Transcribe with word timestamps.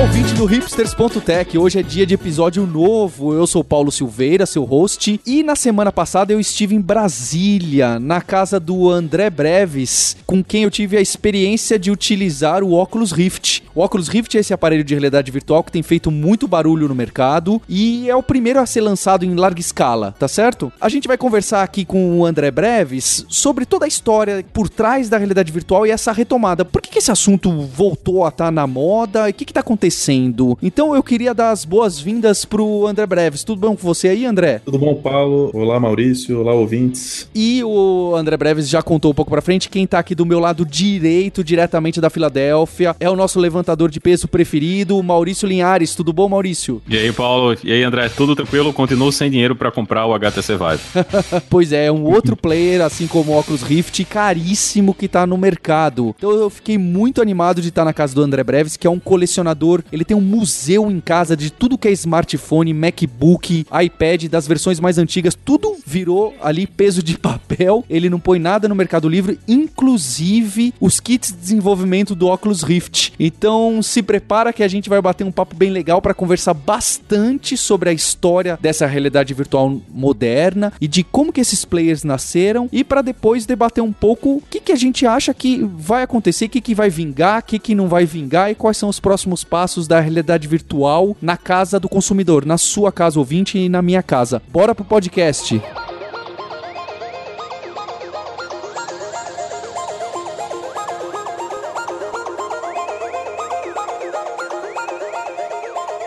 Olá, 0.00 0.08
ouvinte 0.08 0.32
do 0.32 0.46
hipsters.tech. 0.46 1.58
Hoje 1.58 1.78
é 1.78 1.82
dia 1.82 2.06
de 2.06 2.14
episódio 2.14 2.66
novo. 2.66 3.34
Eu 3.34 3.46
sou 3.46 3.62
Paulo 3.62 3.92
Silveira, 3.92 4.46
seu 4.46 4.64
host, 4.64 5.20
e 5.26 5.42
na 5.42 5.54
semana 5.54 5.92
passada 5.92 6.32
eu 6.32 6.40
estive 6.40 6.74
em 6.74 6.80
Brasília, 6.80 8.00
na 8.00 8.22
casa 8.22 8.58
do 8.58 8.88
André 8.88 9.28
Breves, 9.28 10.16
com 10.24 10.42
quem 10.42 10.62
eu 10.62 10.70
tive 10.70 10.96
a 10.96 11.02
experiência 11.02 11.78
de 11.78 11.90
utilizar 11.90 12.62
o 12.62 12.72
Oculus 12.72 13.12
Rift. 13.12 13.62
O 13.74 13.84
Oculus 13.84 14.08
Rift 14.08 14.34
é 14.36 14.40
esse 14.40 14.54
aparelho 14.54 14.82
de 14.82 14.94
realidade 14.94 15.30
virtual 15.30 15.62
que 15.62 15.70
tem 15.70 15.82
feito 15.82 16.10
muito 16.10 16.48
barulho 16.48 16.88
no 16.88 16.94
mercado 16.94 17.60
e 17.68 18.08
é 18.08 18.16
o 18.16 18.22
primeiro 18.22 18.58
a 18.58 18.64
ser 18.64 18.80
lançado 18.80 19.26
em 19.26 19.34
larga 19.34 19.60
escala, 19.60 20.14
tá 20.18 20.26
certo? 20.26 20.72
A 20.80 20.88
gente 20.88 21.06
vai 21.06 21.18
conversar 21.18 21.62
aqui 21.62 21.84
com 21.84 22.18
o 22.18 22.24
André 22.24 22.50
Breves 22.50 23.26
sobre 23.28 23.66
toda 23.66 23.84
a 23.84 23.88
história 23.88 24.42
por 24.50 24.70
trás 24.70 25.10
da 25.10 25.18
realidade 25.18 25.52
virtual 25.52 25.86
e 25.86 25.90
essa 25.90 26.10
retomada. 26.10 26.64
Por 26.64 26.80
que, 26.80 26.90
que 26.90 26.98
esse 26.98 27.12
assunto 27.12 27.50
voltou 27.66 28.24
a 28.24 28.30
estar 28.30 28.46
tá 28.46 28.50
na 28.50 28.66
moda? 28.66 29.28
E 29.28 29.32
o 29.32 29.34
que, 29.34 29.44
que 29.44 29.52
tá 29.52 29.62
acontecendo? 29.90 30.56
Então 30.62 30.94
eu 30.94 31.02
queria 31.02 31.34
dar 31.34 31.50
as 31.50 31.64
boas-vindas 31.64 32.44
pro 32.44 32.86
André 32.86 33.04
Breves. 33.06 33.42
Tudo 33.42 33.60
bom 33.60 33.76
com 33.76 33.82
você 33.82 34.08
aí, 34.08 34.24
André? 34.24 34.60
Tudo 34.64 34.78
bom, 34.78 34.94
Paulo? 34.94 35.50
Olá, 35.52 35.78
Maurício. 35.80 36.40
Olá, 36.40 36.52
ouvintes. 36.54 37.28
E 37.34 37.62
o 37.64 38.14
André 38.14 38.36
Breves 38.36 38.68
já 38.68 38.82
contou 38.82 39.10
um 39.10 39.14
pouco 39.14 39.30
pra 39.30 39.42
frente. 39.42 39.68
Quem 39.68 39.86
tá 39.86 39.98
aqui 39.98 40.14
do 40.14 40.24
meu 40.24 40.38
lado 40.38 40.64
direito, 40.64 41.42
diretamente 41.42 42.00
da 42.00 42.08
Filadélfia, 42.08 42.94
é 43.00 43.10
o 43.10 43.16
nosso 43.16 43.40
levantador 43.40 43.90
de 43.90 44.00
peso 44.00 44.28
preferido, 44.28 45.02
Maurício 45.02 45.48
Linhares. 45.48 45.94
Tudo 45.94 46.12
bom, 46.12 46.28
Maurício? 46.28 46.80
E 46.88 46.96
aí, 46.96 47.12
Paulo? 47.12 47.56
E 47.64 47.72
aí, 47.72 47.82
André? 47.82 48.08
Tudo 48.08 48.36
tranquilo? 48.36 48.72
Continuo 48.72 49.10
sem 49.10 49.30
dinheiro 49.30 49.56
para 49.56 49.72
comprar 49.72 50.06
o 50.06 50.14
HTC 50.14 50.56
Vive. 50.56 50.82
pois 51.50 51.72
é, 51.72 51.90
um 51.90 52.04
outro 52.04 52.36
player, 52.36 52.82
assim 52.82 53.06
como 53.06 53.32
o 53.32 53.38
Oculus 53.38 53.62
Rift, 53.62 54.04
caríssimo 54.04 54.94
que 54.94 55.08
tá 55.08 55.26
no 55.26 55.36
mercado. 55.36 56.14
Então 56.16 56.30
eu 56.30 56.48
fiquei 56.48 56.78
muito 56.78 57.20
animado 57.20 57.60
de 57.60 57.68
estar 57.68 57.84
na 57.84 57.92
casa 57.92 58.14
do 58.14 58.22
André 58.22 58.44
Breves, 58.44 58.76
que 58.76 58.86
é 58.86 58.90
um 58.90 59.00
colecionador. 59.00 59.79
Ele 59.92 60.04
tem 60.04 60.16
um 60.16 60.20
museu 60.20 60.90
em 60.90 61.00
casa 61.00 61.36
de 61.36 61.50
tudo 61.50 61.78
que 61.78 61.88
é 61.88 61.92
smartphone, 61.92 62.74
MacBook, 62.74 63.66
iPad, 63.82 64.24
das 64.24 64.46
versões 64.46 64.80
mais 64.80 64.98
antigas. 64.98 65.34
Tudo 65.34 65.76
virou 65.86 66.34
ali 66.42 66.66
peso 66.66 67.02
de 67.02 67.16
papel. 67.18 67.84
Ele 67.88 68.10
não 68.10 68.20
põe 68.20 68.38
nada 68.38 68.68
no 68.68 68.74
Mercado 68.74 69.08
Livre, 69.08 69.38
inclusive 69.46 70.74
os 70.80 71.00
kits 71.00 71.32
de 71.32 71.38
desenvolvimento 71.38 72.14
do 72.14 72.28
Oculus 72.28 72.62
Rift. 72.62 73.12
Então 73.18 73.82
se 73.82 74.02
prepara 74.02 74.52
que 74.52 74.62
a 74.62 74.68
gente 74.68 74.88
vai 74.88 75.00
bater 75.00 75.24
um 75.24 75.32
papo 75.32 75.54
bem 75.54 75.70
legal 75.70 76.00
para 76.00 76.14
conversar 76.14 76.54
bastante 76.54 77.56
sobre 77.56 77.90
a 77.90 77.92
história 77.92 78.58
dessa 78.60 78.86
realidade 78.86 79.34
virtual 79.34 79.80
moderna 79.88 80.72
e 80.80 80.88
de 80.88 81.02
como 81.04 81.32
que 81.32 81.40
esses 81.40 81.64
players 81.64 82.04
nasceram 82.04 82.68
e 82.72 82.82
para 82.82 83.02
depois 83.02 83.46
debater 83.46 83.82
um 83.82 83.92
pouco 83.92 84.36
o 84.36 84.42
que, 84.48 84.60
que 84.60 84.72
a 84.72 84.76
gente 84.76 85.06
acha 85.06 85.32
que 85.32 85.62
vai 85.76 86.02
acontecer, 86.02 86.46
o 86.46 86.48
que, 86.48 86.60
que 86.60 86.74
vai 86.74 86.90
vingar, 86.90 87.40
o 87.40 87.42
que, 87.42 87.58
que 87.58 87.74
não 87.74 87.88
vai 87.88 88.04
vingar 88.04 88.50
e 88.50 88.54
quais 88.54 88.76
são 88.76 88.88
os 88.88 89.00
próximos 89.00 89.44
passos 89.44 89.69
da 89.88 90.00
realidade 90.00 90.48
virtual 90.48 91.16
na 91.20 91.36
casa 91.36 91.78
do 91.78 91.88
consumidor, 91.88 92.44
na 92.44 92.58
sua 92.58 92.90
casa 92.92 93.18
ouvinte 93.18 93.58
e 93.58 93.68
na 93.68 93.80
minha 93.82 94.02
casa. 94.02 94.42
Bora 94.52 94.74
pro 94.74 94.84
podcast. 94.84 95.60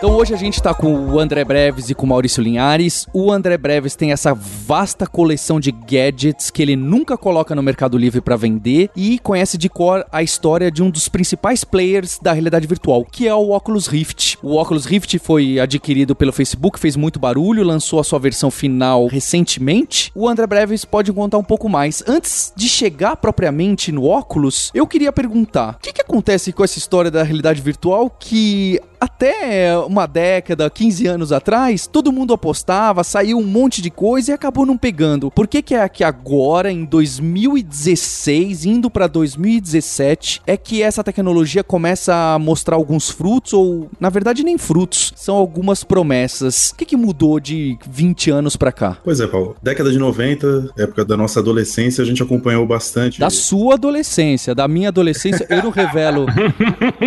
Então 0.04 0.16
hoje 0.16 0.34
a 0.34 0.36
gente 0.36 0.62
tá 0.62 0.74
com 0.74 0.94
o 0.94 1.18
André 1.18 1.42
Breves 1.46 1.88
e 1.88 1.94
com 1.94 2.04
o 2.04 2.08
Maurício 2.10 2.42
Linhares. 2.42 3.06
O 3.10 3.32
André 3.32 3.56
Breves 3.56 3.96
tem 3.96 4.12
essa 4.12 4.34
vasta 4.34 5.06
coleção 5.06 5.58
de 5.58 5.72
gadgets 5.72 6.50
que 6.50 6.60
ele 6.60 6.76
nunca 6.76 7.16
coloca 7.16 7.54
no 7.54 7.62
Mercado 7.62 7.96
Livre 7.96 8.20
para 8.20 8.36
vender 8.36 8.90
e 8.94 9.18
conhece 9.20 9.56
de 9.56 9.66
cor 9.70 10.04
a 10.12 10.22
história 10.22 10.70
de 10.70 10.82
um 10.82 10.90
dos 10.90 11.08
principais 11.08 11.64
players 11.64 12.18
da 12.20 12.34
realidade 12.34 12.66
virtual, 12.66 13.02
que 13.10 13.26
é 13.26 13.34
o 13.34 13.52
Oculus 13.52 13.86
Rift. 13.86 14.36
O 14.42 14.60
Oculus 14.60 14.84
Rift 14.84 15.18
foi 15.20 15.58
adquirido 15.58 16.14
pelo 16.14 16.34
Facebook, 16.34 16.78
fez 16.78 16.96
muito 16.96 17.18
barulho, 17.18 17.64
lançou 17.64 17.98
a 17.98 18.04
sua 18.04 18.18
versão 18.18 18.50
final 18.50 19.06
recentemente. 19.06 20.12
O 20.14 20.28
André 20.28 20.46
Breves 20.46 20.84
pode 20.84 21.10
contar 21.14 21.38
um 21.38 21.42
pouco 21.42 21.66
mais. 21.66 22.04
Antes 22.06 22.52
de 22.54 22.68
chegar 22.68 23.16
propriamente 23.16 23.90
no 23.90 24.04
Oculus, 24.04 24.70
eu 24.74 24.86
queria 24.86 25.10
perguntar: 25.10 25.76
o 25.76 25.78
que, 25.78 25.94
que 25.94 26.02
acontece 26.02 26.52
com 26.52 26.62
essa 26.62 26.76
história 26.76 27.10
da 27.10 27.22
realidade 27.22 27.62
virtual 27.62 28.10
que 28.10 28.78
até 29.04 29.76
uma 29.78 30.06
década, 30.06 30.68
15 30.68 31.06
anos 31.06 31.32
atrás, 31.32 31.86
todo 31.86 32.12
mundo 32.12 32.32
apostava, 32.32 33.04
saiu 33.04 33.38
um 33.38 33.44
monte 33.44 33.80
de 33.82 33.90
coisa 33.90 34.30
e 34.30 34.34
acabou 34.34 34.66
não 34.66 34.76
pegando. 34.76 35.30
Por 35.30 35.46
que 35.46 35.62
que 35.62 35.74
é 35.74 35.88
que 35.88 36.02
agora, 36.02 36.72
em 36.72 36.84
2016, 36.84 38.64
indo 38.64 38.90
para 38.90 39.06
2017, 39.06 40.42
é 40.46 40.56
que 40.56 40.82
essa 40.82 41.04
tecnologia 41.04 41.62
começa 41.62 42.14
a 42.14 42.38
mostrar 42.38 42.76
alguns 42.76 43.10
frutos, 43.10 43.52
ou 43.52 43.90
na 44.00 44.08
verdade 44.08 44.42
nem 44.42 44.58
frutos, 44.58 45.12
são 45.16 45.36
algumas 45.36 45.84
promessas. 45.84 46.70
O 46.70 46.76
que 46.76 46.84
que 46.84 46.96
mudou 46.96 47.38
de 47.38 47.78
20 47.88 48.30
anos 48.30 48.56
para 48.56 48.72
cá? 48.72 48.96
Pois 49.04 49.20
é, 49.20 49.26
Paulo. 49.26 49.56
Década 49.62 49.90
de 49.90 49.98
90, 49.98 50.72
época 50.76 51.04
da 51.04 51.16
nossa 51.16 51.40
adolescência, 51.40 52.02
a 52.02 52.06
gente 52.06 52.22
acompanhou 52.22 52.66
bastante. 52.66 53.20
Da 53.20 53.30
sua 53.30 53.74
adolescência, 53.74 54.54
da 54.54 54.66
minha 54.66 54.88
adolescência, 54.88 55.46
eu 55.50 55.62
não 55.62 55.70
revelo. 55.70 56.26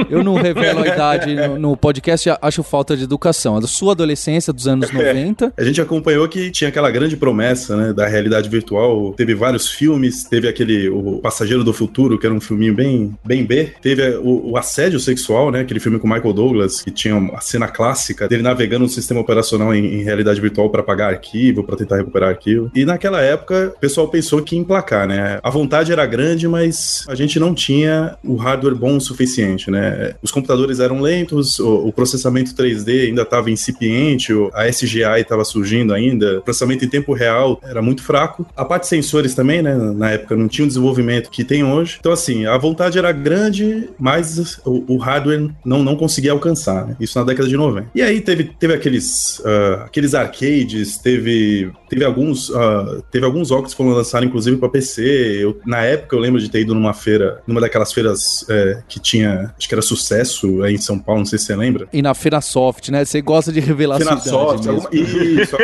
eu 0.10 0.24
não 0.24 0.36
revelo 0.36 0.84
a 0.84 0.88
idade 0.88 1.36
no, 1.36 1.60
no 1.60 1.78
podcast 1.88 2.30
acho 2.42 2.64
falta 2.64 2.98
de 2.98 3.06
educação. 3.06 3.56
A 3.56 3.62
sua 3.62 3.94
adolescência 3.94 4.52
dos 4.52 4.68
anos 4.68 4.92
90. 4.92 5.54
É, 5.56 5.62
a 5.62 5.64
gente 5.64 5.80
acompanhou 5.80 6.28
que 6.28 6.52
tinha 6.52 6.68
aquela 6.68 6.92
grande 6.92 7.16
promessa, 7.16 7.78
né, 7.78 7.94
da 7.94 8.06
realidade 8.06 8.50
virtual. 8.50 9.14
Teve 9.14 9.34
vários 9.34 9.70
filmes, 9.72 10.26
teve 10.26 10.50
aquele 10.50 10.90
O 10.90 11.20
Passageiro 11.20 11.64
do 11.64 11.72
Futuro, 11.72 12.20
que 12.20 12.26
era 12.26 12.36
um 12.36 12.42
filminho 12.42 12.74
bem, 12.74 13.16
bem 13.24 13.46
B. 13.46 13.72
Teve 13.82 14.18
o, 14.18 14.52
o 14.52 14.58
Assédio 14.58 15.00
Sexual, 15.00 15.50
né, 15.50 15.62
aquele 15.62 15.80
filme 15.80 15.98
com 15.98 16.10
Michael 16.10 16.34
Douglas, 16.34 16.82
que 16.82 16.92
tinha 16.92 17.16
a 17.34 17.40
cena 17.40 17.70
clássica 17.70 18.28
dele 18.28 18.44
navegando 18.44 18.84
no 18.84 18.90
sistema 18.90 19.22
operacional 19.22 19.74
em, 19.74 19.86
em 19.86 20.04
realidade 20.04 20.42
virtual 20.42 20.70
para 20.70 20.84
pagar 20.84 21.08
arquivo, 21.08 21.64
para 21.64 21.78
tentar 21.78 21.96
recuperar 21.96 22.30
arquivo. 22.32 22.70
E 22.76 22.84
naquela 22.84 23.22
época, 23.22 23.72
o 23.78 23.80
pessoal 23.80 24.10
pensou 24.10 24.42
que 24.42 24.56
ia 24.56 24.62
emplacar, 24.62 25.08
né? 25.08 25.40
A 25.42 25.50
vontade 25.50 25.94
era 25.94 26.06
grande, 26.06 26.50
mas 26.50 27.06
a 27.08 27.16
gente 27.16 27.40
não 27.40 27.54
tinha 27.54 28.18
o 28.26 28.36
hardware 28.36 28.76
bom 28.76 28.98
o 28.98 29.02
suficiente, 29.02 29.72
né? 29.72 30.16
Os 30.22 30.32
computadores 30.32 30.82
eram 30.82 31.00
lentos, 31.00 31.60
o, 31.60 31.77
processamento 31.92 32.54
3D 32.54 33.08
ainda 33.08 33.24
estava 33.24 33.50
incipiente, 33.52 34.32
a 34.54 34.68
SGI 34.68 35.22
estava 35.22 35.44
surgindo 35.44 35.94
ainda, 35.94 36.40
o 36.40 36.42
processamento 36.42 36.86
em 36.86 36.90
tempo 36.90 37.14
real 37.14 37.60
era 37.64 37.82
muito 37.82 38.04
fraco. 38.04 38.46
A 38.56 38.66
parte 38.66 38.84
de 38.84 38.90
sensores 38.90 39.34
também, 39.34 39.62
né, 39.62 39.76
na 39.76 40.12
época 40.12 40.36
não 40.36 40.48
tinha 40.48 40.66
o 40.66 40.68
desenvolvimento 40.68 41.30
que 41.30 41.44
tem 41.44 41.64
hoje. 41.64 41.98
Então, 42.00 42.12
assim, 42.12 42.46
a 42.46 42.58
vontade 42.58 42.98
era 42.98 43.12
grande, 43.12 43.90
mas 44.00 44.60
o, 44.66 44.96
o 44.96 44.98
hardware 44.98 45.50
não, 45.66 45.84
não 45.84 45.96
conseguia 45.96 46.32
alcançar, 46.32 46.88
né? 46.88 46.96
Isso 47.00 47.18
na 47.18 47.26
década 47.26 47.48
de 47.48 47.58
90. 47.58 47.90
E 47.94 48.02
aí 48.02 48.22
teve, 48.22 48.46
teve 48.60 48.74
aqueles, 48.74 49.40
uh, 49.40 49.84
aqueles 49.86 50.14
arcades, 50.14 50.98
teve, 50.98 51.72
teve 51.90 52.04
alguns 52.04 52.50
uh, 52.50 53.04
teve 53.12 53.26
alguns 53.26 53.52
óculos 53.52 53.74
que 53.74 53.78
foram 53.78 53.92
lançados, 53.92 54.28
inclusive, 54.28 54.58
para 54.58 54.70
PC. 54.70 55.40
Eu, 55.42 55.60
na 55.66 55.84
época, 55.84 56.16
eu 56.16 56.20
lembro 56.20 56.40
de 56.40 56.50
ter 56.50 56.62
ido 56.62 56.74
numa 56.74 56.94
feira, 56.94 57.42
numa 57.48 57.62
daquelas 57.62 57.94
feiras 57.94 58.46
é, 58.50 58.82
que 58.88 59.00
tinha, 59.00 59.54
acho 59.58 59.68
que 59.68 59.74
era 59.74 59.82
sucesso 59.82 60.66
em 60.66 60.78
São 60.78 61.00
Paulo, 61.00 61.20
não 61.20 61.26
sei 61.26 61.40
se 61.40 61.46
você 61.46 61.56
lembra. 61.56 61.67
E 61.92 62.02
na 62.02 62.14
Feira 62.14 62.42
Soft, 62.42 62.90
né? 62.90 63.06
Você 63.06 63.22
gosta 63.22 63.52
de 63.52 63.60
revelar 63.60 63.98
Feira 63.98 64.18
Soft, 64.18 64.68
alguma... 64.68 64.90
isso. 64.94 65.58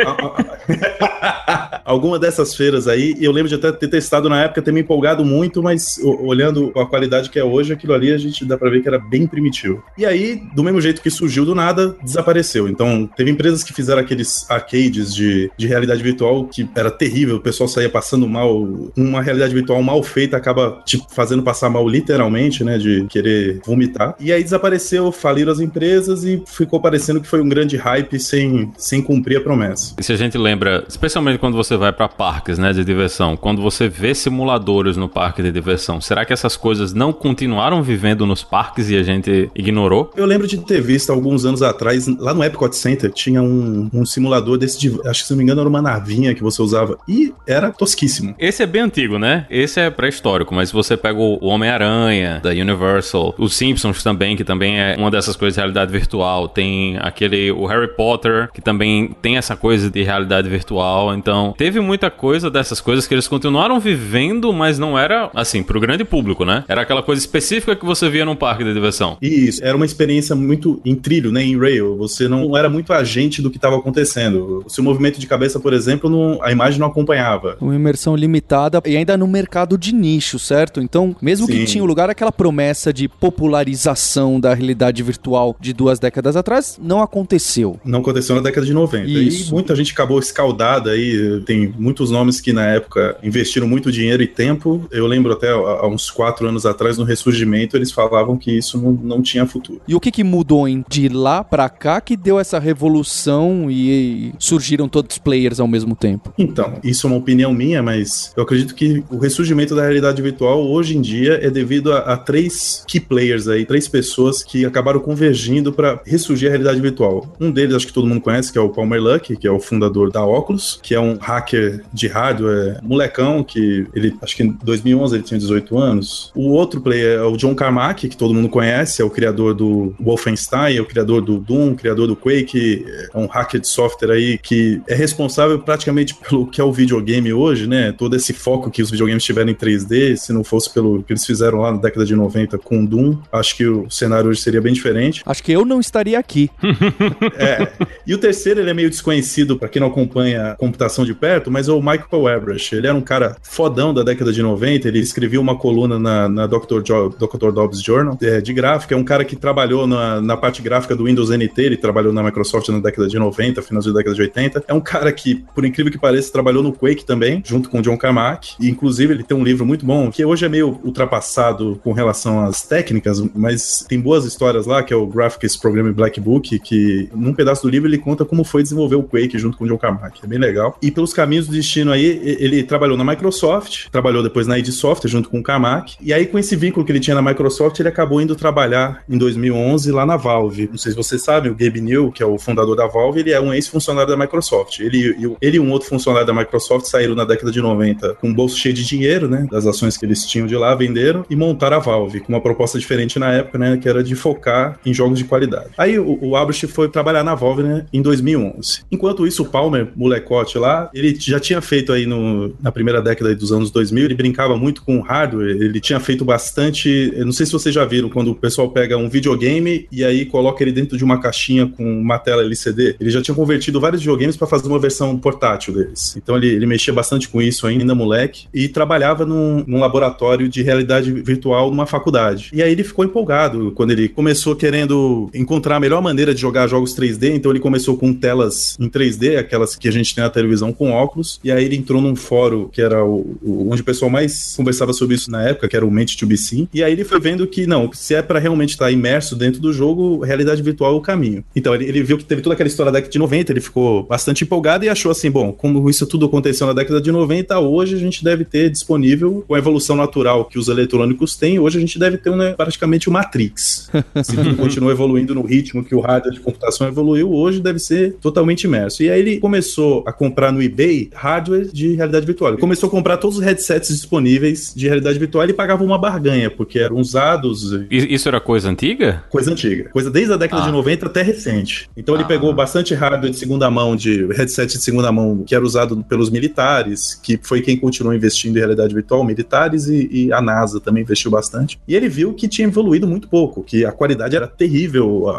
alguma 1.84 2.18
dessas 2.18 2.54
feiras 2.54 2.88
aí, 2.88 3.14
eu 3.20 3.30
lembro 3.30 3.48
de 3.48 3.54
até 3.54 3.70
ter 3.70 3.88
testado 3.88 4.28
na 4.28 4.42
época, 4.42 4.62
ter 4.62 4.72
me 4.72 4.80
empolgado 4.80 5.24
muito, 5.24 5.62
mas 5.62 5.98
olhando 6.02 6.72
a 6.76 6.86
qualidade 6.86 7.30
que 7.30 7.38
é 7.38 7.44
hoje, 7.44 7.72
aquilo 7.72 7.92
ali 7.92 8.12
a 8.12 8.18
gente 8.18 8.44
dá 8.44 8.56
pra 8.56 8.70
ver 8.70 8.82
que 8.82 8.88
era 8.88 8.98
bem 8.98 9.26
primitivo. 9.26 9.82
E 9.96 10.06
aí, 10.06 10.42
do 10.54 10.62
mesmo 10.62 10.80
jeito 10.80 11.02
que 11.02 11.10
surgiu 11.10 11.44
do 11.44 11.54
nada, 11.54 11.96
desapareceu. 12.02 12.68
Então, 12.68 13.08
teve 13.16 13.30
empresas 13.30 13.62
que 13.62 13.72
fizeram 13.72 14.00
aqueles 14.00 14.50
arcades 14.50 15.14
de, 15.14 15.50
de 15.56 15.66
realidade 15.66 16.02
virtual 16.02 16.46
que 16.46 16.68
era 16.74 16.90
terrível, 16.90 17.36
o 17.36 17.40
pessoal 17.40 17.68
saía 17.68 17.90
passando 17.90 18.28
mal. 18.28 18.66
Uma 18.96 19.22
realidade 19.22 19.54
virtual 19.54 19.82
mal 19.82 20.02
feita 20.02 20.36
acaba 20.36 20.82
te 20.84 21.02
fazendo 21.10 21.42
passar 21.42 21.68
mal 21.68 21.86
literalmente, 21.88 22.64
né? 22.64 22.78
De 22.78 23.06
querer 23.08 23.60
vomitar. 23.64 24.14
E 24.18 24.32
aí 24.32 24.42
desapareceu, 24.42 25.12
faliram 25.12 25.52
as 25.52 25.60
empresas 25.60 25.83
e 25.84 26.42
ficou 26.46 26.80
parecendo 26.80 27.20
que 27.20 27.28
foi 27.28 27.40
um 27.40 27.48
grande 27.48 27.76
hype 27.76 28.18
sem, 28.18 28.72
sem 28.76 29.02
cumprir 29.02 29.38
a 29.38 29.40
promessa. 29.40 29.94
E 29.98 30.02
se 30.02 30.12
a 30.12 30.16
gente 30.16 30.38
lembra, 30.38 30.84
especialmente 30.88 31.38
quando 31.38 31.56
você 31.56 31.76
vai 31.76 31.92
para 31.92 32.08
parques, 32.08 32.58
né, 32.58 32.72
de 32.72 32.84
diversão, 32.84 33.36
quando 33.36 33.62
você 33.62 33.88
vê 33.88 34.14
simuladores 34.14 34.96
no 34.96 35.08
parque 35.08 35.42
de 35.42 35.50
diversão, 35.50 36.00
será 36.00 36.24
que 36.24 36.32
essas 36.32 36.56
coisas 36.56 36.92
não 36.92 37.12
continuaram 37.12 37.82
vivendo 37.82 38.26
nos 38.26 38.42
parques 38.42 38.90
e 38.90 38.96
a 38.96 39.02
gente 39.02 39.50
ignorou? 39.54 40.12
Eu 40.16 40.26
lembro 40.26 40.46
de 40.46 40.58
ter 40.58 40.80
visto 40.80 41.10
alguns 41.10 41.44
anos 41.44 41.62
atrás, 41.62 42.06
lá 42.06 42.34
no 42.34 42.42
Epcot 42.42 42.74
Center, 42.74 43.10
tinha 43.10 43.42
um, 43.42 43.88
um 43.92 44.06
simulador 44.06 44.58
desse, 44.58 44.78
de, 44.78 44.88
acho 45.06 45.22
que 45.22 45.26
se 45.26 45.32
não 45.32 45.38
me 45.38 45.44
engano 45.44 45.60
era 45.60 45.68
uma 45.68 45.82
navinha 45.82 46.34
que 46.34 46.42
você 46.42 46.62
usava, 46.62 46.98
e 47.08 47.32
era 47.46 47.70
tosquíssimo. 47.70 48.34
Esse 48.38 48.62
é 48.62 48.66
bem 48.66 48.82
antigo, 48.82 49.18
né? 49.18 49.46
Esse 49.50 49.80
é 49.80 49.90
pré-histórico, 49.90 50.54
mas 50.54 50.68
se 50.68 50.74
você 50.74 50.96
pega 50.96 51.18
o 51.18 51.44
Homem-Aranha, 51.44 52.40
da 52.42 52.50
Universal, 52.50 53.34
os 53.38 53.54
Simpsons 53.54 54.02
também, 54.02 54.36
que 54.36 54.44
também 54.44 54.80
é 54.80 54.96
uma 54.98 55.10
dessas 55.10 55.36
coisas 55.36 55.56
realidade 55.74 55.92
virtual, 55.92 56.48
tem 56.48 56.96
aquele 57.00 57.50
o 57.50 57.66
Harry 57.66 57.88
Potter 57.88 58.48
que 58.52 58.60
também 58.60 59.14
tem 59.20 59.36
essa 59.36 59.56
coisa 59.56 59.90
de 59.90 60.02
realidade 60.02 60.48
virtual. 60.48 61.14
Então, 61.14 61.54
teve 61.56 61.80
muita 61.80 62.10
coisa 62.10 62.50
dessas 62.50 62.80
coisas 62.80 63.06
que 63.06 63.14
eles 63.14 63.26
continuaram 63.26 63.80
vivendo, 63.80 64.52
mas 64.52 64.78
não 64.78 64.98
era 64.98 65.30
assim 65.34 65.62
pro 65.62 65.80
grande 65.80 66.04
público, 66.04 66.44
né? 66.44 66.64
Era 66.68 66.82
aquela 66.82 67.02
coisa 67.02 67.20
específica 67.20 67.74
que 67.74 67.84
você 67.84 68.08
via 68.08 68.24
num 68.24 68.36
parque 68.36 68.62
de 68.62 68.72
diversão. 68.72 69.18
Isso, 69.20 69.62
era 69.64 69.76
uma 69.76 69.84
experiência 69.84 70.36
muito 70.36 70.80
em 70.84 70.94
trilho, 70.94 71.32
né, 71.32 71.42
em 71.42 71.58
rail. 71.58 71.96
Você 71.96 72.28
não 72.28 72.56
era 72.56 72.68
muito 72.68 72.92
agente 72.92 73.42
do 73.42 73.50
que 73.50 73.56
estava 73.56 73.76
acontecendo. 73.76 74.62
O 74.64 74.70
seu 74.70 74.84
movimento 74.84 75.18
de 75.18 75.26
cabeça, 75.26 75.58
por 75.58 75.72
exemplo, 75.72 76.08
não, 76.08 76.42
a 76.42 76.52
imagem 76.52 76.78
não 76.78 76.86
acompanhava. 76.86 77.56
Uma 77.60 77.74
imersão 77.74 78.14
limitada 78.14 78.80
e 78.86 78.96
ainda 78.96 79.16
no 79.16 79.26
mercado 79.26 79.76
de 79.76 79.92
nicho, 79.92 80.38
certo? 80.38 80.80
Então, 80.80 81.16
mesmo 81.20 81.46
Sim. 81.46 81.52
que 81.52 81.64
tinha 81.64 81.82
o 81.82 81.86
lugar 81.86 82.08
aquela 82.08 82.32
promessa 82.32 82.92
de 82.92 83.08
popularização 83.08 84.38
da 84.38 84.54
realidade 84.54 85.02
virtual 85.02 85.56
de 85.64 85.72
duas 85.72 85.98
décadas 85.98 86.36
atrás, 86.36 86.78
não 86.80 87.00
aconteceu. 87.00 87.80
Não 87.84 88.00
aconteceu 88.00 88.36
na 88.36 88.42
década 88.42 88.66
de 88.66 88.74
90. 88.74 89.06
Isso. 89.08 89.50
E 89.50 89.52
muita 89.52 89.74
gente 89.74 89.92
acabou 89.92 90.18
escaldada 90.18 90.90
aí. 90.90 91.42
Tem 91.46 91.72
muitos 91.78 92.10
nomes 92.10 92.40
que 92.40 92.52
na 92.52 92.66
época 92.66 93.16
investiram 93.22 93.66
muito 93.66 93.90
dinheiro 93.90 94.22
e 94.22 94.26
tempo. 94.26 94.86
Eu 94.90 95.06
lembro 95.06 95.32
até 95.32 95.50
há 95.50 95.86
uns 95.86 96.10
quatro 96.10 96.46
anos 96.46 96.66
atrás, 96.66 96.98
no 96.98 97.04
ressurgimento, 97.04 97.76
eles 97.76 97.90
falavam 97.90 98.36
que 98.36 98.52
isso 98.52 98.78
não, 98.78 98.92
não 98.92 99.22
tinha 99.22 99.46
futuro. 99.46 99.80
E 99.88 99.94
o 99.94 100.00
que, 100.00 100.10
que 100.10 100.22
mudou 100.22 100.68
hein, 100.68 100.84
de 100.88 101.08
lá 101.08 101.42
para 101.42 101.68
cá 101.68 102.00
que 102.00 102.16
deu 102.16 102.38
essa 102.38 102.58
revolução 102.58 103.70
e 103.70 104.34
surgiram 104.38 104.88
todos 104.88 105.16
os 105.16 105.18
players 105.18 105.60
ao 105.60 105.66
mesmo 105.66 105.96
tempo? 105.96 106.32
Então, 106.36 106.74
isso 106.84 107.06
é 107.06 107.10
uma 107.10 107.18
opinião 107.18 107.52
minha, 107.54 107.82
mas 107.82 108.32
eu 108.36 108.42
acredito 108.42 108.74
que 108.74 109.02
o 109.10 109.16
ressurgimento 109.18 109.74
da 109.74 109.82
realidade 109.82 110.20
virtual 110.20 110.62
hoje 110.66 110.96
em 110.96 111.00
dia 111.00 111.38
é 111.42 111.48
devido 111.48 111.92
a, 111.92 111.98
a 111.98 112.16
três 112.16 112.84
key 112.86 113.00
players 113.00 113.48
aí, 113.48 113.64
três 113.64 113.88
pessoas 113.88 114.42
que 114.42 114.64
acabaram 114.64 115.00
convergindo 115.00 115.53
para 115.72 116.00
ressurgir 116.04 116.48
a 116.48 116.50
realidade 116.50 116.80
virtual. 116.80 117.34
Um 117.40 117.50
deles, 117.50 117.74
acho 117.74 117.86
que 117.86 117.92
todo 117.92 118.06
mundo 118.06 118.20
conhece, 118.20 118.52
que 118.52 118.58
é 118.58 118.60
o 118.60 118.68
Palmer 118.68 119.02
Luck, 119.02 119.36
que 119.36 119.46
é 119.46 119.50
o 119.50 119.60
fundador 119.60 120.10
da 120.10 120.24
Oculus, 120.24 120.78
que 120.82 120.94
é 120.94 121.00
um 121.00 121.16
hacker 121.16 121.84
de 121.92 122.06
hardware, 122.06 122.78
molecão, 122.82 123.42
que 123.42 123.86
ele, 123.94 124.14
acho 124.22 124.36
que 124.36 124.42
em 124.42 124.56
2011 124.62 125.16
ele 125.16 125.22
tinha 125.22 125.38
18 125.38 125.78
anos. 125.78 126.32
O 126.34 126.50
outro 126.50 126.80
player 126.80 127.18
é 127.18 127.22
o 127.22 127.36
John 127.36 127.54
Carmack, 127.54 128.08
que 128.08 128.16
todo 128.16 128.34
mundo 128.34 128.48
conhece, 128.48 129.02
é 129.02 129.04
o 129.04 129.10
criador 129.10 129.54
do 129.54 129.94
Wolfenstein, 130.00 130.76
é 130.76 130.80
o 130.80 130.86
criador 130.86 131.22
do 131.22 131.38
Doom, 131.38 131.74
criador 131.74 132.06
do 132.06 132.16
Quake, 132.16 132.84
é 133.12 133.18
um 133.18 133.26
hacker 133.26 133.60
de 133.60 133.68
software 133.68 134.12
aí 134.12 134.38
que 134.38 134.80
é 134.88 134.94
responsável 134.94 135.58
praticamente 135.58 136.14
pelo 136.14 136.46
que 136.46 136.60
é 136.60 136.64
o 136.64 136.72
videogame 136.72 137.32
hoje, 137.32 137.66
né? 137.66 137.92
Todo 137.92 138.16
esse 138.16 138.32
foco 138.32 138.70
que 138.70 138.82
os 138.82 138.90
videogames 138.90 139.24
tiveram 139.24 139.50
em 139.50 139.54
3D, 139.54 140.16
se 140.16 140.32
não 140.32 140.44
fosse 140.44 140.72
pelo 140.72 141.02
que 141.02 141.12
eles 141.12 141.24
fizeram 141.24 141.60
lá 141.60 141.72
na 141.72 141.78
década 141.78 142.04
de 142.04 142.14
90 142.14 142.58
com 142.58 142.84
Doom, 142.84 143.18
acho 143.32 143.56
que 143.56 143.66
o 143.66 143.90
cenário 143.90 144.30
hoje 144.30 144.40
seria 144.40 144.60
bem 144.60 144.72
diferente. 144.72 145.22
Acho 145.24 145.42
que 145.44 145.52
eu 145.52 145.64
não 145.64 145.78
estaria 145.78 146.18
aqui. 146.18 146.50
é. 147.36 147.70
E 148.06 148.14
o 148.14 148.18
terceiro, 148.18 148.60
ele 148.60 148.70
é 148.70 148.74
meio 148.74 148.88
desconhecido 148.88 149.58
para 149.58 149.68
quem 149.68 149.78
não 149.78 149.88
acompanha 149.88 150.56
computação 150.58 151.04
de 151.04 151.14
perto, 151.14 151.50
mas 151.50 151.68
é 151.68 151.72
o 151.72 151.80
Michael 151.80 152.26
Abrash. 152.26 152.72
Ele 152.72 152.86
era 152.86 152.96
um 152.96 153.02
cara 153.02 153.36
fodão 153.42 153.92
da 153.92 154.02
década 154.02 154.32
de 154.32 154.42
90, 154.42 154.88
ele 154.88 155.00
escreveu 155.00 155.42
uma 155.42 155.56
coluna 155.56 155.98
na, 155.98 156.28
na 156.30 156.46
Dr. 156.46 156.82
Jo, 156.82 157.10
Dr. 157.10 157.52
Dobbs 157.52 157.82
Journal 157.82 158.16
é, 158.22 158.40
de 158.40 158.54
gráfica, 158.54 158.94
é 158.94 158.98
um 158.98 159.04
cara 159.04 159.22
que 159.22 159.36
trabalhou 159.36 159.86
na, 159.86 160.18
na 160.20 160.36
parte 160.36 160.62
gráfica 160.62 160.96
do 160.96 161.04
Windows 161.04 161.28
NT, 161.28 161.60
ele 161.60 161.76
trabalhou 161.76 162.12
na 162.12 162.22
Microsoft 162.22 162.70
na 162.70 162.78
década 162.78 163.06
de 163.06 163.18
90, 163.18 163.60
final 163.60 163.82
da 163.82 163.92
década 163.92 164.14
de 164.14 164.22
80. 164.22 164.64
É 164.66 164.72
um 164.72 164.80
cara 164.80 165.12
que, 165.12 165.44
por 165.54 165.66
incrível 165.66 165.92
que 165.92 165.98
pareça, 165.98 166.32
trabalhou 166.32 166.62
no 166.62 166.72
Quake 166.72 167.04
também, 167.04 167.42
junto 167.44 167.68
com 167.68 167.80
o 167.80 167.82
John 167.82 167.98
Carmack, 167.98 168.54
e 168.58 168.70
inclusive 168.70 169.12
ele 169.12 169.22
tem 169.22 169.36
um 169.36 169.44
livro 169.44 169.66
muito 169.66 169.84
bom, 169.84 170.10
que 170.10 170.24
hoje 170.24 170.46
é 170.46 170.48
meio 170.48 170.80
ultrapassado 170.82 171.78
com 171.84 171.92
relação 171.92 172.42
às 172.42 172.62
técnicas, 172.62 173.22
mas 173.34 173.84
tem 173.86 174.00
boas 174.00 174.24
histórias 174.24 174.66
lá, 174.66 174.82
que 174.82 174.94
é 174.94 174.96
o 174.96 175.06
Graphics 175.34 175.56
Programming 175.56 175.92
Black 175.92 176.20
Book, 176.20 176.58
que 176.58 177.08
num 177.14 177.34
pedaço 177.34 177.62
do 177.62 177.68
livro 177.68 177.88
ele 177.88 177.98
conta 177.98 178.24
como 178.24 178.44
foi 178.44 178.62
desenvolver 178.62 178.96
o 178.96 179.02
Quake 179.02 179.38
junto 179.38 179.56
com 179.56 179.64
o 179.64 179.68
John 179.68 179.78
Carmack. 179.78 180.20
É 180.22 180.26
bem 180.26 180.38
legal. 180.38 180.78
E 180.80 180.90
pelos 180.90 181.12
caminhos 181.12 181.46
do 181.46 181.52
destino 181.52 181.92
aí, 181.92 182.20
ele 182.38 182.62
trabalhou 182.62 182.96
na 182.96 183.04
Microsoft, 183.04 183.88
trabalhou 183.90 184.22
depois 184.22 184.46
na 184.46 184.58
id 184.58 184.68
Software 184.68 185.10
junto 185.10 185.28
com 185.28 185.38
o 185.38 185.42
Carmack, 185.42 185.96
e 186.00 186.12
aí 186.12 186.26
com 186.26 186.38
esse 186.38 186.56
vínculo 186.56 186.84
que 186.84 186.92
ele 186.92 187.00
tinha 187.00 187.14
na 187.14 187.22
Microsoft, 187.22 187.78
ele 187.78 187.88
acabou 187.88 188.20
indo 188.20 188.34
trabalhar 188.34 189.02
em 189.08 189.18
2011 189.18 189.90
lá 189.92 190.06
na 190.06 190.16
Valve. 190.16 190.68
Não 190.70 190.78
sei 190.78 190.92
se 190.92 190.96
vocês 190.96 191.22
sabem, 191.22 191.50
o 191.50 191.54
Gabe 191.54 191.80
New, 191.80 192.10
que 192.10 192.22
é 192.22 192.26
o 192.26 192.38
fundador 192.38 192.76
da 192.76 192.86
Valve, 192.86 193.20
ele 193.20 193.32
é 193.32 193.40
um 193.40 193.52
ex-funcionário 193.52 194.10
da 194.10 194.16
Microsoft. 194.16 194.80
Ele, 194.80 195.36
ele 195.40 195.56
e 195.56 195.60
um 195.60 195.70
outro 195.70 195.88
funcionário 195.88 196.26
da 196.26 196.34
Microsoft 196.34 196.86
saíram 196.86 197.14
na 197.14 197.24
década 197.24 197.52
de 197.52 197.60
90 197.60 198.14
com 198.14 198.28
um 198.28 198.34
bolso 198.34 198.56
cheio 198.56 198.74
de 198.74 198.84
dinheiro, 198.84 199.28
né, 199.28 199.46
das 199.50 199.66
ações 199.66 199.96
que 199.96 200.04
eles 200.04 200.26
tinham 200.26 200.46
de 200.46 200.56
lá, 200.56 200.74
venderam 200.74 201.24
e 201.30 201.36
montaram 201.36 201.76
a 201.76 201.80
Valve 201.80 202.20
com 202.20 202.32
uma 202.32 202.40
proposta 202.40 202.78
diferente 202.78 203.18
na 203.18 203.32
época, 203.32 203.58
né, 203.58 203.76
que 203.76 203.88
era 203.88 204.02
de 204.02 204.14
focar 204.14 204.78
em 204.84 204.92
jogos 204.92 205.18
de 205.18 205.23
qualidade. 205.24 205.70
Aí 205.76 205.98
o, 205.98 206.18
o 206.22 206.52
foi 206.68 206.88
trabalhar 206.88 207.24
na 207.24 207.34
Valve, 207.34 207.62
né, 207.62 207.86
em 207.92 208.02
2011. 208.02 208.82
Enquanto 208.90 209.26
isso, 209.26 209.42
o 209.42 209.46
Palmer, 209.46 209.88
molecote 209.96 210.58
lá, 210.58 210.90
ele 210.94 211.16
já 211.18 211.40
tinha 211.40 211.60
feito 211.60 211.92
aí 211.92 212.06
no, 212.06 212.54
na 212.60 212.70
primeira 212.70 213.00
década 213.00 213.34
dos 213.34 213.52
anos 213.52 213.70
2000, 213.70 214.04
ele 214.04 214.14
brincava 214.14 214.56
muito 214.56 214.82
com 214.82 215.00
hardware, 215.00 215.50
ele 215.50 215.80
tinha 215.80 216.00
feito 216.00 216.24
bastante, 216.24 217.12
eu 217.14 217.24
não 217.24 217.32
sei 217.32 217.46
se 217.46 217.52
vocês 217.52 217.74
já 217.74 217.84
viram, 217.84 218.08
quando 218.08 218.30
o 218.30 218.34
pessoal 218.34 218.70
pega 218.70 218.96
um 218.96 219.08
videogame 219.08 219.86
e 219.90 220.04
aí 220.04 220.24
coloca 220.24 220.62
ele 220.62 220.72
dentro 220.72 220.96
de 220.96 221.04
uma 221.04 221.20
caixinha 221.20 221.66
com 221.66 221.84
uma 222.00 222.18
tela 222.18 222.42
LCD, 222.42 222.96
ele 223.00 223.10
já 223.10 223.22
tinha 223.22 223.34
convertido 223.34 223.80
vários 223.80 224.00
videogames 224.00 224.36
para 224.36 224.46
fazer 224.46 224.68
uma 224.68 224.78
versão 224.78 225.16
portátil 225.18 225.74
deles. 225.74 226.16
Então 226.16 226.36
ele, 226.36 226.48
ele 226.48 226.66
mexia 226.66 226.92
bastante 226.92 227.28
com 227.28 227.40
isso 227.40 227.66
ainda, 227.66 227.94
moleque, 227.94 228.46
e 228.52 228.68
trabalhava 228.68 229.24
num, 229.24 229.64
num 229.66 229.80
laboratório 229.80 230.48
de 230.48 230.62
realidade 230.62 231.10
virtual 231.12 231.70
numa 231.70 231.86
faculdade. 231.86 232.50
E 232.52 232.62
aí 232.62 232.72
ele 232.72 232.84
ficou 232.84 233.04
empolgado 233.04 233.72
quando 233.72 233.90
ele 233.90 234.08
começou 234.08 234.54
querendo 234.56 235.13
encontrar 235.34 235.76
a 235.76 235.80
melhor 235.80 236.02
maneira 236.02 236.34
de 236.34 236.40
jogar 236.40 236.66
jogos 236.66 236.94
3D, 236.94 237.34
então 237.34 237.50
ele 237.50 237.60
começou 237.60 237.96
com 237.96 238.12
telas 238.12 238.76
em 238.78 238.88
3D, 238.88 239.38
aquelas 239.38 239.76
que 239.76 239.88
a 239.88 239.92
gente 239.92 240.14
tem 240.14 240.22
na 240.22 240.30
televisão 240.30 240.72
com 240.72 240.90
óculos, 240.90 241.40
e 241.42 241.50
aí 241.50 241.64
ele 241.64 241.76
entrou 241.76 242.00
num 242.00 242.16
fórum 242.16 242.68
que 242.68 242.80
era 242.80 243.04
o, 243.04 243.36
o 243.42 243.70
onde 243.70 243.82
o 243.82 243.84
pessoal 243.84 244.10
mais 244.10 244.54
conversava 244.56 244.92
sobre 244.92 245.14
isso 245.16 245.30
na 245.30 245.42
época, 245.42 245.68
que 245.68 245.76
era 245.76 245.86
o 245.86 245.90
Mente 245.90 246.16
to 246.16 246.26
Be 246.26 246.36
Seen, 246.36 246.68
e 246.72 246.82
aí 246.82 246.92
ele 246.92 247.04
foi 247.04 247.20
vendo 247.20 247.46
que 247.46 247.66
não, 247.66 247.90
se 247.92 248.14
é 248.14 248.22
para 248.22 248.38
realmente 248.38 248.70
estar 248.70 248.90
imerso 248.90 249.36
dentro 249.36 249.60
do 249.60 249.72
jogo, 249.72 250.20
realidade 250.20 250.62
virtual 250.62 250.94
é 250.94 250.96
o 250.96 251.00
caminho. 251.00 251.44
Então 251.54 251.74
ele, 251.74 251.84
ele 251.84 252.02
viu 252.02 252.18
que 252.18 252.24
teve 252.24 252.42
toda 252.42 252.54
aquela 252.54 252.68
história 252.68 252.90
da 252.90 252.98
década 252.98 253.12
de 253.12 253.18
90, 253.18 253.52
ele 253.52 253.60
ficou 253.60 254.04
bastante 254.04 254.44
empolgado 254.44 254.84
e 254.84 254.88
achou 254.88 255.10
assim, 255.10 255.30
bom, 255.30 255.52
como 255.52 255.88
isso 255.88 256.06
tudo 256.06 256.26
aconteceu 256.26 256.66
na 256.66 256.72
década 256.72 257.00
de 257.00 257.10
90, 257.10 257.58
hoje 257.58 257.94
a 257.94 257.98
gente 257.98 258.22
deve 258.22 258.44
ter 258.44 258.70
disponível 258.70 259.44
com 259.46 259.54
a 259.54 259.58
evolução 259.58 259.96
natural 259.96 260.44
que 260.44 260.58
os 260.58 260.68
eletrônicos 260.68 261.36
têm, 261.36 261.58
hoje 261.58 261.78
a 261.78 261.80
gente 261.80 261.98
deve 261.98 262.18
ter 262.18 262.34
né, 262.34 262.52
praticamente 262.52 263.08
o 263.08 263.12
Matrix. 263.12 263.90
Se 264.22 264.36
tudo 264.36 264.56
continua 264.56 264.92
evoluindo 264.94 265.34
no 265.34 265.42
ritmo 265.42 265.84
que 265.84 265.94
o 265.94 266.00
hardware 266.00 266.34
de 266.34 266.40
computação 266.40 266.86
evoluiu, 266.86 267.32
hoje 267.32 267.60
deve 267.60 267.78
ser 267.78 268.14
totalmente 268.14 268.64
imerso. 268.64 269.02
E 269.02 269.10
aí 269.10 269.20
ele 269.20 269.38
começou 269.38 270.02
a 270.06 270.12
comprar 270.12 270.52
no 270.52 270.62
eBay 270.62 271.10
hardware 271.14 271.68
de 271.72 271.94
realidade 271.94 272.26
virtual. 272.26 272.52
Ele 272.52 272.60
começou 272.60 272.88
a 272.88 272.90
comprar 272.90 273.16
todos 273.16 273.38
os 273.38 273.44
headsets 273.44 273.88
disponíveis 273.88 274.72
de 274.74 274.86
realidade 274.86 275.18
virtual 275.18 275.48
e 275.48 275.52
pagava 275.52 275.84
uma 275.84 275.98
barganha, 275.98 276.50
porque 276.50 276.78
eram 276.78 276.96
usados. 276.96 277.72
Isso 277.90 278.28
era 278.28 278.40
coisa 278.40 278.70
antiga? 278.70 279.24
Coisa 279.28 279.50
antiga. 279.50 279.90
Coisa 279.90 280.10
desde 280.10 280.32
a 280.32 280.36
década 280.36 280.62
ah. 280.62 280.66
de 280.66 280.72
90 280.72 281.06
até 281.06 281.22
recente. 281.22 281.88
Então 281.96 282.14
ah. 282.14 282.18
ele 282.18 282.26
pegou 282.26 282.52
bastante 282.52 282.94
hardware 282.94 283.30
de 283.30 283.38
segunda 283.38 283.70
mão, 283.70 283.96
de 283.96 284.26
headset 284.32 284.76
de 284.76 284.82
segunda 284.82 285.10
mão, 285.10 285.42
que 285.44 285.54
era 285.54 285.64
usado 285.64 286.02
pelos 286.04 286.30
militares, 286.30 287.14
que 287.22 287.38
foi 287.42 287.60
quem 287.60 287.76
continuou 287.76 288.14
investindo 288.14 288.56
em 288.56 288.58
realidade 288.58 288.94
virtual, 288.94 289.24
militares 289.24 289.86
e, 289.88 290.08
e 290.10 290.32
a 290.32 290.40
NASA 290.40 290.80
também 290.80 291.02
investiu 291.02 291.30
bastante. 291.30 291.78
E 291.86 291.94
ele 291.94 292.08
viu 292.08 292.32
que 292.34 292.48
tinha 292.48 292.66
evoluído 292.66 293.06
muito 293.06 293.28
pouco, 293.28 293.62
que 293.62 293.84
a 293.84 293.92
qualidade 293.92 294.36
era 294.36 294.46
terrível, 294.46 294.83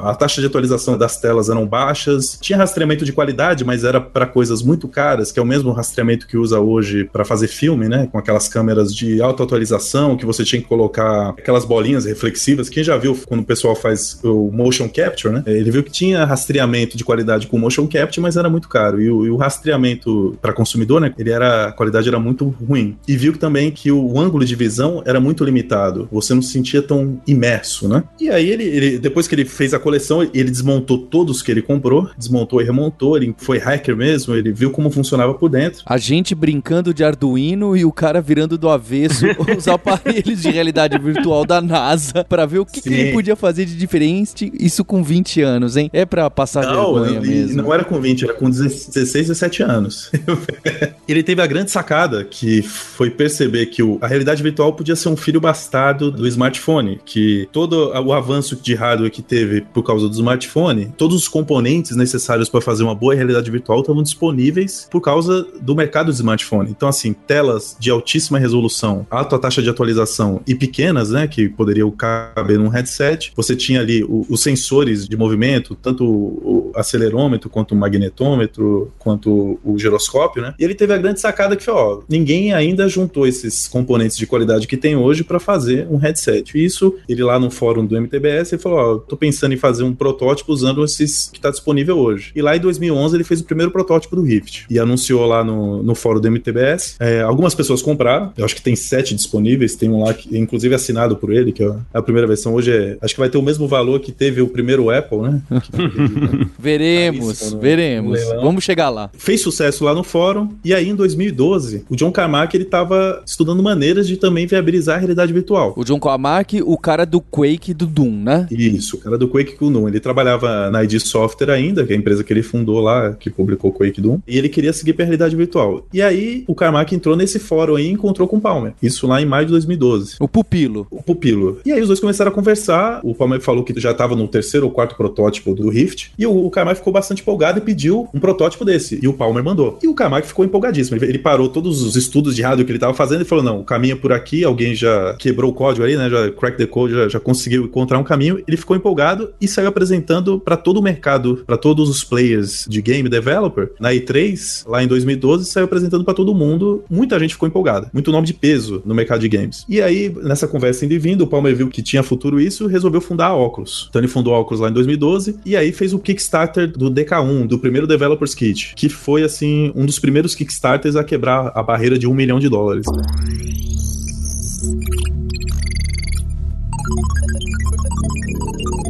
a 0.03 0.15
taxa 0.15 0.41
de 0.41 0.47
atualização 0.47 0.97
das 0.97 1.19
telas 1.19 1.49
eram 1.49 1.65
baixas, 1.65 2.37
tinha 2.41 2.57
rastreamento 2.57 3.05
de 3.05 3.11
qualidade, 3.11 3.63
mas 3.63 3.83
era 3.83 3.99
para 3.99 4.25
coisas 4.25 4.61
muito 4.61 4.87
caras, 4.87 5.31
que 5.31 5.39
é 5.39 5.41
o 5.41 5.45
mesmo 5.45 5.71
rastreamento 5.71 6.27
que 6.27 6.37
usa 6.37 6.59
hoje 6.59 7.05
para 7.05 7.25
fazer 7.25 7.47
filme, 7.47 7.87
né? 7.87 8.07
Com 8.11 8.17
aquelas 8.17 8.47
câmeras 8.47 8.93
de 8.93 9.21
alta 9.21 9.43
atualização 9.43 10.17
que 10.17 10.25
você 10.25 10.43
tinha 10.43 10.61
que 10.61 10.67
colocar 10.67 11.29
aquelas 11.29 11.65
bolinhas 11.65 12.05
reflexivas. 12.05 12.69
Quem 12.69 12.83
já 12.83 12.97
viu 12.97 13.17
quando 13.27 13.41
o 13.41 13.45
pessoal 13.45 13.75
faz 13.75 14.19
o 14.23 14.51
motion 14.51 14.89
capture, 14.89 15.33
né? 15.33 15.43
Ele 15.45 15.71
viu 15.71 15.83
que 15.83 15.91
tinha 15.91 16.25
rastreamento 16.25 16.97
de 16.97 17.03
qualidade 17.03 17.47
com 17.47 17.57
motion 17.57 17.87
capture, 17.87 18.21
mas 18.21 18.37
era 18.37 18.49
muito 18.49 18.67
caro. 18.67 19.01
E 19.01 19.09
o, 19.09 19.25
e 19.25 19.29
o 19.29 19.35
rastreamento 19.35 20.37
para 20.41 20.53
consumidor, 20.53 21.01
né? 21.01 21.13
Ele 21.17 21.31
era 21.31 21.67
a 21.67 21.71
qualidade 21.71 22.07
era 22.07 22.19
muito 22.19 22.47
ruim. 22.47 22.97
E 23.07 23.15
viu 23.15 23.37
também 23.37 23.71
que 23.71 23.91
o, 23.91 24.13
o 24.13 24.19
ângulo 24.19 24.45
de 24.45 24.55
visão 24.55 25.01
era 25.05 25.19
muito 25.19 25.43
limitado. 25.43 26.07
Você 26.11 26.33
não 26.33 26.41
se 26.41 26.51
sentia 26.51 26.81
tão 26.81 27.21
imerso, 27.27 27.87
né? 27.87 28.03
E 28.19 28.29
aí 28.29 28.49
ele, 28.49 28.63
ele 28.63 28.97
depois 28.97 29.27
que 29.27 29.34
ele 29.35 29.45
fez 29.45 29.73
a 29.73 29.79
coleção, 29.79 30.23
ele 30.33 30.49
desmontou 30.49 30.97
todos 30.97 31.41
que 31.41 31.51
ele 31.51 31.61
comprou, 31.61 32.09
desmontou 32.17 32.61
e 32.61 32.65
remontou. 32.65 33.17
Ele 33.17 33.35
foi 33.37 33.57
hacker 33.57 33.95
mesmo. 33.95 34.33
Ele 34.33 34.51
viu 34.51 34.71
como 34.71 34.89
funcionava 34.89 35.33
por 35.33 35.49
dentro. 35.49 35.83
A 35.85 35.97
gente 35.97 36.33
brincando 36.33 36.93
de 36.93 37.03
Arduino 37.03 37.75
e 37.75 37.85
o 37.85 37.91
cara 37.91 38.21
virando 38.21 38.57
do 38.57 38.69
avesso 38.69 39.25
os 39.57 39.67
aparelhos 39.67 40.41
de 40.41 40.49
realidade 40.49 40.97
virtual 40.97 41.45
da 41.45 41.61
NASA 41.61 42.23
para 42.23 42.45
ver 42.45 42.59
o 42.59 42.65
que, 42.65 42.81
que, 42.81 42.89
ele 42.89 43.11
podia 43.11 43.35
fazer 43.35 43.65
de 43.65 43.75
diferente, 43.75 44.51
isso 44.59 44.83
com 44.83 45.03
20 45.03 45.41
anos, 45.41 45.77
hein? 45.77 45.89
É 45.93 46.05
para 46.05 46.29
passar 46.29 46.63
não, 46.63 46.93
vergonha 46.95 47.19
ele, 47.19 47.27
mesmo. 47.27 47.61
Não 47.61 47.73
era 47.73 47.83
com 47.83 47.99
20, 47.99 48.23
era 48.23 48.33
com 48.33 48.49
16, 48.49 49.27
17 49.27 49.63
anos. 49.63 50.11
ele 51.07 51.23
teve 51.23 51.41
a 51.41 51.47
grande 51.47 51.71
sacada 51.71 52.23
que 52.23 52.61
foi 52.61 53.09
perceber 53.09 53.67
que 53.67 53.83
o, 53.83 53.97
a 54.01 54.07
realidade 54.07 54.41
virtual 54.41 54.73
podia 54.73 54.95
ser 54.95 55.09
um 55.09 55.17
filho 55.17 55.41
bastardo 55.41 56.11
do 56.11 56.27
smartphone, 56.27 56.99
que 57.05 57.47
todo 57.51 57.91
o 57.91 58.13
avanço 58.13 58.55
de 58.55 58.73
hardware 58.73 59.11
que 59.11 59.21
teve 59.25 59.61
por 59.61 59.83
causa 59.83 60.07
do 60.07 60.13
smartphone, 60.13 60.93
todos 60.97 61.15
os 61.15 61.27
componentes 61.27 61.95
necessários 61.95 62.49
para 62.49 62.61
fazer 62.61 62.83
uma 62.83 62.95
boa 62.95 63.13
realidade 63.13 63.49
virtual 63.49 63.81
estavam 63.81 64.03
disponíveis 64.03 64.87
por 64.89 65.01
causa 65.01 65.45
do 65.61 65.75
mercado 65.75 66.11
de 66.11 66.15
smartphone. 66.15 66.69
Então, 66.69 66.87
assim, 66.87 67.13
telas 67.13 67.75
de 67.79 67.89
altíssima 67.89 68.39
resolução, 68.39 69.05
alta 69.09 69.37
taxa 69.37 69.61
de 69.61 69.69
atualização 69.69 70.41
e 70.47 70.55
pequenas, 70.55 71.11
né, 71.11 71.27
que 71.27 71.49
poderiam 71.49 71.89
caber 71.91 72.59
num 72.59 72.67
headset. 72.67 73.31
Você 73.35 73.55
tinha 73.55 73.79
ali 73.79 74.05
os 74.07 74.41
sensores 74.41 75.07
de 75.07 75.17
movimento, 75.17 75.75
tanto 75.75 76.05
o 76.05 76.71
acelerômetro 76.75 77.49
quanto 77.49 77.73
o 77.73 77.75
magnetômetro, 77.75 78.91
quanto 78.99 79.59
o 79.63 79.77
giroscópio, 79.77 80.41
né? 80.41 80.53
E 80.59 80.63
ele 80.63 80.75
teve 80.75 80.93
a 80.93 80.97
grande 80.97 81.19
sacada 81.19 81.55
que 81.55 81.63
foi, 81.63 81.73
ó, 81.73 82.01
ninguém 82.09 82.53
ainda 82.53 82.87
juntou 82.87 83.25
esses 83.27 83.67
componentes 83.67 84.17
de 84.17 84.27
qualidade 84.27 84.67
que 84.67 84.77
tem 84.77 84.95
hoje 84.95 85.23
para 85.23 85.39
fazer 85.39 85.87
um 85.89 85.97
headset. 85.97 86.57
E 86.57 86.63
isso, 86.63 86.95
ele 87.07 87.23
lá 87.23 87.39
no 87.39 87.49
fórum 87.49 87.85
do 87.85 87.95
MTBS, 87.95 88.53
ele 88.53 88.61
falou, 88.61 88.79
ó, 88.79 88.97
tô 89.15 89.17
pensando 89.17 89.53
em 89.53 89.57
fazer 89.57 89.83
um 89.83 89.93
protótipo 89.93 90.51
usando 90.51 90.83
esses 90.83 91.29
que 91.31 91.39
tá 91.39 91.49
disponível 91.49 91.97
hoje. 91.97 92.31
E 92.35 92.41
lá 92.41 92.55
em 92.55 92.59
2011 92.59 93.15
ele 93.15 93.23
fez 93.23 93.39
o 93.39 93.45
primeiro 93.45 93.71
protótipo 93.71 94.15
do 94.15 94.21
Rift 94.21 94.65
e 94.69 94.77
anunciou 94.77 95.25
lá 95.25 95.43
no, 95.43 95.81
no 95.81 95.95
fórum 95.95 96.19
do 96.19 96.27
MTBS. 96.27 96.97
É, 96.99 97.21
algumas 97.21 97.55
pessoas 97.55 97.81
compraram, 97.81 98.33
eu 98.37 98.43
acho 98.43 98.55
que 98.55 98.61
tem 98.61 98.75
sete 98.75 99.15
disponíveis, 99.15 99.75
tem 99.75 99.89
um 99.89 100.03
lá 100.03 100.13
que 100.13 100.37
inclusive 100.37 100.75
assinado 100.75 101.15
por 101.15 101.31
ele, 101.31 101.51
que 101.51 101.63
é 101.63 101.75
a 101.93 102.01
primeira 102.01 102.27
versão 102.27 102.53
hoje 102.53 102.71
é, 102.71 102.97
acho 103.01 103.13
que 103.13 103.19
vai 103.19 103.29
ter 103.29 103.37
o 103.37 103.41
mesmo 103.41 103.67
valor 103.67 103.99
que 103.99 104.11
teve 104.11 104.41
o 104.41 104.47
primeiro 104.47 104.89
Apple, 104.89 105.19
né? 105.19 105.41
veremos, 106.59 107.53
veremos. 107.53 108.19
Vamos 108.41 108.63
chegar 108.63 108.89
lá. 108.89 109.09
Fez 109.17 109.41
sucesso 109.41 109.83
lá 109.85 109.93
no 109.93 110.03
fórum 110.03 110.49
e 110.63 110.73
aí 110.73 110.89
em 110.89 110.95
2012 110.95 111.85
o 111.89 111.95
John 111.95 112.11
Carmack 112.11 112.55
ele 112.55 112.65
tava 112.65 113.23
estudando 113.25 113.63
maneiras 113.63 114.07
de 114.07 114.17
também 114.17 114.45
viabilizar 114.45 114.97
a 114.97 114.99
realidade 114.99 115.31
virtual. 115.31 115.73
O 115.77 115.83
John 115.83 115.99
Carmack, 115.99 116.61
o 116.61 116.77
cara 116.77 117.05
do 117.05 117.21
Quake 117.21 117.71
e 117.71 117.73
do 117.73 117.85
Doom, 117.85 118.11
né? 118.11 118.47
Isso, 118.51 118.99
cara 119.05 119.17
do 119.17 119.27
Quake 119.27 119.55
Doom. 119.59 119.87
Ele 119.87 119.99
trabalhava 119.99 120.69
na 120.71 120.83
ID 120.83 120.99
Software 120.99 121.51
ainda, 121.51 121.85
que 121.85 121.93
é 121.93 121.95
a 121.95 121.99
empresa 121.99 122.23
que 122.23 122.33
ele 122.33 122.41
fundou 122.41 122.79
lá, 122.79 123.13
que 123.13 123.29
publicou 123.29 123.71
Quake 123.71 124.01
Doom, 124.01 124.19
e 124.27 124.37
ele 124.37 124.49
queria 124.49 124.73
seguir 124.73 124.93
pra 124.93 125.05
realidade 125.05 125.35
virtual. 125.35 125.85
E 125.93 126.01
aí 126.01 126.43
o 126.47 126.55
Carmack 126.55 126.93
entrou 126.95 127.15
nesse 127.15 127.37
fórum 127.39 127.75
aí 127.75 127.85
e 127.85 127.91
encontrou 127.91 128.27
com 128.27 128.37
o 128.37 128.41
Palmer. 128.41 128.73
Isso 128.81 129.05
lá 129.07 129.21
em 129.21 129.25
maio 129.25 129.45
de 129.45 129.51
2012. 129.51 130.15
O 130.19 130.27
Pupilo. 130.27 130.87
O 130.89 131.03
Pupilo. 131.03 131.59
E 131.65 131.71
aí 131.71 131.81
os 131.81 131.87
dois 131.87 131.99
começaram 131.99 132.31
a 132.31 132.33
conversar. 132.33 132.99
O 133.03 133.13
Palmer 133.13 133.39
falou 133.39 133.63
que 133.63 133.79
já 133.79 133.91
estava 133.91 134.15
no 134.15 134.27
terceiro 134.27 134.65
ou 134.65 134.71
quarto 134.71 134.95
protótipo 134.95 135.53
do 135.53 135.69
Rift. 135.69 136.11
E 136.17 136.25
o, 136.25 136.45
o 136.45 136.49
Carmack 136.49 136.79
ficou 136.79 136.91
bastante 136.91 137.21
empolgado 137.21 137.59
e 137.59 137.61
pediu 137.61 138.09
um 138.13 138.19
protótipo 138.19 138.65
desse. 138.65 138.99
E 139.01 139.07
o 139.07 139.13
Palmer 139.13 139.43
mandou. 139.43 139.77
E 139.83 139.87
o 139.87 139.93
Carmack 139.93 140.27
ficou 140.27 140.43
empolgadíssimo. 140.43 140.97
Ele, 140.97 141.05
ele 141.05 141.19
parou 141.19 141.47
todos 141.47 141.83
os 141.83 141.95
estudos 141.95 142.35
de 142.35 142.41
rádio 142.41 142.65
que 142.65 142.71
ele 142.71 142.77
estava 142.77 142.93
fazendo 142.93 143.21
e 143.21 143.25
falou: 143.25 143.43
não, 143.43 143.59
o 143.59 143.63
caminho 143.63 143.93
é 143.93 143.95
por 143.97 144.11
aqui. 144.11 144.43
Alguém 144.43 144.73
já 144.73 145.15
quebrou 145.19 145.51
o 145.51 145.53
código 145.53 145.85
aí, 145.85 145.95
né? 145.95 146.09
Já 146.09 146.31
crack 146.31 146.57
the 146.57 146.65
code, 146.65 146.93
já, 146.93 147.07
já 147.07 147.19
conseguiu 147.19 147.65
encontrar 147.65 147.99
um 147.99 148.03
caminho. 148.03 148.41
Ele 148.47 148.57
ficou 148.57 148.75
empolgado 148.75 148.94
e 149.39 149.47
saiu 149.47 149.67
apresentando 149.67 150.39
para 150.39 150.57
todo 150.57 150.77
o 150.77 150.83
mercado, 150.83 151.43
para 151.45 151.57
todos 151.57 151.89
os 151.89 152.03
players 152.03 152.65
de 152.67 152.81
game 152.81 153.09
developer. 153.09 153.71
Na 153.79 153.91
E3, 153.91 154.63
lá 154.67 154.83
em 154.83 154.87
2012, 154.87 155.45
saiu 155.45 155.65
apresentando 155.65 156.03
para 156.03 156.13
todo 156.13 156.33
mundo. 156.33 156.83
Muita 156.89 157.19
gente 157.19 157.33
ficou 157.33 157.47
empolgada. 157.47 157.89
Muito 157.93 158.11
nome 158.11 158.27
de 158.27 158.33
peso 158.33 158.81
no 158.85 158.95
mercado 158.95 159.21
de 159.21 159.29
games. 159.29 159.65
E 159.67 159.81
aí, 159.81 160.13
nessa 160.23 160.47
conversa 160.47 160.85
indo 160.85 160.93
e 160.93 160.99
vindo, 160.99 161.21
o 161.23 161.27
Palmer 161.27 161.55
viu 161.55 161.67
que 161.67 161.81
tinha 161.81 162.03
futuro 162.03 162.39
isso 162.39 162.67
resolveu 162.67 163.01
fundar 163.01 163.27
a 163.27 163.35
Oculus. 163.35 163.87
Então 163.89 163.99
ele 163.99 164.07
fundou 164.07 164.33
a 164.33 164.39
Oculus 164.39 164.59
lá 164.59 164.69
em 164.69 164.73
2012 164.73 165.39
e 165.45 165.55
aí 165.55 165.71
fez 165.71 165.93
o 165.93 165.99
Kickstarter 165.99 166.71
do 166.71 166.91
DK1, 166.91 167.47
do 167.47 167.59
primeiro 167.59 167.87
Developers 167.87 168.33
Kit, 168.33 168.73
que 168.75 168.89
foi, 168.89 169.23
assim, 169.23 169.71
um 169.75 169.85
dos 169.85 169.99
primeiros 169.99 170.35
Kickstarters 170.35 170.95
a 170.95 171.03
quebrar 171.03 171.51
a 171.55 171.63
barreira 171.63 171.97
de 171.97 172.07
um 172.07 172.13
milhão 172.13 172.39
de 172.39 172.49
dólares. 172.49 172.85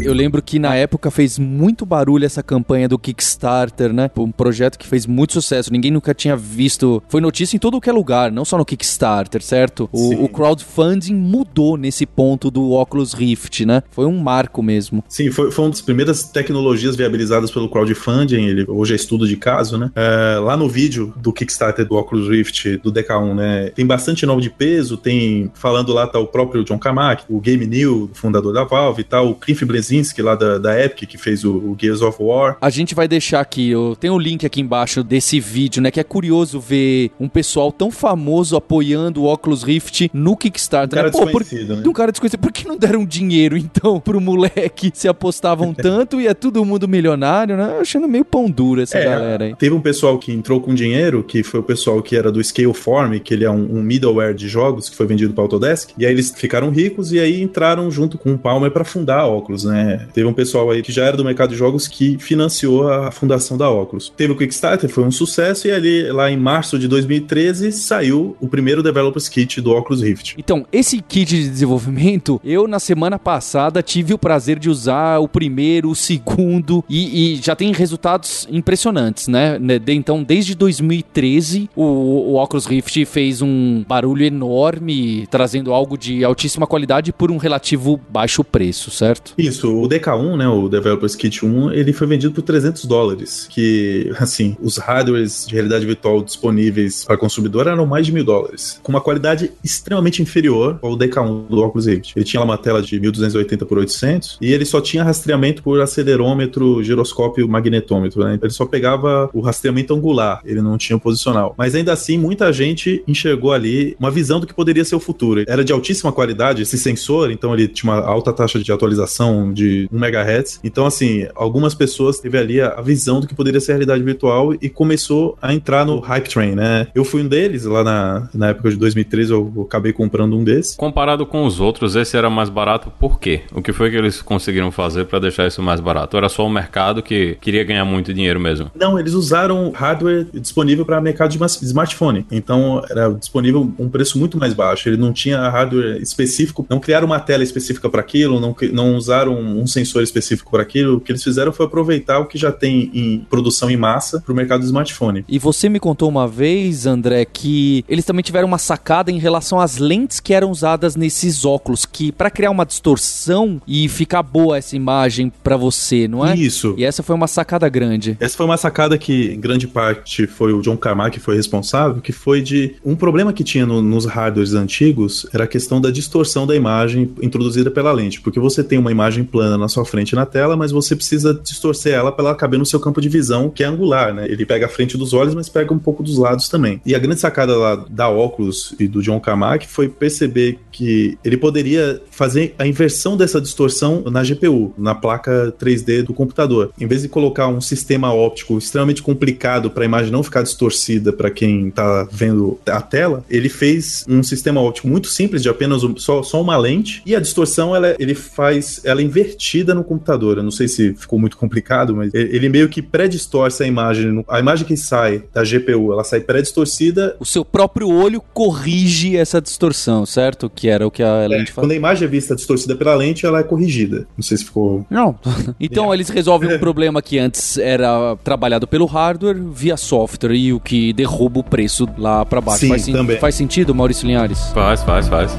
Eu 0.05 0.13
lembro 0.13 0.39
que 0.39 0.59
na 0.59 0.75
época 0.75 1.09
fez 1.09 1.39
muito 1.39 1.83
barulho 1.83 2.25
essa 2.25 2.43
campanha 2.43 2.87
do 2.87 2.99
Kickstarter, 2.99 3.91
né? 3.91 4.07
Um 4.15 4.31
projeto 4.31 4.77
que 4.77 4.85
fez 4.85 5.07
muito 5.07 5.33
sucesso. 5.33 5.73
Ninguém 5.73 5.89
nunca 5.89 6.13
tinha 6.13 6.37
visto. 6.37 7.01
Foi 7.09 7.19
notícia 7.19 7.55
em 7.55 7.59
todo 7.59 7.81
que 7.81 7.89
é 7.89 7.91
lugar, 7.91 8.31
não 8.31 8.45
só 8.45 8.55
no 8.55 8.63
Kickstarter, 8.63 9.41
certo? 9.41 9.89
O, 9.91 10.25
o, 10.25 10.29
crowdfunding 10.29 11.15
mudou 11.15 11.75
nesse 11.75 12.05
ponto 12.05 12.51
do 12.51 12.73
Oculus 12.73 13.13
Rift, 13.13 13.65
né? 13.65 13.81
Foi 13.89 14.05
um 14.05 14.19
marco 14.19 14.61
mesmo. 14.61 15.03
Sim, 15.09 15.31
foi, 15.31 15.49
foi 15.49 15.65
uma 15.65 15.71
das 15.71 15.81
primeiras 15.81 16.23
tecnologias 16.25 16.95
viabilizadas 16.95 17.49
pelo 17.49 17.67
crowdfunding. 17.67 18.45
Ele 18.45 18.65
hoje 18.67 18.93
é 18.93 18.95
estudo 18.95 19.27
de 19.27 19.35
caso, 19.35 19.75
né? 19.75 19.89
É, 19.95 20.37
lá 20.37 20.55
no 20.55 20.69
vídeo 20.69 21.15
do 21.17 21.33
Kickstarter 21.33 21.83
do 21.83 21.95
Oculus 21.95 22.29
Rift, 22.29 22.77
do 22.77 22.93
DK1, 22.93 23.33
né? 23.33 23.69
Tem 23.71 23.85
bastante 23.85 24.23
nome 24.23 24.43
de 24.43 24.51
peso. 24.51 24.97
Tem 24.97 25.51
falando 25.55 25.91
lá 25.93 26.05
tá 26.05 26.19
o 26.19 26.27
próprio 26.27 26.63
John 26.63 26.77
Carmack, 26.77 27.23
o 27.27 27.39
Game 27.39 27.65
New, 27.65 28.11
fundador 28.13 28.53
da 28.53 28.63
Valve, 28.63 29.03
tá 29.03 29.19
o 29.19 29.33
Cliff 29.33 29.65
Bleszinski 29.65 29.94
Krasinski 29.95 30.21
lá 30.21 30.35
da, 30.35 30.57
da 30.57 30.83
Epic, 30.83 31.09
que 31.09 31.17
fez 31.17 31.43
o, 31.43 31.53
o, 31.53 31.77
Gears 31.79 32.01
of 32.01 32.17
War. 32.21 32.57
A 32.61 32.69
gente 32.69 32.93
vai 32.93 33.07
deixar 33.07 33.39
aqui, 33.39 33.69
eu 33.69 33.95
tenho 33.99 34.13
o 34.13 34.15
um 34.17 34.19
link 34.19 34.45
aqui 34.45 34.61
embaixo 34.61 35.03
desse 35.03 35.39
vídeo, 35.39 35.81
né? 35.81 35.91
Que 35.91 35.99
é 35.99 36.03
curioso 36.03 36.59
ver 36.59 37.11
um 37.19 37.29
pessoal 37.29 37.71
tão 37.71 37.91
famoso 37.91 38.55
apoiando 38.55 39.23
o 39.23 39.31
Oculus 39.31 39.63
Rift 39.63 40.09
no 40.13 40.35
Kickstarter. 40.35 40.99
Um 40.99 41.03
cara 41.03 41.07
né? 41.07 41.11
Pô, 41.11 41.25
desconhecido, 41.25 41.67
por, 41.67 41.77
né? 41.77 41.83
Um 41.87 41.93
cara 41.93 42.11
desconhecido. 42.11 42.39
Por 42.39 42.51
que 42.51 42.67
não 42.67 42.77
deram 42.77 43.05
dinheiro, 43.05 43.57
então, 43.57 43.99
pro 43.99 44.19
moleque 44.19 44.91
se 44.93 45.07
apostavam 45.07 45.73
tanto 45.75 46.19
e 46.19 46.27
é 46.27 46.33
todo 46.33 46.63
mundo 46.65 46.87
milionário, 46.87 47.55
né? 47.55 47.77
Achando 47.79 48.07
meio 48.07 48.25
pão 48.25 48.49
duro 48.49 48.81
essa 48.81 48.97
é, 48.97 49.05
galera 49.05 49.45
aí. 49.45 49.55
Teve 49.55 49.75
um 49.75 49.81
pessoal 49.81 50.17
que 50.17 50.31
entrou 50.31 50.59
com 50.59 50.73
dinheiro, 50.73 51.23
que 51.23 51.43
foi 51.43 51.59
o 51.59 51.63
pessoal 51.63 52.01
que 52.01 52.15
era 52.15 52.31
do 52.31 52.43
Scaleform, 52.43 53.19
que 53.19 53.33
ele 53.33 53.45
é 53.45 53.51
um, 53.51 53.77
um 53.77 53.81
middleware 53.81 54.33
de 54.33 54.47
jogos 54.47 54.89
que 54.89 54.95
foi 54.95 55.05
vendido 55.05 55.33
para 55.33 55.43
Autodesk. 55.43 55.91
E 55.97 56.05
aí 56.05 56.11
eles 56.11 56.31
ficaram 56.31 56.69
ricos 56.69 57.11
e 57.11 57.19
aí 57.19 57.41
entraram 57.41 57.89
junto 57.89 58.17
com 58.17 58.33
o 58.33 58.37
Palmer 58.37 58.71
para 58.71 58.83
fundar 58.83 59.19
a 59.19 59.27
Oculus, 59.27 59.63
né? 59.63 59.84
Teve 60.13 60.27
um 60.27 60.33
pessoal 60.33 60.55
pessoal 60.55 60.71
aí 60.71 60.81
que 60.81 60.91
já 60.91 61.05
era 61.05 61.17
do 61.17 61.25
mercado 61.25 61.49
de 61.49 61.55
jogos 61.55 61.87
que 61.87 62.17
financiou 62.19 62.87
a 62.89 63.11
fundação 63.11 63.57
da 63.57 63.69
Oculus. 63.69 64.13
Teve 64.15 64.31
o 64.31 64.37
Kickstarter, 64.37 64.89
foi 64.89 65.03
um 65.03 65.11
sucesso, 65.11 65.67
e 65.67 65.71
ali, 65.71 66.11
lá 66.11 66.31
em 66.31 66.37
março 66.37 66.79
de 66.79 66.87
2013, 66.87 67.71
saiu 67.71 68.37
o 68.39 68.47
primeiro 68.47 68.81
Developers 68.81 69.27
Kit 69.27 69.59
do 69.59 69.71
Oculus 69.71 70.01
Rift. 70.01 70.35
Então, 70.37 70.65
esse 70.71 71.01
kit 71.01 71.25
de 71.25 71.49
desenvolvimento, 71.49 72.39
eu 72.43 72.67
na 72.67 72.79
semana 72.79 73.19
passada 73.19 73.81
tive 73.81 74.13
o 74.13 74.17
prazer 74.17 74.59
de 74.59 74.69
usar 74.69 75.19
o 75.19 75.27
primeiro, 75.27 75.89
o 75.89 75.95
segundo, 75.95 76.83
e, 76.87 77.33
e 77.33 77.35
já 77.37 77.55
tem 77.55 77.71
resultados 77.73 78.47
impressionantes, 78.51 79.27
né? 79.27 79.59
Então, 79.87 80.23
desde 80.23 80.55
2013, 80.55 81.69
o, 81.75 81.83
o 81.83 82.35
Oculus 82.35 82.65
Rift 82.65 83.03
fez 83.05 83.41
um 83.41 83.83
barulho 83.87 84.23
enorme, 84.23 85.27
trazendo 85.31 85.73
algo 85.73 85.97
de 85.97 86.23
altíssima 86.23 86.67
qualidade 86.67 87.11
por 87.11 87.31
um 87.31 87.37
relativo 87.37 87.99
baixo 88.09 88.43
preço, 88.43 88.91
certo? 88.91 89.33
Isso, 89.37 89.74
o 89.81 89.87
DK1, 89.87 90.37
né, 90.37 90.47
o 90.47 90.67
Developers 90.67 91.15
Kit 91.15 91.45
1, 91.45 91.71
ele 91.71 91.93
foi 91.93 92.07
vendido 92.07 92.33
por 92.33 92.41
300 92.41 92.85
dólares, 92.85 93.47
que, 93.49 94.11
assim, 94.19 94.55
os 94.61 94.77
hardwares 94.77 95.45
de 95.47 95.53
realidade 95.53 95.85
virtual 95.85 96.23
disponíveis 96.23 97.05
para 97.05 97.17
consumidor 97.17 97.67
eram 97.67 97.85
mais 97.85 98.05
de 98.05 98.11
mil 98.11 98.23
dólares, 98.23 98.79
com 98.81 98.91
uma 98.91 99.01
qualidade 99.01 99.51
extremamente 99.63 100.21
inferior 100.21 100.79
ao 100.81 100.97
DK1 100.97 101.47
do 101.47 101.61
Oculus 101.61 101.87
Rift. 101.87 102.13
Ele 102.15 102.25
tinha 102.25 102.41
uma 102.41 102.57
tela 102.57 102.81
de 102.81 102.99
1280 102.99 103.65
por 103.65 103.77
800 103.77 104.37
e 104.41 104.53
ele 104.53 104.65
só 104.65 104.81
tinha 104.81 105.03
rastreamento 105.03 105.63
por 105.63 105.81
acelerômetro, 105.81 106.83
giroscópio, 106.83 107.47
magnetômetro, 107.47 108.23
né? 108.23 108.39
Ele 108.41 108.51
só 108.51 108.65
pegava 108.65 109.29
o 109.33 109.41
rastreamento 109.41 109.93
angular, 109.93 110.41
ele 110.45 110.61
não 110.61 110.77
tinha 110.77 110.97
o 110.97 110.99
posicional. 110.99 111.53
Mas 111.57 111.75
ainda 111.75 111.93
assim, 111.93 112.17
muita 112.17 112.51
gente 112.51 113.03
enxergou 113.07 113.51
ali 113.51 113.95
uma 113.99 114.11
visão 114.11 114.39
do 114.39 114.47
que 114.47 114.53
poderia 114.53 114.85
ser 114.85 114.95
o 114.95 114.99
futuro. 114.99 115.43
Era 115.47 115.63
de 115.63 115.73
altíssima 115.73 116.11
qualidade 116.11 116.61
esse 116.61 116.77
sensor, 116.77 117.31
então 117.31 117.53
ele 117.53 117.67
tinha 117.67 117.91
uma 117.91 118.01
alta 118.01 118.31
taxa 118.31 118.59
de 118.59 118.71
atualização 118.71 119.51
de 119.53 119.64
1 119.91 119.97
MHz. 119.97 120.59
Então, 120.63 120.85
assim, 120.85 121.27
algumas 121.35 121.73
pessoas 121.73 122.19
teve 122.19 122.37
ali 122.37 122.61
a, 122.61 122.81
visão 122.81 123.19
do 123.19 123.27
que 123.27 123.33
poderia 123.33 123.59
ser 123.59 123.73
realidade 123.73 124.03
virtual 124.03 124.53
e 124.53 124.69
começou 124.69 125.37
a 125.41 125.53
entrar 125.53 125.85
no 125.85 125.99
hype 125.99 126.29
train, 126.29 126.55
né? 126.55 126.87
Eu 126.93 127.03
fui 127.03 127.23
um 127.23 127.27
deles 127.27 127.65
lá 127.65 127.83
na, 127.83 128.29
na 128.33 128.49
época 128.49 128.69
de 128.69 128.75
2013, 128.75 129.31
eu, 129.31 129.51
eu 129.55 129.61
acabei 129.63 129.91
comprando 129.91 130.37
um 130.37 130.43
desses. 130.43 130.75
Comparado 130.75 131.25
com 131.25 131.45
os 131.45 131.59
outros, 131.59 131.95
esse 131.95 132.15
era 132.15 132.29
mais 132.29 132.49
barato 132.49 132.91
por 132.99 133.19
quê? 133.19 133.41
O 133.53 133.61
que 133.61 133.73
foi 133.73 133.89
que 133.89 133.97
eles 133.97 134.21
conseguiram 134.21 134.71
fazer 134.71 135.05
para 135.05 135.19
deixar 135.19 135.47
isso 135.47 135.61
mais 135.61 135.79
barato? 135.79 136.15
Era 136.15 136.29
só 136.29 136.45
o 136.45 136.49
mercado 136.49 137.01
que 137.01 137.37
queria 137.41 137.63
ganhar 137.63 137.85
muito 137.85 138.13
dinheiro 138.13 138.39
mesmo? 138.39 138.71
Não, 138.75 138.99
eles 138.99 139.13
usaram 139.13 139.71
hardware 139.71 140.27
disponível 140.33 140.85
para 140.85 141.01
mercado 141.01 141.31
de 141.31 141.65
smartphone. 141.65 142.25
Então, 142.31 142.83
era 142.89 143.09
disponível 143.09 143.71
um 143.79 143.89
preço 143.89 144.17
muito 144.17 144.37
mais 144.37 144.53
baixo. 144.53 144.89
Ele 144.89 144.97
não 144.97 145.11
tinha 145.11 145.49
hardware 145.49 146.01
específico, 146.01 146.65
não 146.69 146.79
criaram 146.79 147.05
uma 147.05 147.19
tela 147.19 147.43
específica 147.43 147.89
para 147.89 148.01
aquilo, 148.01 148.39
não, 148.39 148.55
não 148.71 148.95
usaram 148.95 149.39
um 149.59 149.67
sensor 149.67 150.03
específico 150.03 150.51
para 150.51 150.61
aquilo, 150.61 150.97
o 150.97 150.99
que 150.99 151.11
eles 151.11 151.23
fizeram 151.23 151.51
foi 151.51 151.65
aproveitar 151.65 152.19
o 152.19 152.25
que 152.25 152.37
já 152.37 152.51
tem 152.51 152.91
em 152.93 153.19
produção 153.29 153.69
em 153.69 153.77
massa 153.77 154.21
para 154.21 154.31
o 154.31 154.35
mercado 154.35 154.61
do 154.61 154.65
smartphone. 154.65 155.25
E 155.27 155.39
você 155.39 155.67
me 155.69 155.79
contou 155.79 156.09
uma 156.09 156.27
vez, 156.27 156.85
André, 156.85 157.25
que 157.25 157.83
eles 157.87 158.05
também 158.05 158.23
tiveram 158.23 158.47
uma 158.47 158.57
sacada 158.57 159.11
em 159.11 159.17
relação 159.17 159.59
às 159.59 159.77
lentes 159.77 160.19
que 160.19 160.33
eram 160.33 160.51
usadas 160.51 160.95
nesses 160.95 161.45
óculos, 161.45 161.85
que 161.85 162.11
para 162.11 162.29
criar 162.29 162.51
uma 162.51 162.65
distorção 162.65 163.61
e 163.67 163.87
ficar 163.89 164.21
boa 164.21 164.57
essa 164.57 164.75
imagem 164.75 165.31
para 165.43 165.57
você, 165.57 166.07
não 166.07 166.25
é? 166.25 166.35
Isso. 166.35 166.75
E 166.77 166.85
essa 166.85 167.01
foi 167.01 167.15
uma 167.15 167.27
sacada 167.27 167.67
grande. 167.69 168.17
Essa 168.19 168.37
foi 168.37 168.45
uma 168.45 168.57
sacada 168.57 168.97
que, 168.97 169.31
em 169.31 169.39
grande 169.39 169.67
parte, 169.67 170.27
foi 170.27 170.53
o 170.53 170.61
John 170.61 170.77
Carmack 170.77 171.15
que 171.15 171.19
foi 171.19 171.37
responsável, 171.37 172.01
que 172.01 172.11
foi 172.11 172.41
de 172.41 172.75
um 172.83 172.93
problema 172.95 173.31
que 173.31 173.43
tinha 173.43 173.65
no, 173.65 173.81
nos 173.81 174.05
hardwares 174.05 174.53
antigos 174.53 175.25
era 175.33 175.45
a 175.45 175.47
questão 175.47 175.79
da 175.79 175.89
distorção 175.89 176.45
da 176.45 176.55
imagem 176.55 177.13
introduzida 177.21 177.71
pela 177.71 177.91
lente, 177.91 178.19
porque 178.19 178.39
você 178.39 178.63
tem 178.63 178.77
uma 178.77 178.91
imagem 178.91 179.23
plana 179.23 179.44
na 179.57 179.67
sua 179.67 179.85
frente 179.85 180.15
na 180.15 180.25
tela, 180.25 180.55
mas 180.55 180.71
você 180.71 180.95
precisa 180.95 181.33
distorcer 181.33 181.93
ela 181.93 182.11
para 182.11 182.25
ela 182.25 182.35
caber 182.35 182.59
no 182.59 182.65
seu 182.65 182.79
campo 182.79 183.01
de 183.01 183.09
visão, 183.09 183.49
que 183.49 183.63
é 183.63 183.67
angular, 183.67 184.13
né? 184.13 184.25
Ele 184.27 184.45
pega 184.45 184.65
a 184.65 184.69
frente 184.69 184.97
dos 184.97 185.13
olhos, 185.13 185.33
mas 185.33 185.49
pega 185.49 185.73
um 185.73 185.79
pouco 185.79 186.03
dos 186.03 186.17
lados 186.17 186.49
também. 186.49 186.81
E 186.85 186.95
a 186.95 186.99
grande 186.99 187.19
sacada 187.19 187.55
lá 187.55 187.75
da 187.89 188.09
Oculus 188.09 188.75
e 188.79 188.87
do 188.87 189.01
John 189.01 189.19
Carmack 189.19 189.67
foi 189.67 189.89
perceber 189.89 190.59
que 190.71 191.17
ele 191.23 191.37
poderia 191.37 192.01
fazer 192.11 192.53
a 192.57 192.67
inversão 192.67 193.15
dessa 193.15 193.39
distorção 193.39 194.03
na 194.11 194.23
GPU, 194.23 194.73
na 194.77 194.93
placa 194.93 195.53
3D 195.59 196.03
do 196.03 196.13
computador. 196.13 196.71
Em 196.79 196.87
vez 196.87 197.01
de 197.01 197.09
colocar 197.09 197.47
um 197.47 197.61
sistema 197.61 198.13
óptico 198.13 198.57
extremamente 198.57 199.01
complicado 199.01 199.69
para 199.69 199.83
a 199.83 199.85
imagem 199.85 200.11
não 200.11 200.23
ficar 200.23 200.41
distorcida 200.41 201.13
para 201.13 201.31
quem 201.31 201.69
está 201.69 202.07
vendo 202.11 202.59
a 202.65 202.81
tela, 202.81 203.23
ele 203.29 203.49
fez 203.49 204.05
um 204.07 204.21
sistema 204.21 204.61
óptico 204.61 204.87
muito 204.87 205.07
simples 205.07 205.41
de 205.41 205.49
apenas 205.49 205.83
um, 205.83 205.95
só, 205.97 206.23
só 206.23 206.41
uma 206.41 206.57
lente 206.57 207.01
e 207.05 207.15
a 207.15 207.19
distorção 207.19 207.75
ela, 207.75 207.95
ele 207.99 208.15
faz 208.15 208.81
ela 208.83 209.01
invertida 209.01 209.24
no 209.73 209.83
computador. 209.83 210.37
Eu 210.37 210.43
não 210.43 210.51
sei 210.51 210.67
se 210.67 210.93
ficou 210.93 211.19
muito 211.19 211.37
complicado, 211.37 211.95
mas 211.95 212.13
ele 212.13 212.49
meio 212.49 212.69
que 212.69 212.81
pré-distorce 212.81 213.63
a 213.63 213.67
imagem. 213.67 214.23
A 214.27 214.39
imagem 214.39 214.65
que 214.65 214.77
sai 214.77 215.23
da 215.33 215.43
GPU, 215.43 215.91
ela 215.93 216.03
sai 216.03 216.19
pré-distorcida. 216.19 217.15
O 217.19 217.25
seu 217.25 217.43
próprio 217.43 217.89
olho 217.89 218.21
corrige 218.33 219.15
essa 219.15 219.41
distorção, 219.41 220.05
certo? 220.05 220.49
Que 220.49 220.69
era 220.69 220.85
o 220.85 220.91
que 220.91 221.03
a 221.03 221.27
lente 221.27 221.51
é, 221.51 221.53
faz. 221.53 221.65
Quando 221.65 221.71
a 221.71 221.75
imagem 221.75 222.07
é 222.07 222.11
vista 222.11 222.35
distorcida 222.35 222.75
pela 222.75 222.95
lente, 222.95 223.25
ela 223.25 223.39
é 223.39 223.43
corrigida. 223.43 224.07
Não 224.17 224.23
sei 224.23 224.37
se 224.37 224.45
ficou. 224.45 224.85
Não. 224.89 225.17
então 225.59 225.91
é. 225.91 225.95
eles 225.95 226.09
resolvem 226.09 226.55
um 226.55 226.59
problema 226.59 227.01
que 227.01 227.17
antes 227.19 227.57
era 227.57 228.15
trabalhado 228.23 228.67
pelo 228.67 228.85
hardware 228.85 229.41
via 229.51 229.77
software 229.77 230.33
e 230.33 230.53
o 230.53 230.59
que 230.59 230.93
derruba 230.93 231.39
o 231.39 231.43
preço 231.43 231.87
lá 231.97 232.25
para 232.25 232.41
baixo. 232.41 232.61
Sim, 232.61 232.69
faz, 232.69 232.85
também. 232.85 233.19
faz 233.19 233.35
sentido, 233.35 233.73
Maurício 233.73 234.07
Linhares? 234.07 234.39
Faz, 234.53 234.83
faz, 234.83 235.07
faz. 235.07 235.37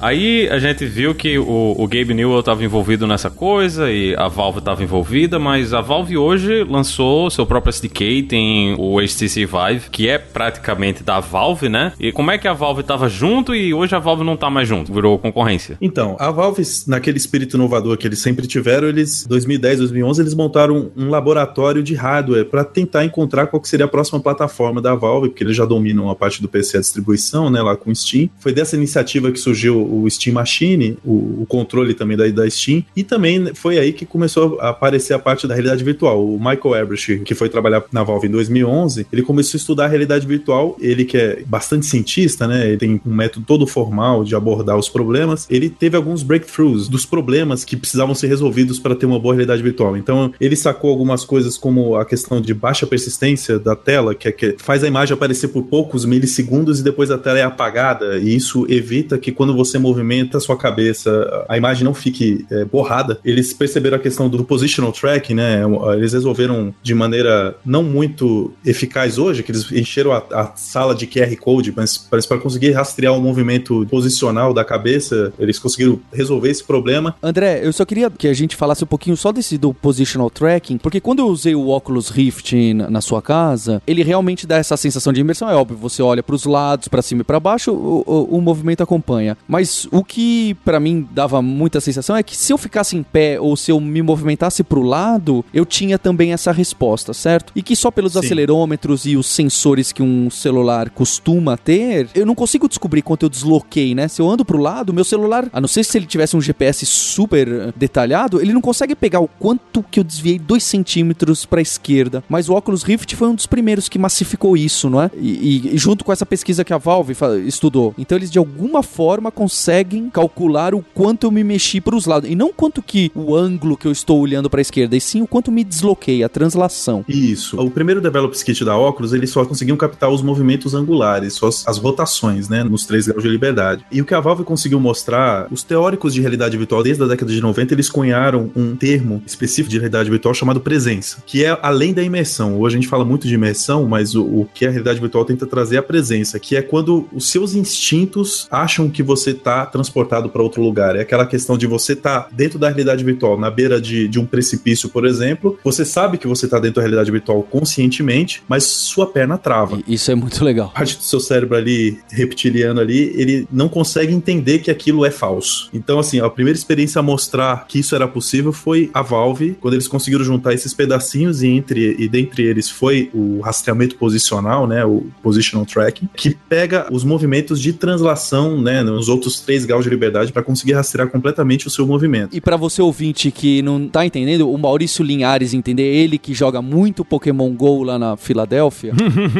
Aí 0.00 0.48
a 0.48 0.58
gente 0.58 0.86
viu 0.86 1.14
que 1.14 1.38
o, 1.38 1.74
o 1.78 1.86
Gabe 1.86 2.14
Newell 2.14 2.40
estava 2.40 2.64
envolvido 2.64 3.06
nessa 3.06 3.28
coisa 3.28 3.92
e 3.92 4.14
a 4.16 4.28
Valve 4.28 4.60
estava 4.60 4.82
envolvida, 4.82 5.38
mas 5.38 5.74
a 5.74 5.82
Valve 5.82 6.16
hoje 6.16 6.64
lançou 6.64 7.30
seu 7.30 7.44
próprio 7.44 7.70
SDK, 7.70 8.22
tem 8.22 8.74
o 8.78 8.98
HTC 8.98 9.44
Vive, 9.44 9.90
que 9.90 10.08
é 10.08 10.16
praticamente 10.16 11.02
da 11.02 11.20
Valve, 11.20 11.68
né? 11.68 11.92
E 12.00 12.12
como 12.12 12.30
é 12.30 12.38
que 12.38 12.48
a 12.48 12.54
Valve 12.54 12.80
estava 12.80 13.10
junto 13.10 13.54
e 13.54 13.74
hoje 13.74 13.94
a 13.94 13.98
Valve 13.98 14.24
não 14.24 14.34
está 14.34 14.48
mais 14.48 14.66
junto, 14.66 14.90
virou 14.90 15.18
concorrência? 15.18 15.76
Então, 15.82 16.16
a 16.18 16.30
Valve, 16.30 16.62
naquele 16.86 17.18
espírito 17.18 17.58
inovador 17.58 17.98
que 17.98 18.06
eles 18.06 18.20
sempre 18.20 18.46
tiveram, 18.46 18.88
eles, 18.88 19.26
2010, 19.26 19.80
2011, 19.80 20.22
eles 20.22 20.34
montaram 20.34 20.90
um 20.96 21.10
laboratório 21.10 21.82
de 21.82 21.94
hardware 21.94 22.46
para 22.46 22.64
tentar 22.64 23.04
encontrar 23.04 23.48
qual 23.48 23.62
seria 23.64 23.84
a 23.84 23.88
próxima 23.88 24.18
plataforma 24.18 24.80
da 24.80 24.94
Valve, 24.94 25.28
porque 25.28 25.44
eles 25.44 25.56
já 25.56 25.66
dominam 25.66 26.08
a 26.08 26.16
parte 26.16 26.40
do 26.40 26.48
PC, 26.48 26.78
a 26.78 26.80
distribuição, 26.80 27.50
né, 27.50 27.60
lá 27.60 27.76
com 27.76 27.90
o 27.90 27.94
Steam. 27.94 28.30
Foi 28.38 28.52
dessa 28.52 28.76
iniciativa 28.76 29.30
que 29.30 29.38
surgiu 29.38 29.89
o 29.90 30.08
Steam 30.10 30.34
Machine, 30.34 30.96
o, 31.04 31.42
o 31.42 31.46
controle 31.48 31.94
também 31.94 32.16
da, 32.16 32.26
da, 32.28 32.48
Steam, 32.48 32.84
e 32.94 33.02
também 33.02 33.54
foi 33.54 33.78
aí 33.78 33.92
que 33.92 34.06
começou 34.06 34.58
a 34.60 34.70
aparecer 34.70 35.14
a 35.14 35.18
parte 35.18 35.46
da 35.46 35.54
realidade 35.54 35.82
virtual. 35.84 36.24
O 36.24 36.38
Michael 36.38 36.82
Ebrich, 36.82 37.20
que 37.20 37.34
foi 37.34 37.48
trabalhar 37.48 37.84
na 37.92 38.02
Valve 38.02 38.28
em 38.28 38.30
2011, 38.30 39.06
ele 39.12 39.22
começou 39.22 39.58
a 39.58 39.60
estudar 39.60 39.84
a 39.86 39.88
realidade 39.88 40.26
virtual, 40.26 40.76
ele 40.80 41.04
que 41.04 41.16
é 41.16 41.42
bastante 41.46 41.86
cientista, 41.86 42.46
né, 42.46 42.68
ele 42.68 42.76
tem 42.76 43.00
um 43.04 43.14
método 43.14 43.44
todo 43.46 43.66
formal 43.66 44.24
de 44.24 44.34
abordar 44.34 44.76
os 44.76 44.88
problemas, 44.88 45.46
ele 45.50 45.68
teve 45.68 45.96
alguns 45.96 46.22
breakthroughs 46.22 46.88
dos 46.88 47.04
problemas 47.04 47.64
que 47.64 47.76
precisavam 47.76 48.14
ser 48.14 48.28
resolvidos 48.28 48.78
para 48.78 48.94
ter 48.94 49.06
uma 49.06 49.18
boa 49.18 49.34
realidade 49.34 49.62
virtual. 49.62 49.96
Então, 49.96 50.32
ele 50.40 50.56
sacou 50.56 50.90
algumas 50.90 51.24
coisas 51.24 51.56
como 51.56 51.96
a 51.96 52.04
questão 52.04 52.40
de 52.40 52.54
baixa 52.54 52.86
persistência 52.86 53.58
da 53.58 53.74
tela, 53.74 54.14
que, 54.14 54.28
é 54.28 54.32
que 54.32 54.56
faz 54.58 54.84
a 54.84 54.88
imagem 54.88 55.14
aparecer 55.14 55.48
por 55.48 55.64
poucos 55.64 56.04
milissegundos 56.04 56.80
e 56.80 56.82
depois 56.82 57.10
a 57.10 57.18
tela 57.18 57.38
é 57.38 57.42
apagada, 57.42 58.18
e 58.18 58.34
isso 58.34 58.66
evita 58.68 59.18
que 59.18 59.32
quando 59.32 59.54
você 59.54 59.78
movimenta 59.80 60.38
a 60.38 60.40
sua 60.40 60.56
cabeça, 60.56 61.44
a 61.48 61.56
imagem 61.56 61.84
não 61.84 61.94
fique 61.94 62.44
é, 62.50 62.64
borrada. 62.64 63.18
Eles 63.24 63.52
perceberam 63.52 63.96
a 63.96 64.00
questão 64.00 64.28
do 64.28 64.44
positional 64.44 64.92
tracking, 64.92 65.34
né? 65.34 65.62
Eles 65.96 66.12
resolveram 66.12 66.74
de 66.82 66.94
maneira 66.94 67.56
não 67.64 67.82
muito 67.82 68.52
eficaz 68.64 69.18
hoje, 69.18 69.42
que 69.42 69.50
eles 69.50 69.70
encheram 69.72 70.12
a, 70.12 70.22
a 70.32 70.52
sala 70.56 70.94
de 70.94 71.06
QR 71.06 71.34
Code, 71.36 71.72
mas, 71.74 72.06
mas 72.10 72.26
para 72.26 72.38
conseguir 72.38 72.72
rastrear 72.72 73.14
o 73.14 73.20
movimento 73.20 73.86
posicional 73.90 74.52
da 74.52 74.64
cabeça, 74.64 75.32
eles 75.38 75.58
conseguiram 75.58 76.00
resolver 76.12 76.50
esse 76.50 76.64
problema. 76.64 77.16
André, 77.22 77.60
eu 77.64 77.72
só 77.72 77.84
queria 77.84 78.10
que 78.10 78.28
a 78.28 78.34
gente 78.34 78.56
falasse 78.56 78.84
um 78.84 78.86
pouquinho 78.86 79.16
só 79.16 79.32
desse 79.32 79.56
do 79.56 79.72
positional 79.72 80.30
tracking, 80.30 80.78
porque 80.78 81.00
quando 81.00 81.20
eu 81.20 81.26
usei 81.26 81.54
o 81.54 81.68
Oculus 81.68 82.08
Rift 82.08 82.74
na, 82.74 82.90
na 82.90 83.00
sua 83.00 83.22
casa, 83.22 83.82
ele 83.86 84.02
realmente 84.02 84.46
dá 84.46 84.56
essa 84.56 84.76
sensação 84.76 85.12
de 85.12 85.20
imersão. 85.20 85.48
É 85.48 85.54
óbvio, 85.54 85.76
você 85.76 86.02
olha 86.02 86.22
para 86.22 86.34
os 86.34 86.44
lados, 86.44 86.88
para 86.88 87.02
cima 87.02 87.22
e 87.22 87.24
para 87.24 87.40
baixo, 87.40 87.72
o, 87.72 88.04
o, 88.06 88.38
o 88.38 88.40
movimento 88.40 88.82
acompanha. 88.82 89.36
Mas 89.48 89.69
o 89.90 90.04
que 90.04 90.54
para 90.64 90.80
mim 90.80 91.06
dava 91.10 91.40
muita 91.42 91.80
sensação 91.80 92.16
é 92.16 92.22
que 92.22 92.36
se 92.36 92.52
eu 92.52 92.58
ficasse 92.58 92.96
em 92.96 93.02
pé 93.02 93.40
ou 93.40 93.56
se 93.56 93.70
eu 93.70 93.80
me 93.80 94.02
movimentasse 94.02 94.62
pro 94.62 94.82
lado, 94.82 95.44
eu 95.52 95.64
tinha 95.64 95.98
também 95.98 96.32
essa 96.32 96.52
resposta, 96.52 97.12
certo? 97.12 97.52
E 97.54 97.62
que 97.62 97.76
só 97.76 97.90
pelos 97.90 98.12
Sim. 98.12 98.20
acelerômetros 98.20 99.06
e 99.06 99.16
os 99.16 99.26
sensores 99.26 99.92
que 99.92 100.02
um 100.02 100.30
celular 100.30 100.90
costuma 100.90 101.56
ter, 101.56 102.08
eu 102.14 102.26
não 102.26 102.34
consigo 102.34 102.68
descobrir 102.68 103.02
quanto 103.02 103.24
eu 103.24 103.28
desloquei, 103.28 103.94
né? 103.94 104.08
Se 104.08 104.20
eu 104.20 104.28
ando 104.28 104.44
pro 104.44 104.58
lado, 104.58 104.92
meu 104.92 105.04
celular, 105.04 105.48
a 105.52 105.60
não 105.60 105.68
ser 105.68 105.84
se 105.84 105.98
ele 105.98 106.06
tivesse 106.06 106.36
um 106.36 106.40
GPS 106.40 106.84
super 106.86 107.72
detalhado, 107.76 108.40
ele 108.40 108.52
não 108.52 108.60
consegue 108.60 108.94
pegar 108.94 109.20
o 109.20 109.28
quanto 109.28 109.82
que 109.82 110.00
eu 110.00 110.04
desviei 110.04 110.38
2 110.38 110.62
centímetros 110.62 111.44
pra 111.44 111.60
esquerda. 111.60 112.22
Mas 112.28 112.48
o 112.48 112.54
Oculus 112.54 112.82
Rift 112.82 113.14
foi 113.16 113.28
um 113.28 113.34
dos 113.34 113.46
primeiros 113.46 113.88
que 113.88 113.98
massificou 113.98 114.56
isso, 114.56 114.88
não 114.88 115.02
é? 115.02 115.10
E, 115.16 115.74
e 115.74 115.78
junto 115.78 116.04
com 116.04 116.12
essa 116.12 116.26
pesquisa 116.26 116.64
que 116.64 116.72
a 116.72 116.78
Valve 116.78 117.16
estudou. 117.46 117.94
Então 117.98 118.16
eles 118.16 118.30
de 118.30 118.38
alguma 118.38 118.82
forma 118.82 119.30
conseguem 119.30 119.59
conseguem 119.60 120.08
calcular 120.08 120.74
o 120.74 120.82
quanto 120.94 121.26
eu 121.26 121.30
me 121.30 121.44
mexi 121.44 121.82
para 121.82 121.94
os 121.94 122.06
lados. 122.06 122.30
E 122.30 122.34
não 122.34 122.50
quanto 122.50 122.80
que 122.80 123.12
o 123.14 123.36
ângulo 123.36 123.76
que 123.76 123.86
eu 123.86 123.92
estou 123.92 124.18
olhando 124.18 124.48
para 124.48 124.58
a 124.58 124.62
esquerda, 124.62 124.96
e 124.96 125.00
sim 125.02 125.20
o 125.20 125.26
quanto 125.26 125.52
me 125.52 125.62
desloquei, 125.62 126.24
a 126.24 126.30
translação. 126.30 127.04
Isso. 127.06 127.60
O 127.60 127.70
primeiro 127.70 128.00
Developers 128.00 128.42
Kit 128.42 128.64
da 128.64 128.74
Oculus, 128.74 129.12
eles 129.12 129.28
só 129.28 129.44
conseguiam 129.44 129.76
captar 129.76 130.08
os 130.08 130.22
movimentos 130.22 130.72
angulares, 130.72 131.34
só 131.34 131.48
as, 131.48 131.68
as 131.68 131.76
rotações, 131.76 132.48
né, 132.48 132.64
nos 132.64 132.86
três 132.86 133.06
graus 133.06 133.22
de 133.22 133.28
liberdade. 133.28 133.84
E 133.92 134.00
o 134.00 134.06
que 134.06 134.14
a 134.14 134.20
Valve 134.20 134.44
conseguiu 134.44 134.80
mostrar, 134.80 135.46
os 135.50 135.62
teóricos 135.62 136.14
de 136.14 136.22
realidade 136.22 136.56
virtual 136.56 136.82
desde 136.82 137.02
a 137.02 137.06
década 137.06 137.30
de 137.30 137.40
90, 137.42 137.74
eles 137.74 137.90
cunharam 137.90 138.50
um 138.56 138.74
termo 138.74 139.22
específico 139.26 139.68
de 139.68 139.76
realidade 139.76 140.08
virtual 140.08 140.32
chamado 140.32 140.60
presença, 140.60 141.22
que 141.26 141.44
é 141.44 141.58
além 141.60 141.92
da 141.92 142.02
imersão. 142.02 142.58
Hoje 142.58 142.76
a 142.76 142.80
gente 142.80 142.88
fala 142.88 143.04
muito 143.04 143.28
de 143.28 143.34
imersão, 143.34 143.86
mas 143.86 144.14
o, 144.14 144.24
o 144.24 144.48
que 144.54 144.64
a 144.64 144.70
realidade 144.70 145.00
virtual 145.00 145.26
tenta 145.26 145.46
trazer 145.46 145.76
é 145.76 145.78
a 145.80 145.82
presença, 145.82 146.40
que 146.40 146.56
é 146.56 146.62
quando 146.62 147.06
os 147.12 147.28
seus 147.28 147.54
instintos 147.54 148.48
acham 148.50 148.88
que 148.88 149.02
você 149.02 149.32
está 149.32 149.49
transportado 149.66 150.28
para 150.28 150.42
outro 150.42 150.62
lugar. 150.62 150.96
É 150.96 151.00
aquela 151.00 151.26
questão 151.26 151.56
de 151.56 151.66
você 151.66 151.92
estar 151.92 152.22
tá 152.22 152.28
dentro 152.32 152.58
da 152.58 152.68
realidade 152.68 153.04
virtual, 153.04 153.38
na 153.38 153.50
beira 153.50 153.80
de, 153.80 154.08
de 154.08 154.18
um 154.18 154.26
precipício, 154.26 154.88
por 154.88 155.04
exemplo. 155.06 155.58
Você 155.64 155.84
sabe 155.84 156.18
que 156.18 156.26
você 156.26 156.46
está 156.46 156.58
dentro 156.58 156.76
da 156.76 156.82
realidade 156.82 157.10
virtual 157.10 157.42
conscientemente, 157.42 158.42
mas 158.48 158.64
sua 158.64 159.06
perna 159.06 159.38
trava. 159.38 159.80
Isso 159.86 160.10
é 160.10 160.14
muito 160.14 160.44
legal. 160.44 160.70
Parte 160.74 160.96
do 160.96 161.02
seu 161.02 161.20
cérebro 161.20 161.56
ali, 161.56 161.98
reptiliano 162.10 162.80
ali, 162.80 163.12
ele 163.14 163.46
não 163.50 163.68
consegue 163.68 164.12
entender 164.12 164.60
que 164.60 164.70
aquilo 164.70 165.04
é 165.04 165.10
falso. 165.10 165.68
Então, 165.72 165.98
assim, 165.98 166.20
a 166.20 166.30
primeira 166.30 166.58
experiência 166.58 166.98
a 166.98 167.02
mostrar 167.02 167.66
que 167.66 167.78
isso 167.78 167.94
era 167.94 168.06
possível 168.06 168.52
foi 168.52 168.90
a 168.92 169.02
Valve, 169.02 169.56
quando 169.60 169.74
eles 169.74 169.88
conseguiram 169.88 170.24
juntar 170.24 170.54
esses 170.54 170.72
pedacinhos 170.74 171.42
e 171.42 171.48
entre 171.48 171.96
e 171.98 172.08
dentre 172.08 172.44
eles 172.44 172.68
foi 172.68 173.10
o 173.12 173.40
rastreamento 173.40 173.96
posicional, 173.96 174.66
né, 174.66 174.84
o 174.84 175.06
positional 175.22 175.66
tracking, 175.66 176.08
que 176.16 176.30
pega 176.30 176.86
os 176.90 177.04
movimentos 177.04 177.60
de 177.60 177.72
translação, 177.72 178.60
né, 178.60 178.82
nos 178.82 179.08
outros 179.08 179.39
três 179.40 179.64
graus 179.64 179.84
de 179.84 179.90
liberdade 179.90 180.32
para 180.32 180.42
conseguir 180.42 180.72
rastrear 180.72 181.08
completamente 181.08 181.66
o 181.66 181.70
seu 181.70 181.86
movimento. 181.86 182.36
E 182.36 182.40
para 182.40 182.56
você 182.56 182.82
ouvinte 182.82 183.30
que 183.30 183.62
não 183.62 183.88
tá 183.88 184.04
entendendo, 184.04 184.50
o 184.50 184.58
Maurício 184.58 185.04
Linhares 185.04 185.54
entender, 185.54 185.82
ele 185.82 186.18
que 186.18 186.34
joga 186.34 186.62
muito 186.62 187.04
Pokémon 187.04 187.50
GO 187.52 187.82
lá 187.82 187.98
na 187.98 188.16
Filadélfia, 188.16 188.92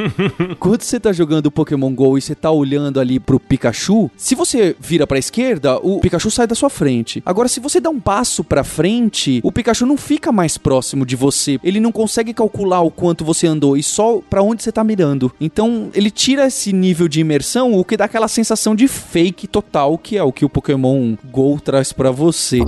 quando 0.58 0.82
você 0.82 0.98
tá 0.98 1.12
jogando 1.12 1.50
Pokémon 1.50 1.92
GO 1.94 2.18
e 2.18 2.20
você 2.20 2.34
tá 2.34 2.50
olhando 2.50 3.00
ali 3.00 3.18
pro 3.18 3.40
Pikachu, 3.40 4.10
se 4.16 4.34
você 4.34 4.76
vira 4.80 5.06
pra 5.06 5.18
esquerda, 5.18 5.76
o 5.78 6.00
Pikachu 6.00 6.30
sai 6.30 6.46
da 6.46 6.54
sua 6.54 6.70
frente. 6.70 7.22
Agora, 7.24 7.48
se 7.48 7.60
você 7.60 7.80
dá 7.80 7.90
um 7.90 8.00
passo 8.00 8.42
pra 8.42 8.64
frente, 8.64 9.40
o 9.42 9.52
Pikachu 9.52 9.86
não 9.86 9.96
fica 9.96 10.32
mais 10.32 10.56
próximo 10.56 11.04
de 11.04 11.16
você. 11.16 11.58
Ele 11.62 11.80
não 11.80 11.92
consegue 11.92 12.32
calcular 12.32 12.80
o 12.80 12.90
quanto 12.90 13.24
você 13.24 13.46
andou 13.46 13.76
e 13.76 13.82
só 13.82 14.20
para 14.28 14.42
onde 14.42 14.62
você 14.62 14.72
tá 14.72 14.84
mirando. 14.84 15.32
Então, 15.40 15.90
ele 15.94 16.10
tira 16.10 16.46
esse 16.46 16.72
nível 16.72 17.08
de 17.08 17.20
imersão, 17.20 17.74
o 17.74 17.84
que 17.84 17.96
dá 17.96 18.04
aquela 18.04 18.28
sensação 18.28 18.74
de 18.74 18.86
fake 18.88 19.46
total 19.46 19.79
que 19.98 20.16
é 20.16 20.22
o 20.22 20.32
que 20.32 20.44
o 20.44 20.48
Pokémon 20.48 21.16
Go 21.30 21.60
traz 21.60 21.92
para 21.92 22.10
você. 22.10 22.60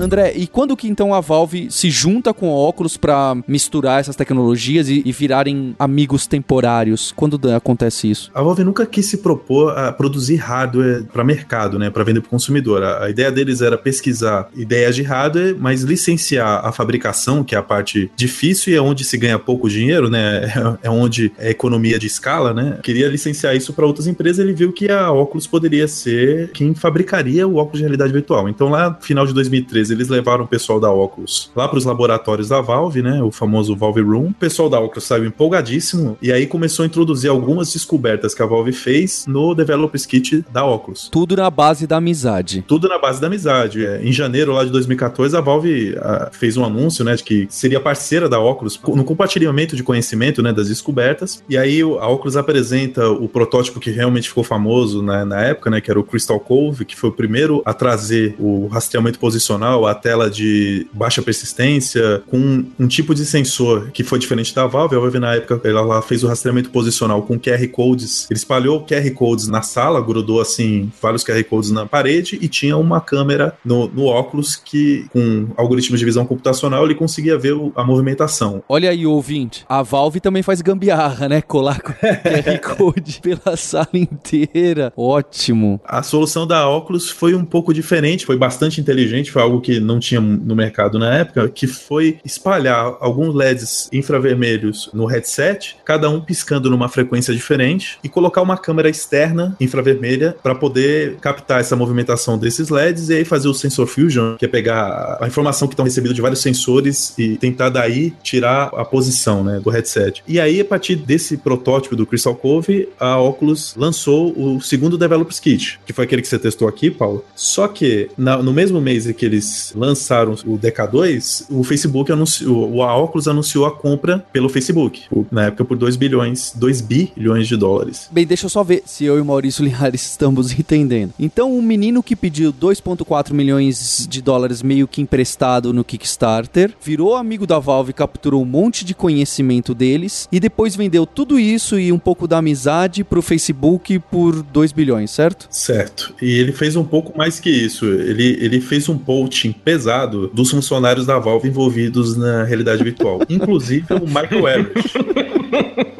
André, 0.00 0.32
e 0.34 0.46
quando 0.46 0.76
que 0.76 0.88
então 0.88 1.12
a 1.12 1.20
Valve 1.20 1.70
se 1.70 1.90
junta 1.90 2.32
com 2.32 2.50
a 2.50 2.68
Oculus 2.68 2.96
para 2.96 3.36
misturar 3.46 4.00
essas 4.00 4.16
tecnologias 4.16 4.88
e, 4.88 5.02
e, 5.04 5.12
virarem 5.12 5.74
amigos 5.78 6.26
temporários? 6.26 7.12
Quando 7.14 7.38
acontece 7.50 8.10
isso? 8.10 8.30
A 8.34 8.42
Valve 8.42 8.64
nunca 8.64 8.86
quis 8.86 9.06
se 9.06 9.18
propor 9.18 9.76
a 9.76 9.92
produzir 9.92 10.36
hardware 10.36 11.04
para 11.04 11.22
mercado, 11.22 11.78
né, 11.78 11.90
para 11.90 12.02
vender 12.02 12.20
para 12.20 12.28
o 12.28 12.30
consumidor. 12.30 12.82
A, 12.82 13.04
a, 13.04 13.10
ideia 13.10 13.30
deles 13.30 13.60
era 13.60 13.76
pesquisar 13.76 14.48
ideias 14.56 14.96
de 14.96 15.02
hardware, 15.02 15.56
mas 15.58 15.82
licenciar 15.82 16.64
a 16.64 16.72
fabricação, 16.72 17.44
que 17.44 17.54
é 17.54 17.58
a 17.58 17.62
parte 17.62 18.10
difícil 18.16 18.72
e 18.72 18.76
é 18.76 18.80
onde 18.80 19.04
se 19.04 19.18
ganha 19.18 19.38
pouco 19.38 19.68
dinheiro, 19.68 20.08
né? 20.08 20.50
É, 20.82 20.88
onde 20.88 21.32
é 21.36 21.50
economia 21.50 21.98
de 21.98 22.06
escala, 22.06 22.54
né? 22.54 22.78
Queria 22.82 23.08
licenciar 23.08 23.56
isso 23.56 23.72
para 23.72 23.84
outras 23.84 24.06
empresas. 24.06 24.38
Ele 24.38 24.54
viu 24.54 24.72
que 24.72 24.90
a 24.90 25.10
Oculus 25.10 25.46
poderia 25.46 25.86
ser 25.88 26.50
quem 26.52 26.74
fabricaria 26.74 27.46
o 27.46 27.56
óculos 27.56 27.78
de 27.78 27.82
realidade 27.82 28.12
virtual. 28.12 28.48
Então 28.48 28.68
lá, 28.68 28.96
final 29.00 29.26
de 29.26 29.34
2013, 29.34 29.89
eles 29.90 30.08
levaram 30.08 30.44
o 30.44 30.48
pessoal 30.48 30.80
da 30.80 30.90
Oculus 30.90 31.50
lá 31.54 31.68
para 31.68 31.78
os 31.78 31.84
laboratórios 31.84 32.48
da 32.48 32.60
Valve, 32.60 33.02
né? 33.02 33.22
O 33.22 33.30
famoso 33.30 33.76
Valve 33.76 34.00
Room. 34.00 34.28
O 34.28 34.34
pessoal 34.34 34.68
da 34.68 34.78
Oculus 34.78 35.04
saiu 35.04 35.26
empolgadíssimo 35.26 36.16
e 36.20 36.32
aí 36.32 36.46
começou 36.46 36.82
a 36.82 36.86
introduzir 36.86 37.30
algumas 37.30 37.72
descobertas 37.72 38.34
que 38.34 38.42
a 38.42 38.46
Valve 38.46 38.72
fez 38.72 39.24
no 39.26 39.54
Developers 39.54 40.06
Kit 40.06 40.44
da 40.52 40.64
Oculus. 40.64 41.08
Tudo 41.10 41.36
na 41.36 41.50
base 41.50 41.86
da 41.86 41.96
amizade. 41.96 42.64
Tudo 42.66 42.88
na 42.88 42.98
base 42.98 43.20
da 43.20 43.26
amizade. 43.26 43.84
É, 43.84 44.02
em 44.02 44.12
janeiro 44.12 44.52
lá 44.52 44.64
de 44.64 44.70
2014, 44.70 45.36
a 45.36 45.40
Valve 45.40 45.96
a, 45.98 46.00
ah, 46.00 46.30
fez 46.32 46.56
um 46.56 46.64
anúncio, 46.64 47.04
né, 47.04 47.14
de 47.14 47.24
que 47.24 47.46
seria 47.50 47.80
parceira 47.80 48.28
da 48.28 48.38
Oculus 48.38 48.80
no 48.88 49.04
compartilhamento 49.04 49.76
de 49.76 49.82
conhecimento, 49.82 50.42
né, 50.42 50.52
das 50.52 50.68
descobertas. 50.68 51.42
E 51.48 51.56
aí 51.56 51.80
a 51.80 52.08
Oculus 52.08 52.36
apresenta 52.36 53.08
o 53.08 53.28
protótipo 53.28 53.80
que 53.80 53.90
realmente 53.90 54.28
ficou 54.28 54.44
famoso 54.44 55.02
na, 55.02 55.24
na 55.24 55.40
época, 55.42 55.70
né, 55.70 55.80
que 55.80 55.90
era 55.90 55.98
o 55.98 56.04
Crystal 56.04 56.40
Cove, 56.40 56.84
que 56.84 56.96
foi 56.96 57.10
o 57.10 57.12
primeiro 57.12 57.62
a 57.64 57.72
trazer 57.72 58.34
o 58.38 58.66
rastreamento 58.66 59.18
posicional, 59.18 59.79
a 59.86 59.94
tela 59.94 60.30
de 60.30 60.86
baixa 60.92 61.22
persistência, 61.22 62.22
com 62.26 62.64
um 62.78 62.88
tipo 62.88 63.14
de 63.14 63.24
sensor 63.24 63.90
que 63.92 64.04
foi 64.04 64.18
diferente 64.18 64.54
da 64.54 64.66
Valve. 64.66 64.96
A 64.96 64.98
Valve, 64.98 65.18
na 65.18 65.34
época, 65.34 65.60
ela 65.68 66.00
fez 66.02 66.22
o 66.22 66.28
rastreamento 66.28 66.70
posicional 66.70 67.22
com 67.22 67.38
QR 67.38 67.66
Codes. 67.68 68.26
Ele 68.30 68.38
espalhou 68.38 68.84
QR 68.84 69.10
Codes 69.12 69.48
na 69.48 69.62
sala, 69.62 70.00
grudou, 70.00 70.40
assim, 70.40 70.90
vários 71.00 71.24
QR 71.24 71.42
Codes 71.44 71.70
na 71.70 71.86
parede 71.86 72.38
e 72.40 72.48
tinha 72.48 72.76
uma 72.76 73.00
câmera 73.00 73.56
no, 73.64 73.88
no 73.88 74.04
óculos 74.04 74.56
que, 74.56 75.06
com 75.12 75.48
algoritmos 75.56 75.98
de 75.98 76.04
visão 76.04 76.24
computacional, 76.24 76.84
ele 76.84 76.94
conseguia 76.94 77.38
ver 77.38 77.52
o, 77.52 77.72
a 77.74 77.84
movimentação. 77.84 78.62
Olha 78.68 78.90
aí, 78.90 79.06
ouvinte, 79.06 79.64
a 79.68 79.82
Valve 79.82 80.20
também 80.20 80.42
faz 80.42 80.60
gambiarra, 80.60 81.28
né? 81.28 81.40
Colar 81.40 81.80
QR 81.82 82.76
Code 82.76 83.20
pela 83.22 83.56
sala 83.56 83.88
inteira. 83.94 84.92
Ótimo. 84.96 85.80
A 85.84 86.02
solução 86.02 86.46
da 86.46 86.68
óculos 86.68 87.10
foi 87.10 87.34
um 87.34 87.44
pouco 87.44 87.72
diferente, 87.72 88.26
foi 88.26 88.36
bastante 88.36 88.80
inteligente, 88.80 89.30
foi 89.30 89.42
algo 89.42 89.60
que 89.60 89.69
não 89.78 90.00
tinha 90.00 90.20
no 90.20 90.56
mercado 90.56 90.98
na 90.98 91.14
época, 91.14 91.48
que 91.48 91.66
foi 91.66 92.18
espalhar 92.24 92.96
alguns 93.00 93.34
LEDs 93.34 93.88
infravermelhos 93.92 94.90
no 94.92 95.04
headset, 95.04 95.76
cada 95.84 96.08
um 96.08 96.20
piscando 96.20 96.70
numa 96.70 96.88
frequência 96.88 97.34
diferente, 97.34 97.98
e 98.02 98.08
colocar 98.08 98.42
uma 98.42 98.56
câmera 98.56 98.88
externa 98.88 99.56
infravermelha 99.60 100.34
para 100.42 100.54
poder 100.54 101.16
captar 101.16 101.60
essa 101.60 101.76
movimentação 101.76 102.38
desses 102.38 102.68
LEDs 102.68 103.08
e 103.10 103.14
aí 103.14 103.24
fazer 103.24 103.48
o 103.48 103.54
sensor 103.54 103.86
fusion, 103.86 104.36
que 104.36 104.44
é 104.44 104.48
pegar 104.48 105.18
a 105.20 105.26
informação 105.26 105.68
que 105.68 105.74
estão 105.74 105.84
recebendo 105.84 106.14
de 106.14 106.22
vários 106.22 106.40
sensores 106.40 107.14
e 107.18 107.36
tentar 107.36 107.68
daí 107.68 108.12
tirar 108.22 108.70
a 108.74 108.84
posição 108.84 109.44
né, 109.44 109.60
do 109.60 109.70
headset. 109.70 110.22
E 110.26 110.40
aí, 110.40 110.60
a 110.60 110.64
partir 110.64 110.96
desse 110.96 111.36
protótipo 111.36 111.94
do 111.94 112.06
Crystal 112.06 112.34
Cove, 112.34 112.88
a 112.98 113.18
Oculus 113.18 113.74
lançou 113.76 114.32
o 114.36 114.60
segundo 114.60 114.96
Developers 114.96 115.40
Kit, 115.40 115.80
que 115.84 115.92
foi 115.92 116.04
aquele 116.04 116.22
que 116.22 116.28
você 116.28 116.38
testou 116.38 116.68
aqui, 116.68 116.90
Paulo. 116.90 117.24
Só 117.34 117.68
que 117.68 118.10
na, 118.16 118.42
no 118.42 118.52
mesmo 118.52 118.80
mês 118.80 119.06
em 119.06 119.12
que 119.12 119.24
eles 119.24 119.59
lançaram 119.74 120.32
o 120.44 120.58
DK2, 120.58 121.46
o 121.50 121.62
Facebook 121.62 122.10
anunciou, 122.12 122.70
o 122.70 122.80
Oculus 122.80 123.28
anunciou 123.28 123.66
a 123.66 123.70
compra 123.70 124.24
pelo 124.32 124.48
Facebook, 124.48 125.02
na 125.30 125.46
época 125.46 125.64
por 125.64 125.76
2 125.76 125.96
bilhões, 125.96 126.52
2 126.54 126.80
bilhões 126.80 127.46
de 127.46 127.56
dólares. 127.56 128.08
Bem, 128.10 128.26
deixa 128.26 128.46
eu 128.46 128.50
só 128.50 128.62
ver 128.62 128.82
se 128.86 129.04
eu 129.04 129.18
e 129.18 129.20
o 129.20 129.24
Maurício 129.24 129.64
Linhares 129.64 130.02
estamos 130.02 130.52
entendendo. 130.58 131.12
Então, 131.18 131.56
um 131.56 131.62
menino 131.62 132.02
que 132.02 132.16
pediu 132.16 132.52
2,4 132.52 133.32
milhões 133.32 134.06
de 134.08 134.20
dólares 134.20 134.62
meio 134.62 134.88
que 134.88 135.00
emprestado 135.00 135.72
no 135.72 135.84
Kickstarter, 135.84 136.72
virou 136.82 137.14
amigo 137.14 137.46
da 137.46 137.58
Valve, 137.58 137.92
capturou 137.92 138.42
um 138.42 138.46
monte 138.46 138.84
de 138.84 138.94
conhecimento 138.94 139.74
deles 139.74 140.28
e 140.30 140.40
depois 140.40 140.76
vendeu 140.76 141.06
tudo 141.06 141.38
isso 141.38 141.78
e 141.78 141.92
um 141.92 141.98
pouco 141.98 142.26
da 142.26 142.38
amizade 142.38 143.04
pro 143.04 143.22
Facebook 143.22 143.98
por 144.10 144.42
2 144.42 144.72
bilhões, 144.72 145.10
certo? 145.10 145.46
Certo. 145.50 146.14
E 146.20 146.38
ele 146.38 146.52
fez 146.52 146.76
um 146.76 146.84
pouco 146.84 147.16
mais 147.16 147.40
que 147.40 147.50
isso. 147.50 147.86
Ele, 147.86 148.36
ele 148.40 148.60
fez 148.60 148.88
um 148.88 148.98
poaching 149.40 149.52
pesado 149.52 150.28
dos 150.28 150.50
funcionários 150.50 151.06
da 151.06 151.18
Valve 151.18 151.48
envolvidos 151.48 152.16
na 152.16 152.44
realidade 152.44 152.84
virtual, 152.84 153.20
inclusive 153.28 153.86
o 153.94 154.06
Michael 154.06 154.48
Everett. 154.48 154.90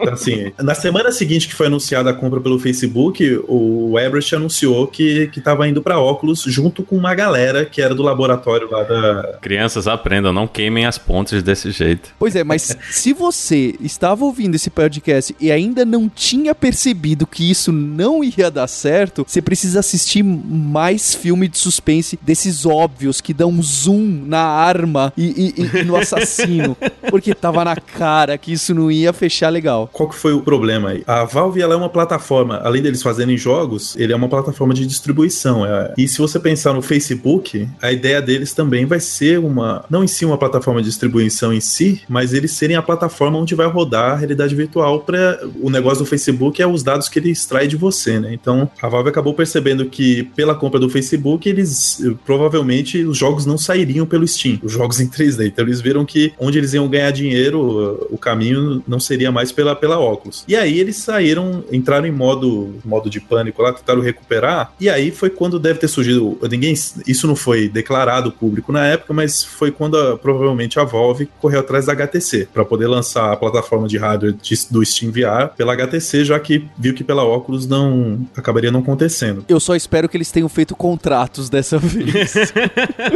Então, 0.00 0.14
assim, 0.14 0.52
na 0.58 0.74
semana 0.74 1.12
seguinte 1.12 1.48
que 1.48 1.54
foi 1.54 1.66
anunciada 1.66 2.10
a 2.10 2.12
compra 2.12 2.40
pelo 2.40 2.58
Facebook, 2.58 3.42
o 3.46 3.98
Everest 3.98 4.34
anunciou 4.34 4.86
que, 4.86 5.28
que 5.28 5.40
tava 5.40 5.68
indo 5.68 5.82
para 5.82 5.98
óculos 5.98 6.42
junto 6.46 6.82
com 6.82 6.96
uma 6.96 7.14
galera 7.14 7.64
que 7.64 7.82
era 7.82 7.94
do 7.94 8.02
laboratório 8.02 8.68
lá 8.70 8.82
da. 8.82 9.38
Crianças 9.40 9.86
aprendam, 9.86 10.32
não 10.32 10.46
queimem 10.46 10.86
as 10.86 10.98
pontes 10.98 11.42
desse 11.42 11.70
jeito. 11.70 12.10
Pois 12.18 12.34
é, 12.34 12.42
mas 12.42 12.76
se 12.90 13.12
você 13.12 13.74
estava 13.80 14.24
ouvindo 14.24 14.54
esse 14.54 14.70
podcast 14.70 15.34
e 15.38 15.50
ainda 15.50 15.84
não 15.84 16.08
tinha 16.08 16.54
percebido 16.54 17.26
que 17.26 17.50
isso 17.50 17.70
não 17.70 18.24
ia 18.24 18.50
dar 18.50 18.66
certo, 18.66 19.24
você 19.26 19.42
precisa 19.42 19.80
assistir 19.80 20.22
mais 20.22 21.14
filme 21.14 21.48
de 21.48 21.58
suspense 21.58 22.18
desses 22.22 22.64
óbvios 22.64 23.20
que 23.20 23.29
dão 23.32 23.50
um 23.50 23.62
zoom 23.62 24.24
na 24.26 24.40
arma 24.40 25.12
e, 25.16 25.54
e, 25.56 25.78
e 25.80 25.84
no 25.84 25.96
assassino. 25.96 26.76
porque 27.10 27.34
tava 27.34 27.64
na 27.64 27.76
cara 27.76 28.36
que 28.38 28.52
isso 28.52 28.74
não 28.74 28.90
ia 28.90 29.12
fechar 29.12 29.48
legal. 29.48 29.88
Qual 29.92 30.08
que 30.08 30.14
foi 30.14 30.32
o 30.32 30.40
problema 30.40 30.90
aí? 30.90 31.02
A 31.06 31.24
Valve 31.24 31.60
ela 31.60 31.74
é 31.74 31.76
uma 31.76 31.88
plataforma, 31.88 32.60
além 32.62 32.82
deles 32.82 33.02
fazerem 33.02 33.36
jogos, 33.36 33.96
ele 33.96 34.12
é 34.12 34.16
uma 34.16 34.28
plataforma 34.28 34.72
de 34.72 34.86
distribuição. 34.86 35.66
É. 35.66 35.94
E 35.96 36.08
se 36.08 36.18
você 36.18 36.38
pensar 36.38 36.72
no 36.72 36.82
Facebook, 36.82 37.68
a 37.82 37.92
ideia 37.92 38.22
deles 38.22 38.52
também 38.52 38.86
vai 38.86 39.00
ser 39.00 39.38
uma, 39.38 39.84
não 39.90 40.04
em 40.04 40.06
si 40.06 40.24
uma 40.24 40.38
plataforma 40.38 40.80
de 40.80 40.88
distribuição 40.88 41.52
em 41.52 41.60
si, 41.60 42.02
mas 42.08 42.32
eles 42.32 42.52
serem 42.52 42.76
a 42.76 42.82
plataforma 42.82 43.38
onde 43.38 43.54
vai 43.54 43.66
rodar 43.66 44.12
a 44.12 44.16
realidade 44.16 44.54
virtual 44.54 45.00
para 45.00 45.40
o 45.60 45.70
negócio 45.70 46.00
do 46.00 46.06
Facebook 46.06 46.60
é 46.60 46.66
os 46.66 46.82
dados 46.82 47.08
que 47.08 47.18
ele 47.18 47.30
extrai 47.30 47.66
de 47.66 47.76
você, 47.76 48.18
né? 48.18 48.32
Então 48.32 48.70
a 48.80 48.88
Valve 48.88 49.08
acabou 49.08 49.34
percebendo 49.34 49.86
que 49.86 50.24
pela 50.36 50.54
compra 50.54 50.78
do 50.78 50.88
Facebook 50.88 51.48
eles 51.48 52.02
provavelmente 52.24 53.04
os 53.04 53.16
jogos 53.20 53.44
não 53.44 53.58
sairiam 53.58 54.06
pelo 54.06 54.26
Steam, 54.26 54.58
os 54.62 54.72
jogos 54.72 54.98
em 54.98 55.08
3D. 55.08 55.46
Então 55.46 55.64
eles 55.64 55.80
viram 55.80 56.04
que 56.04 56.32
onde 56.38 56.58
eles 56.58 56.72
iam 56.72 56.88
ganhar 56.88 57.10
dinheiro, 57.10 58.08
o 58.10 58.16
caminho 58.16 58.82
não 58.88 58.98
seria 58.98 59.30
mais 59.30 59.52
pela, 59.52 59.76
pela 59.76 59.98
óculos. 59.98 60.44
E 60.48 60.56
aí 60.56 60.80
eles 60.80 60.96
saíram, 60.96 61.62
entraram 61.70 62.06
em 62.06 62.12
modo, 62.12 62.74
modo 62.84 63.10
de 63.10 63.20
pânico 63.20 63.62
lá, 63.62 63.72
tentaram 63.72 64.00
recuperar. 64.00 64.72
E 64.80 64.88
aí 64.88 65.10
foi 65.10 65.28
quando 65.28 65.58
deve 65.58 65.78
ter 65.78 65.88
surgido. 65.88 66.38
Ninguém, 66.50 66.72
isso 66.72 67.26
não 67.26 67.36
foi 67.36 67.68
declarado 67.68 68.32
público 68.32 68.72
na 68.72 68.86
época, 68.86 69.12
mas 69.12 69.44
foi 69.44 69.70
quando 69.70 69.98
a, 69.98 70.16
provavelmente 70.16 70.80
a 70.80 70.84
Valve 70.84 71.28
correu 71.40 71.60
atrás 71.60 71.86
da 71.86 71.92
HTC 71.92 72.48
para 72.52 72.64
poder 72.64 72.86
lançar 72.86 73.32
a 73.32 73.36
plataforma 73.36 73.86
de 73.86 73.98
hardware 73.98 74.32
de, 74.32 74.54
do 74.70 74.84
Steam 74.84 75.12
VR 75.12 75.54
pela 75.56 75.74
HTC, 75.74 76.24
já 76.24 76.40
que 76.40 76.64
viu 76.78 76.94
que 76.94 77.04
pela 77.04 77.24
óculos 77.24 77.66
não 77.66 78.26
acabaria 78.36 78.70
não 78.70 78.80
acontecendo. 78.80 79.44
Eu 79.48 79.60
só 79.60 79.76
espero 79.76 80.08
que 80.08 80.16
eles 80.16 80.30
tenham 80.30 80.48
feito 80.48 80.74
contratos 80.74 81.50
dessa 81.50 81.76
vez. 81.78 82.52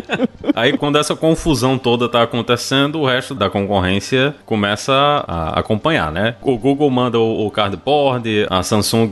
aí 0.55 0.77
quando 0.77 0.99
essa 0.99 1.15
confusão 1.15 1.79
toda 1.79 2.09
tá 2.09 2.23
acontecendo, 2.23 3.01
o 3.01 3.07
resto 3.07 3.35
da 3.35 3.51
concorrência 3.51 4.35
começa 4.45 4.93
a 5.27 5.59
acompanhar, 5.59 6.11
né? 6.13 6.37
O 6.43 6.57
Google 6.57 6.91
manda 6.91 7.19
o, 7.19 7.51
cardboard, 7.51 8.47
a 8.51 8.63
Samsung 8.63 9.11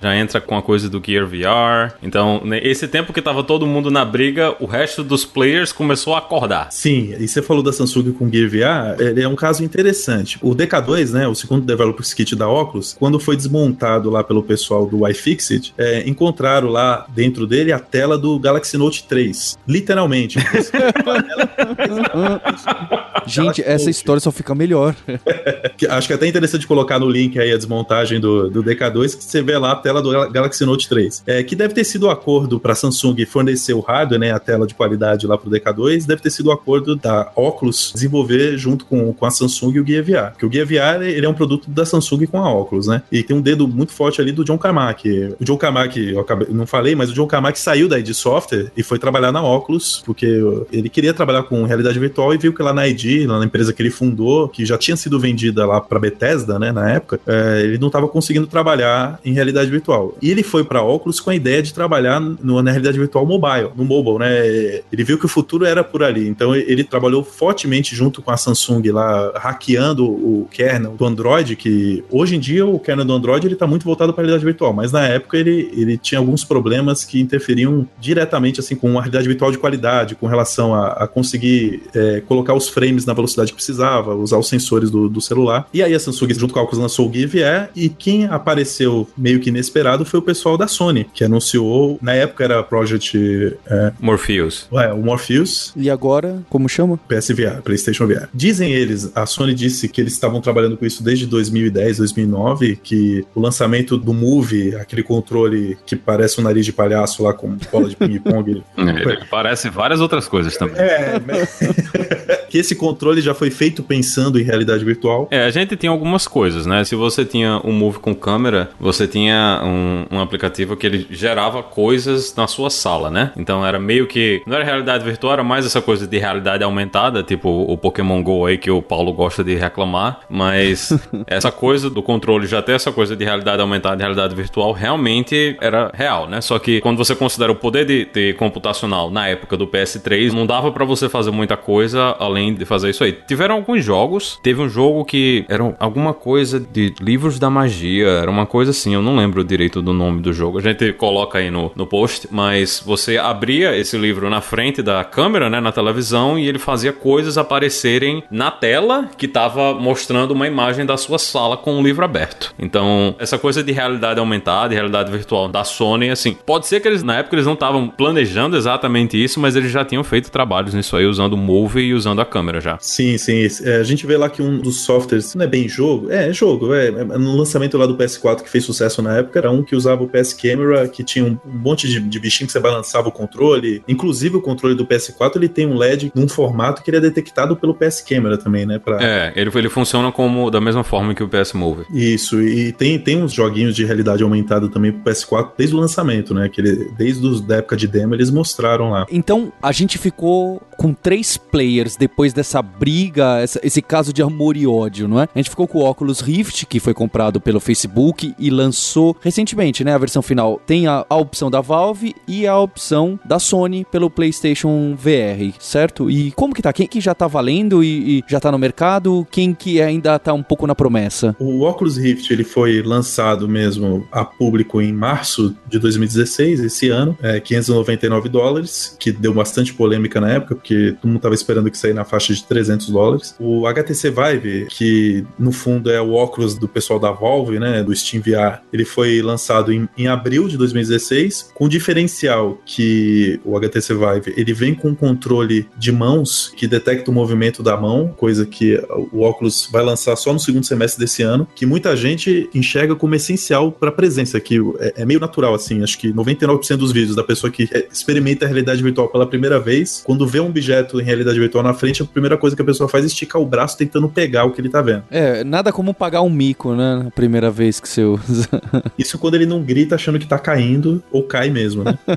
já 0.00 0.16
entra 0.16 0.40
com 0.40 0.56
a 0.56 0.62
coisa 0.62 0.88
do 0.88 1.02
Gear 1.04 1.26
VR. 1.26 1.94
Então, 2.02 2.42
esse 2.62 2.88
tempo 2.88 3.12
que 3.12 3.22
tava 3.22 3.42
todo 3.42 3.66
mundo 3.66 3.90
na 3.90 4.04
briga, 4.04 4.54
o 4.60 4.66
resto 4.66 5.02
dos 5.02 5.24
players 5.24 5.72
começou 5.72 6.14
a 6.14 6.18
acordar. 6.18 6.68
Sim, 6.70 7.14
e 7.18 7.26
você 7.26 7.42
falou 7.42 7.62
da 7.62 7.72
Samsung 7.72 8.12
com 8.12 8.30
Gear 8.30 8.48
VR, 8.48 9.02
ele 9.02 9.22
é 9.22 9.28
um 9.28 9.36
caso 9.36 9.64
interessante. 9.64 10.38
O 10.42 10.54
DK2, 10.54 11.12
né, 11.12 11.28
o 11.28 11.34
segundo 11.34 11.64
Developers 11.64 12.14
Kit 12.14 12.34
da 12.36 12.48
Oculus, 12.48 12.96
quando 12.98 13.18
foi 13.18 13.36
desmontado 13.36 14.10
lá 14.10 14.22
pelo 14.22 14.42
pessoal 14.42 14.86
do 14.86 15.06
iFixit, 15.08 15.74
é, 15.76 16.08
encontraram 16.08 16.68
lá 16.68 17.06
dentro 17.08 17.46
dele 17.46 17.72
a 17.72 17.78
tela 17.78 18.18
do 18.18 18.38
Galaxy 18.38 18.76
Note 18.76 19.04
3. 19.04 19.58
Literalmente. 19.66 20.17
Gente, 23.26 23.62
essa 23.62 23.90
história 23.90 24.20
só 24.20 24.30
fica 24.30 24.54
melhor. 24.54 24.94
Acho 25.90 26.08
que 26.08 26.14
até 26.14 26.28
até 26.28 26.28
interessante 26.28 26.66
colocar 26.66 26.98
no 26.98 27.08
link 27.08 27.38
aí 27.38 27.52
a 27.52 27.56
desmontagem 27.56 28.20
do, 28.20 28.50
do 28.50 28.62
DK2, 28.62 29.16
que 29.16 29.24
você 29.24 29.42
vê 29.42 29.56
lá 29.56 29.72
a 29.72 29.76
tela 29.76 30.02
do 30.02 30.10
Galaxy 30.30 30.64
Note 30.64 30.88
3. 30.88 31.22
É, 31.26 31.42
que 31.42 31.56
deve 31.56 31.74
ter 31.74 31.84
sido 31.84 32.04
o 32.04 32.08
um 32.08 32.10
acordo 32.10 32.60
para 32.60 32.74
Samsung 32.74 33.24
fornecer 33.26 33.72
o 33.72 33.80
hardware, 33.80 34.20
né, 34.20 34.32
a 34.32 34.38
tela 34.38 34.66
de 34.66 34.74
qualidade 34.74 35.26
lá 35.26 35.38
pro 35.38 35.50
DK2, 35.50 36.06
deve 36.06 36.22
ter 36.22 36.30
sido 36.30 36.46
o 36.46 36.50
um 36.50 36.52
acordo 36.52 36.96
da 36.96 37.30
Oculus 37.34 37.92
desenvolver 37.94 38.56
junto 38.58 38.84
com, 38.84 39.12
com 39.12 39.26
a 39.26 39.30
Samsung 39.30 39.76
e 39.76 39.80
o 39.80 39.86
Gear 39.86 40.04
VR. 40.04 40.32
Porque 40.32 40.46
o 40.46 40.52
Gear 40.52 40.66
VR, 40.66 41.02
ele 41.02 41.26
é 41.26 41.28
um 41.28 41.34
produto 41.34 41.70
da 41.70 41.84
Samsung 41.84 42.26
com 42.26 42.38
a 42.38 42.52
Oculus, 42.52 42.86
né? 42.86 43.02
E 43.10 43.22
tem 43.22 43.36
um 43.36 43.40
dedo 43.40 43.66
muito 43.66 43.92
forte 43.92 44.20
ali 44.20 44.32
do 44.32 44.44
John 44.44 44.58
Carmack. 44.58 45.34
O 45.40 45.44
John 45.44 45.56
Carmack, 45.56 45.98
eu 45.98 46.20
acabei, 46.20 46.48
não 46.50 46.66
falei, 46.66 46.94
mas 46.94 47.10
o 47.10 47.14
John 47.14 47.26
Carmack 47.26 47.58
saiu 47.58 47.88
da 47.88 47.98
ID 47.98 48.12
Software 48.12 48.70
e 48.76 48.82
foi 48.82 48.98
trabalhar 48.98 49.32
na 49.32 49.42
Oculus, 49.42 50.02
porque 50.08 50.42
ele 50.72 50.88
queria 50.88 51.12
trabalhar 51.12 51.42
com 51.42 51.62
realidade 51.64 51.98
virtual 51.98 52.32
e 52.32 52.38
viu 52.38 52.50
que 52.50 52.62
lá 52.62 52.72
na 52.72 52.88
ID, 52.88 53.26
lá 53.26 53.38
na 53.38 53.44
empresa 53.44 53.74
que 53.74 53.82
ele 53.82 53.90
fundou, 53.90 54.48
que 54.48 54.64
já 54.64 54.78
tinha 54.78 54.96
sido 54.96 55.20
vendida 55.20 55.66
lá 55.66 55.82
para 55.82 55.98
Bethesda, 55.98 56.58
né, 56.58 56.72
na 56.72 56.92
época, 56.92 57.20
é, 57.26 57.60
ele 57.62 57.76
não 57.76 57.88
estava 57.88 58.08
conseguindo 58.08 58.46
trabalhar 58.46 59.20
em 59.22 59.34
realidade 59.34 59.70
virtual. 59.70 60.16
E 60.22 60.30
ele 60.30 60.42
foi 60.42 60.64
para 60.64 60.80
Oculus 60.80 61.20
com 61.20 61.28
a 61.28 61.34
ideia 61.34 61.62
de 61.62 61.74
trabalhar 61.74 62.18
no, 62.18 62.62
na 62.62 62.70
realidade 62.70 62.98
virtual 62.98 63.26
mobile, 63.26 63.68
no 63.76 63.84
mobile, 63.84 64.18
né? 64.18 64.80
Ele 64.90 65.04
viu 65.04 65.18
que 65.18 65.26
o 65.26 65.28
futuro 65.28 65.66
era 65.66 65.84
por 65.84 66.02
ali. 66.02 66.26
Então 66.26 66.56
ele 66.56 66.82
trabalhou 66.84 67.22
fortemente 67.22 67.94
junto 67.94 68.22
com 68.22 68.30
a 68.30 68.36
Samsung 68.38 68.90
lá, 68.90 69.32
hackeando 69.36 70.06
o 70.06 70.48
kernel 70.50 70.92
do 70.92 71.04
Android, 71.04 71.54
que 71.54 72.02
hoje 72.10 72.36
em 72.36 72.40
dia 72.40 72.64
o 72.64 72.78
kernel 72.78 73.04
do 73.04 73.12
Android 73.12 73.46
ele 73.46 73.56
tá 73.56 73.66
muito 73.66 73.84
voltado 73.84 74.14
para 74.14 74.22
a 74.22 74.24
realidade 74.24 74.44
virtual, 74.46 74.72
mas 74.72 74.90
na 74.90 75.06
época 75.06 75.36
ele, 75.36 75.70
ele 75.76 75.98
tinha 75.98 76.18
alguns 76.18 76.44
problemas 76.44 77.04
que 77.04 77.20
interferiam 77.20 77.86
diretamente 78.00 78.60
assim 78.60 78.74
com 78.74 78.88
uma 78.90 79.02
realidade 79.02 79.28
virtual 79.28 79.50
de 79.50 79.58
qualidade, 79.58 79.97
com 80.14 80.26
relação 80.26 80.74
a, 80.74 80.88
a 80.88 81.08
conseguir 81.08 81.82
é, 81.94 82.20
colocar 82.20 82.54
os 82.54 82.68
frames 82.68 83.04
na 83.04 83.12
velocidade 83.12 83.52
que 83.52 83.56
precisava, 83.56 84.14
usar 84.14 84.38
os 84.38 84.48
sensores 84.48 84.90
do, 84.90 85.08
do 85.08 85.20
celular. 85.20 85.68
E 85.72 85.82
aí 85.82 85.94
a 85.94 86.00
Samsung, 86.00 86.34
junto 86.34 86.54
com 86.54 86.60
a 86.60 86.62
Oculus, 86.62 86.82
lançou 86.82 87.08
o 87.08 87.12
Gear 87.12 87.28
VR, 87.28 87.70
e 87.74 87.88
quem 87.88 88.26
apareceu 88.26 89.08
meio 89.16 89.40
que 89.40 89.48
inesperado 89.50 90.04
foi 90.04 90.20
o 90.20 90.22
pessoal 90.22 90.56
da 90.56 90.66
Sony, 90.66 91.06
que 91.12 91.24
anunciou, 91.24 91.98
na 92.00 92.14
época 92.14 92.44
era 92.44 92.62
Project... 92.62 93.56
É, 93.66 93.92
Morpheus. 94.00 94.68
É, 94.72 94.92
o 94.92 94.98
Morpheus. 94.98 95.72
E 95.76 95.90
agora, 95.90 96.42
como 96.48 96.68
chama? 96.68 96.98
PSVR, 97.08 97.62
PlayStation 97.62 98.06
VR. 98.06 98.28
Dizem 98.32 98.72
eles, 98.72 99.10
a 99.14 99.26
Sony 99.26 99.54
disse 99.54 99.88
que 99.88 100.00
eles 100.00 100.12
estavam 100.12 100.40
trabalhando 100.40 100.76
com 100.76 100.84
isso 100.84 101.02
desde 101.02 101.26
2010, 101.26 101.98
2009, 101.98 102.76
que 102.82 103.26
o 103.34 103.40
lançamento 103.40 103.96
do 103.96 104.12
Move, 104.12 104.74
aquele 104.76 105.02
controle 105.02 105.78
que 105.86 105.96
parece 105.96 106.40
um 106.40 106.44
nariz 106.44 106.64
de 106.64 106.72
palhaço 106.72 107.22
lá 107.22 107.32
com 107.32 107.56
bola 107.70 107.88
de 107.88 107.96
ping-pong. 107.96 108.62
é, 108.76 109.24
parece 109.30 109.68
várias 109.68 109.87
outras 110.00 110.28
coisas 110.28 110.56
também. 110.56 110.76
É, 110.76 111.18
que 112.48 112.58
esse 112.58 112.74
controle 112.74 113.20
já 113.20 113.34
foi 113.34 113.50
feito 113.50 113.82
pensando 113.82 114.38
em 114.38 114.42
realidade 114.42 114.84
virtual. 114.84 115.28
É, 115.30 115.44
a 115.44 115.50
gente 115.50 115.76
tem 115.76 115.88
algumas 115.88 116.26
coisas, 116.26 116.66
né? 116.66 116.84
Se 116.84 116.94
você 116.94 117.24
tinha 117.24 117.60
um 117.64 117.72
Move 117.72 117.98
com 117.98 118.14
câmera, 118.14 118.70
você 118.80 119.06
tinha 119.06 119.60
um, 119.64 120.16
um 120.16 120.20
aplicativo 120.20 120.76
que 120.76 120.86
ele 120.86 121.06
gerava 121.10 121.62
coisas 121.62 122.34
na 122.34 122.46
sua 122.46 122.70
sala, 122.70 123.10
né? 123.10 123.32
Então 123.36 123.64
era 123.64 123.78
meio 123.78 124.06
que. 124.06 124.42
Não 124.46 124.56
era 124.56 124.64
realidade 124.64 125.04
virtual, 125.04 125.34
era 125.34 125.44
mais 125.44 125.66
essa 125.66 125.80
coisa 125.80 126.06
de 126.06 126.18
realidade 126.18 126.64
aumentada, 126.64 127.22
tipo 127.22 127.48
o 127.48 127.76
Pokémon 127.76 128.22
Go 128.22 128.46
aí 128.46 128.58
que 128.58 128.70
o 128.70 128.80
Paulo 128.80 129.12
gosta 129.12 129.44
de 129.44 129.54
reclamar. 129.54 130.20
Mas 130.28 130.92
essa 131.26 131.50
coisa 131.52 131.90
do 131.90 132.02
controle 132.02 132.46
já 132.46 132.62
ter 132.62 132.72
essa 132.72 132.92
coisa 132.92 133.14
de 133.14 133.24
realidade 133.24 133.60
aumentada 133.60 133.96
e 133.96 134.00
realidade 134.00 134.34
virtual 134.34 134.72
realmente 134.72 135.56
era 135.60 135.90
real, 135.94 136.28
né? 136.28 136.40
Só 136.40 136.58
que 136.58 136.80
quando 136.80 136.98
você 136.98 137.14
considera 137.14 137.52
o 137.52 137.56
poder 137.56 137.84
de, 137.84 138.06
de 138.06 138.32
computacional 138.34 139.10
na 139.10 139.28
época 139.28 139.56
do 139.56 139.66
PS3, 139.66 140.32
não 140.32 140.46
dava 140.46 140.72
para 140.72 140.84
você 140.84 141.08
fazer 141.08 141.30
muita 141.30 141.56
coisa 141.56 142.16
além 142.18 142.37
de 142.54 142.64
fazer 142.64 142.90
isso 142.90 143.04
aí. 143.04 143.12
Tiveram 143.26 143.56
alguns 143.56 143.84
jogos, 143.84 144.38
teve 144.42 144.60
um 144.60 144.68
jogo 144.68 145.04
que 145.04 145.44
era 145.48 145.74
alguma 145.78 146.14
coisa 146.14 146.60
de 146.60 146.94
livros 147.00 147.38
da 147.38 147.50
magia, 147.50 148.08
era 148.08 148.30
uma 148.30 148.46
coisa 148.46 148.70
assim, 148.70 148.94
eu 148.94 149.02
não 149.02 149.16
lembro 149.16 149.44
direito 149.44 149.82
do 149.82 149.92
nome 149.92 150.20
do 150.20 150.32
jogo. 150.32 150.58
A 150.58 150.62
gente 150.62 150.92
coloca 150.92 151.38
aí 151.38 151.50
no, 151.50 151.70
no 151.74 151.86
post, 151.86 152.28
mas 152.30 152.82
você 152.84 153.18
abria 153.18 153.76
esse 153.76 153.96
livro 153.96 154.30
na 154.30 154.40
frente 154.40 154.82
da 154.82 155.04
câmera, 155.04 155.50
né, 155.50 155.60
na 155.60 155.72
televisão, 155.72 156.38
e 156.38 156.48
ele 156.48 156.58
fazia 156.58 156.92
coisas 156.92 157.38
aparecerem 157.38 158.22
na 158.30 158.50
tela 158.50 159.08
que 159.16 159.26
estava 159.26 159.74
mostrando 159.74 160.32
uma 160.32 160.46
imagem 160.46 160.84
da 160.84 160.96
sua 160.96 161.18
sala 161.18 161.56
com 161.56 161.78
o 161.78 161.82
livro 161.82 162.04
aberto. 162.04 162.54
Então, 162.58 163.14
essa 163.18 163.38
coisa 163.38 163.62
de 163.62 163.72
realidade 163.72 164.20
aumentada, 164.20 164.68
de 164.70 164.74
realidade 164.74 165.10
virtual 165.10 165.48
da 165.48 165.64
Sony, 165.64 166.10
assim, 166.10 166.36
pode 166.46 166.66
ser 166.66 166.80
que 166.80 166.88
eles 166.88 167.02
na 167.02 167.16
época 167.16 167.36
eles 167.36 167.46
não 167.46 167.54
estavam 167.54 167.88
planejando 167.88 168.56
exatamente 168.56 169.22
isso, 169.22 169.40
mas 169.40 169.56
eles 169.56 169.70
já 169.70 169.84
tinham 169.84 170.04
feito 170.04 170.30
trabalhos 170.30 170.74
nisso 170.74 170.96
aí 170.96 171.06
usando 171.06 171.34
o 171.34 171.36
Move 171.36 171.80
e 171.80 171.94
usando 171.94 172.20
a 172.20 172.24
câmera 172.28 172.60
já. 172.60 172.78
Sim, 172.80 173.18
sim. 173.18 173.46
É, 173.64 173.76
a 173.76 173.82
gente 173.82 174.06
vê 174.06 174.16
lá 174.16 174.28
que 174.28 174.42
um 174.42 174.58
dos 174.58 174.82
softwares, 174.82 175.34
não 175.34 175.44
é 175.44 175.48
bem 175.48 175.68
jogo, 175.68 176.10
é, 176.10 176.28
é 176.28 176.32
jogo, 176.32 176.74
é, 176.74 176.88
é, 176.88 177.04
no 177.04 177.36
lançamento 177.36 177.76
lá 177.76 177.86
do 177.86 177.96
PS4 177.96 178.42
que 178.42 178.50
fez 178.50 178.64
sucesso 178.64 179.02
na 179.02 179.18
época, 179.18 179.38
era 179.38 179.50
um 179.50 179.62
que 179.62 179.74
usava 179.74 180.02
o 180.02 180.08
PS 180.08 180.32
Camera, 180.32 180.88
que 180.88 181.02
tinha 181.02 181.24
um, 181.24 181.38
um 181.46 181.58
monte 181.58 181.88
de, 181.88 182.00
de 182.00 182.20
bichinho 182.20 182.46
que 182.46 182.52
você 182.52 182.60
balançava 182.60 183.08
o 183.08 183.12
controle. 183.12 183.82
Inclusive 183.88 184.36
o 184.36 184.40
controle 184.40 184.74
do 184.74 184.86
PS4 184.86 185.36
ele 185.36 185.48
tem 185.48 185.66
um 185.66 185.76
LED 185.76 186.12
num 186.14 186.28
formato 186.28 186.82
que 186.82 186.90
ele 186.90 186.98
é 186.98 187.00
detectado 187.00 187.56
pelo 187.56 187.74
PS 187.74 188.00
Camera 188.00 188.36
também, 188.36 188.66
né? 188.66 188.78
Pra... 188.78 188.98
É, 189.02 189.32
ele, 189.34 189.50
ele 189.54 189.68
funciona 189.68 190.12
como 190.12 190.50
da 190.50 190.60
mesma 190.60 190.84
forma 190.84 191.14
que 191.14 191.22
o 191.22 191.28
PS 191.28 191.52
Move. 191.52 191.84
Isso, 191.92 192.40
e 192.40 192.72
tem, 192.72 192.98
tem 192.98 193.22
uns 193.22 193.32
joguinhos 193.32 193.74
de 193.74 193.84
realidade 193.84 194.22
aumentada 194.22 194.68
também 194.68 194.92
pro 194.92 195.10
PS4 195.10 195.52
desde 195.56 195.74
o 195.74 195.78
lançamento, 195.78 196.34
né? 196.34 196.48
Que 196.48 196.60
ele, 196.60 196.90
desde 196.96 197.26
os, 197.26 197.40
da 197.40 197.56
época 197.56 197.76
de 197.76 197.86
demo 197.86 198.14
eles 198.14 198.30
mostraram 198.30 198.90
lá. 198.90 199.06
Então 199.10 199.52
a 199.62 199.72
gente 199.72 199.98
ficou 199.98 200.60
com 200.76 200.92
três 200.92 201.36
players 201.36 201.96
depois 201.96 202.17
dessa 202.32 202.60
briga, 202.60 203.38
essa, 203.38 203.60
esse 203.62 203.80
caso 203.80 204.12
de 204.12 204.22
amor 204.22 204.56
e 204.56 204.66
ódio, 204.66 205.06
não 205.06 205.20
é? 205.20 205.28
A 205.32 205.38
gente 205.38 205.50
ficou 205.50 205.68
com 205.68 205.78
o 205.78 205.88
Oculus 205.88 206.20
Rift, 206.20 206.66
que 206.66 206.80
foi 206.80 206.92
comprado 206.92 207.40
pelo 207.40 207.60
Facebook 207.60 208.34
e 208.38 208.50
lançou 208.50 209.16
recentemente, 209.20 209.84
né? 209.84 209.94
A 209.94 209.98
versão 209.98 210.20
final 210.20 210.60
tem 210.66 210.88
a, 210.88 211.06
a 211.08 211.16
opção 211.16 211.50
da 211.50 211.60
Valve 211.60 212.14
e 212.26 212.46
a 212.46 212.58
opção 212.58 213.18
da 213.24 213.38
Sony 213.38 213.86
pelo 213.90 214.10
PlayStation 214.10 214.96
VR, 214.96 215.54
certo? 215.60 216.10
E 216.10 216.32
como 216.32 216.52
que 216.52 216.60
tá? 216.60 216.72
Quem 216.72 216.88
que 216.88 217.00
já 217.00 217.14
tá 217.14 217.28
valendo 217.28 217.84
e, 217.84 218.18
e 218.18 218.24
já 218.26 218.40
tá 218.40 218.50
no 218.50 218.58
mercado? 218.58 219.26
Quem 219.30 219.54
que 219.54 219.80
ainda 219.80 220.18
tá 220.18 220.32
um 220.32 220.42
pouco 220.42 220.66
na 220.66 220.74
promessa? 220.74 221.36
O 221.38 221.62
Oculus 221.62 221.96
Rift, 221.96 222.32
ele 222.32 222.44
foi 222.44 222.82
lançado 222.82 223.48
mesmo 223.48 224.06
a 224.10 224.24
público 224.24 224.82
em 224.82 224.92
março 224.92 225.54
de 225.68 225.78
2016, 225.78 226.60
esse 226.60 226.88
ano, 226.88 227.16
é 227.22 227.38
599 227.38 228.28
dólares, 228.28 228.96
que 228.98 229.12
deu 229.12 229.32
bastante 229.32 229.72
polêmica 229.72 230.20
na 230.20 230.30
época, 230.30 230.56
porque 230.56 230.96
todo 231.00 231.06
mundo 231.06 231.18
estava 231.18 231.34
esperando 231.34 231.70
que 231.70 231.78
sair 231.78 231.94
na 231.94 232.04
faixa 232.08 232.32
de 232.32 232.44
300 232.44 232.88
dólares. 232.90 233.34
O 233.38 233.66
HTC 233.66 234.10
Vive, 234.10 234.66
que 234.70 235.24
no 235.38 235.52
fundo 235.52 235.90
é 235.90 236.00
o 236.00 236.12
óculos 236.12 236.54
do 236.54 236.68
pessoal 236.68 236.98
da 236.98 237.10
Valve, 237.10 237.58
né, 237.58 237.82
do 237.82 237.94
Steam 237.94 238.22
VR, 238.22 238.60
ele 238.72 238.84
foi 238.84 239.22
lançado 239.22 239.72
em, 239.72 239.88
em 239.96 240.08
abril 240.08 240.48
de 240.48 240.56
2016, 240.56 241.52
com 241.54 241.68
diferencial 241.68 242.58
que 242.64 243.40
o 243.44 243.56
HTC 243.56 243.94
Vive, 243.94 244.34
ele 244.36 244.52
vem 244.52 244.74
com 244.74 244.88
um 244.88 244.94
controle 244.94 245.68
de 245.76 245.92
mãos 245.92 246.52
que 246.56 246.66
detecta 246.66 247.10
o 247.10 247.14
movimento 247.14 247.62
da 247.62 247.76
mão, 247.76 248.08
coisa 248.08 248.46
que 248.46 248.80
o 249.12 249.20
óculos 249.20 249.68
vai 249.70 249.82
lançar 249.82 250.16
só 250.16 250.32
no 250.32 250.38
segundo 250.38 250.64
semestre 250.64 251.00
desse 251.00 251.22
ano, 251.22 251.46
que 251.54 251.66
muita 251.66 251.96
gente 251.96 252.48
enxerga 252.54 252.94
como 252.94 253.14
essencial 253.14 253.70
para 253.72 253.88
a 253.88 253.92
presença, 253.92 254.40
que 254.40 254.58
é, 254.78 255.02
é, 255.02 255.04
meio 255.04 255.20
natural 255.20 255.54
assim, 255.54 255.82
acho 255.82 255.98
que 255.98 256.12
99% 256.12 256.76
dos 256.76 256.92
vídeos 256.92 257.16
da 257.16 257.24
pessoa 257.24 257.50
que 257.50 257.68
experimenta 257.92 258.44
a 258.44 258.48
realidade 258.48 258.82
virtual 258.82 259.08
pela 259.08 259.26
primeira 259.26 259.58
vez, 259.58 260.02
quando 260.04 260.26
vê 260.26 260.40
um 260.40 260.46
objeto 260.46 261.00
em 261.00 261.04
realidade 261.04 261.38
virtual 261.38 261.64
na 261.64 261.74
frente, 261.74 261.97
a 262.02 262.06
primeira 262.06 262.36
coisa 262.36 262.54
que 262.54 262.62
a 262.62 262.64
pessoa 262.64 262.88
faz 262.88 263.04
é 263.04 263.06
esticar 263.06 263.40
o 263.40 263.46
braço 263.46 263.76
tentando 263.76 264.08
pegar 264.08 264.44
o 264.44 264.52
que 264.52 264.60
ele 264.60 264.68
tá 264.68 264.82
vendo. 264.82 265.04
É, 265.10 265.44
nada 265.44 265.72
como 265.72 265.94
pagar 265.94 266.22
um 266.22 266.30
mico, 266.30 266.74
né? 266.74 267.04
A 267.06 267.10
primeira 267.10 267.50
vez 267.50 267.80
que 267.80 267.88
você 267.88 268.04
usa. 268.04 268.48
Isso 268.98 269.18
quando 269.18 269.34
ele 269.34 269.46
não 269.46 269.62
grita 269.62 269.94
achando 269.94 270.18
que 270.18 270.26
tá 270.26 270.38
caindo, 270.38 271.02
ou 271.10 271.22
cai 271.22 271.50
mesmo, 271.50 271.84
né? 271.84 271.98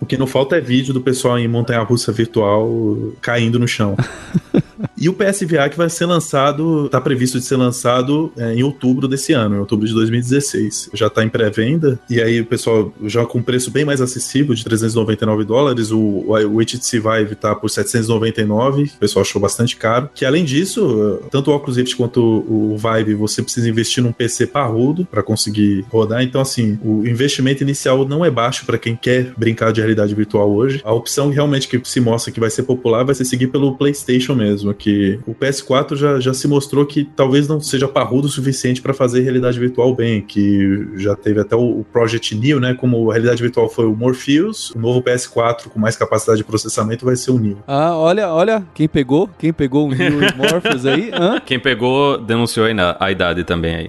O 0.00 0.06
que 0.08 0.16
não 0.16 0.26
falta 0.26 0.56
é 0.56 0.60
vídeo 0.60 0.94
do 0.94 1.02
pessoal 1.02 1.38
em 1.38 1.46
montanha-russa 1.46 2.10
virtual 2.12 3.12
caindo 3.20 3.58
no 3.58 3.68
chão. 3.68 3.94
e 5.00 5.08
o 5.08 5.12
PSVR 5.12 5.70
que 5.70 5.76
vai 5.76 5.88
ser 5.88 6.06
lançado, 6.06 6.88
tá 6.88 7.00
previsto 7.00 7.38
de 7.38 7.44
ser 7.44 7.56
lançado 7.56 8.32
é, 8.36 8.54
em 8.54 8.62
outubro 8.62 9.08
desse 9.08 9.32
ano, 9.32 9.56
em 9.56 9.58
outubro 9.58 9.86
de 9.86 9.94
2016. 9.94 10.90
Já 10.92 11.08
tá 11.08 11.24
em 11.24 11.28
pré-venda, 11.28 11.98
e 12.10 12.20
aí 12.20 12.40
o 12.40 12.46
pessoal 12.46 12.92
já 13.04 13.24
com 13.24 13.42
preço 13.42 13.70
bem 13.70 13.84
mais 13.84 14.00
acessível, 14.00 14.54
de 14.54 14.64
399 14.64 15.44
dólares, 15.44 15.90
o, 15.90 16.24
o 16.26 16.60
HTC 16.60 17.00
Vive 17.00 17.34
tá 17.34 17.54
por 17.54 17.70
799, 17.70 18.84
o 18.84 18.98
pessoal 18.98 19.22
achou 19.22 19.40
bastante 19.40 19.76
caro. 19.76 20.10
Que 20.14 20.24
além 20.24 20.44
disso, 20.44 21.20
tanto 21.30 21.50
o 21.50 21.54
Oculus 21.54 21.76
Rift 21.76 21.96
quanto 21.96 22.20
o 22.20 22.76
Vive, 22.76 23.14
você 23.14 23.42
precisa 23.42 23.68
investir 23.68 24.02
num 24.02 24.12
PC 24.12 24.46
parrudo 24.46 25.04
para 25.04 25.22
conseguir 25.22 25.84
rodar, 25.90 26.22
então 26.22 26.40
assim, 26.40 26.78
o 26.82 27.06
investimento 27.06 27.62
inicial 27.62 28.06
não 28.06 28.24
é 28.24 28.30
baixo 28.30 28.66
para 28.66 28.78
quem 28.78 28.96
quer 28.96 29.32
brincar 29.36 29.72
de 29.72 29.80
realidade 29.80 30.14
virtual 30.14 30.50
hoje. 30.50 30.80
A 30.84 30.92
opção 30.92 31.30
realmente 31.30 31.68
que 31.68 31.80
se 31.84 32.00
mostra 32.00 32.32
que 32.32 32.40
vai 32.40 32.50
ser 32.50 32.64
popular 32.64 33.04
vai 33.04 33.14
ser 33.14 33.24
seguir 33.24 33.48
pelo 33.48 33.76
PlayStation 33.76 34.34
mesmo 34.34 34.48
mesmo, 34.48 34.70
que 34.88 35.20
o 35.26 35.34
PS4 35.34 35.96
já, 35.96 36.18
já 36.18 36.32
se 36.32 36.48
mostrou 36.48 36.86
que 36.86 37.04
talvez 37.04 37.46
não 37.46 37.60
seja 37.60 37.86
parrudo 37.86 38.26
o 38.26 38.30
suficiente 38.30 38.80
para 38.80 38.94
fazer 38.94 39.20
realidade 39.20 39.58
virtual 39.58 39.94
bem, 39.94 40.22
que 40.22 40.88
já 40.96 41.14
teve 41.14 41.40
até 41.40 41.54
o 41.54 41.84
Project 41.92 42.34
Neo, 42.34 42.58
né, 42.58 42.72
como 42.72 43.10
a 43.10 43.12
realidade 43.12 43.42
virtual 43.42 43.68
foi 43.68 43.84
o 43.84 43.94
Morpheus, 43.94 44.70
o 44.70 44.78
novo 44.78 45.02
PS4 45.02 45.68
com 45.68 45.78
mais 45.78 45.94
capacidade 45.94 46.38
de 46.38 46.44
processamento 46.44 47.04
vai 47.04 47.16
ser 47.16 47.32
o 47.32 47.38
Neo. 47.38 47.58
Ah, 47.66 47.94
olha, 47.96 48.32
olha, 48.32 48.64
quem 48.72 48.88
pegou? 48.88 49.28
Quem 49.38 49.52
pegou 49.52 49.88
o 49.88 49.94
Neo 49.94 50.20
Morpheus 50.36 50.86
aí? 50.86 51.10
Hã? 51.12 51.38
Quem 51.44 51.60
pegou 51.60 52.16
denunciou 52.16 52.66
a 52.98 53.10
idade 53.10 53.44
também 53.44 53.74
aí. 53.74 53.88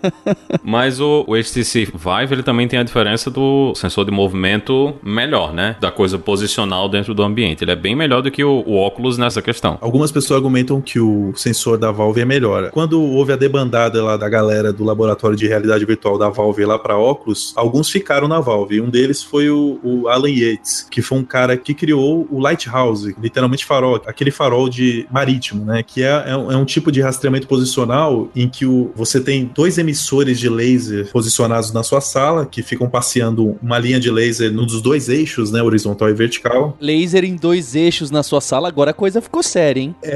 Mas 0.64 0.98
o, 0.98 1.24
o 1.26 1.34
HTC 1.34 1.92
Vive, 1.94 2.34
ele 2.34 2.42
também 2.42 2.66
tem 2.66 2.78
a 2.78 2.82
diferença 2.82 3.30
do 3.30 3.74
sensor 3.74 4.06
de 4.06 4.10
movimento 4.10 4.94
melhor, 5.02 5.52
né? 5.52 5.76
Da 5.80 5.90
coisa 5.90 6.18
posicional 6.18 6.88
dentro 6.88 7.12
do 7.12 7.22
ambiente. 7.22 7.64
Ele 7.64 7.72
é 7.72 7.76
bem 7.76 7.94
melhor 7.94 8.22
do 8.22 8.30
que 8.30 8.42
o, 8.42 8.62
o 8.66 8.76
óculos 8.76 9.18
nessa 9.18 9.42
questão. 9.42 9.76
Algumas 9.80 10.10
pessoas 10.10 10.21
argumentam 10.30 10.80
que 10.80 11.00
o 11.00 11.32
sensor 11.34 11.78
da 11.78 11.90
Valve 11.90 12.20
é 12.20 12.24
melhor. 12.24 12.70
Quando 12.70 13.02
houve 13.02 13.32
a 13.32 13.36
debandada 13.36 14.02
lá 14.02 14.16
da 14.16 14.28
galera 14.28 14.72
do 14.72 14.84
laboratório 14.84 15.36
de 15.36 15.46
realidade 15.46 15.84
virtual 15.84 16.18
da 16.18 16.28
Valve 16.28 16.64
lá 16.64 16.78
para 16.78 16.96
óculos, 16.96 17.52
alguns 17.56 17.90
ficaram 17.90 18.28
na 18.28 18.40
Valve. 18.40 18.80
Um 18.80 18.90
deles 18.90 19.22
foi 19.22 19.50
o, 19.50 19.78
o, 19.82 20.08
Alan 20.08 20.30
Yates, 20.30 20.86
que 20.90 21.02
foi 21.02 21.18
um 21.18 21.24
cara 21.24 21.56
que 21.56 21.74
criou 21.74 22.26
o 22.30 22.38
Lighthouse, 22.38 23.14
literalmente 23.20 23.64
farol, 23.64 24.00
aquele 24.06 24.30
farol 24.30 24.68
de 24.68 25.06
marítimo, 25.10 25.64
né? 25.64 25.82
Que 25.82 26.02
é, 26.02 26.24
é, 26.26 26.36
um, 26.36 26.52
é 26.52 26.56
um 26.56 26.64
tipo 26.64 26.92
de 26.92 27.00
rastreamento 27.00 27.46
posicional 27.46 28.28
em 28.36 28.48
que 28.48 28.66
o, 28.66 28.92
você 28.94 29.20
tem 29.20 29.50
dois 29.54 29.78
emissores 29.78 30.38
de 30.38 30.48
laser 30.48 31.10
posicionados 31.10 31.72
na 31.72 31.82
sua 31.82 32.00
sala 32.00 32.46
que 32.46 32.62
ficam 32.62 32.88
passeando 32.88 33.56
uma 33.62 33.78
linha 33.78 33.98
de 33.98 34.10
laser 34.10 34.52
nos 34.52 34.80
dois 34.82 35.08
eixos, 35.08 35.50
né? 35.50 35.62
Horizontal 35.62 36.08
e 36.08 36.12
vertical. 36.12 36.76
Laser 36.80 37.24
em 37.24 37.36
dois 37.36 37.74
eixos 37.74 38.10
na 38.10 38.22
sua 38.22 38.40
sala, 38.40 38.68
agora 38.68 38.90
a 38.90 38.94
coisa 38.94 39.20
ficou 39.20 39.42
séria, 39.42 39.80
hein? 39.80 39.94
É. 40.02 40.11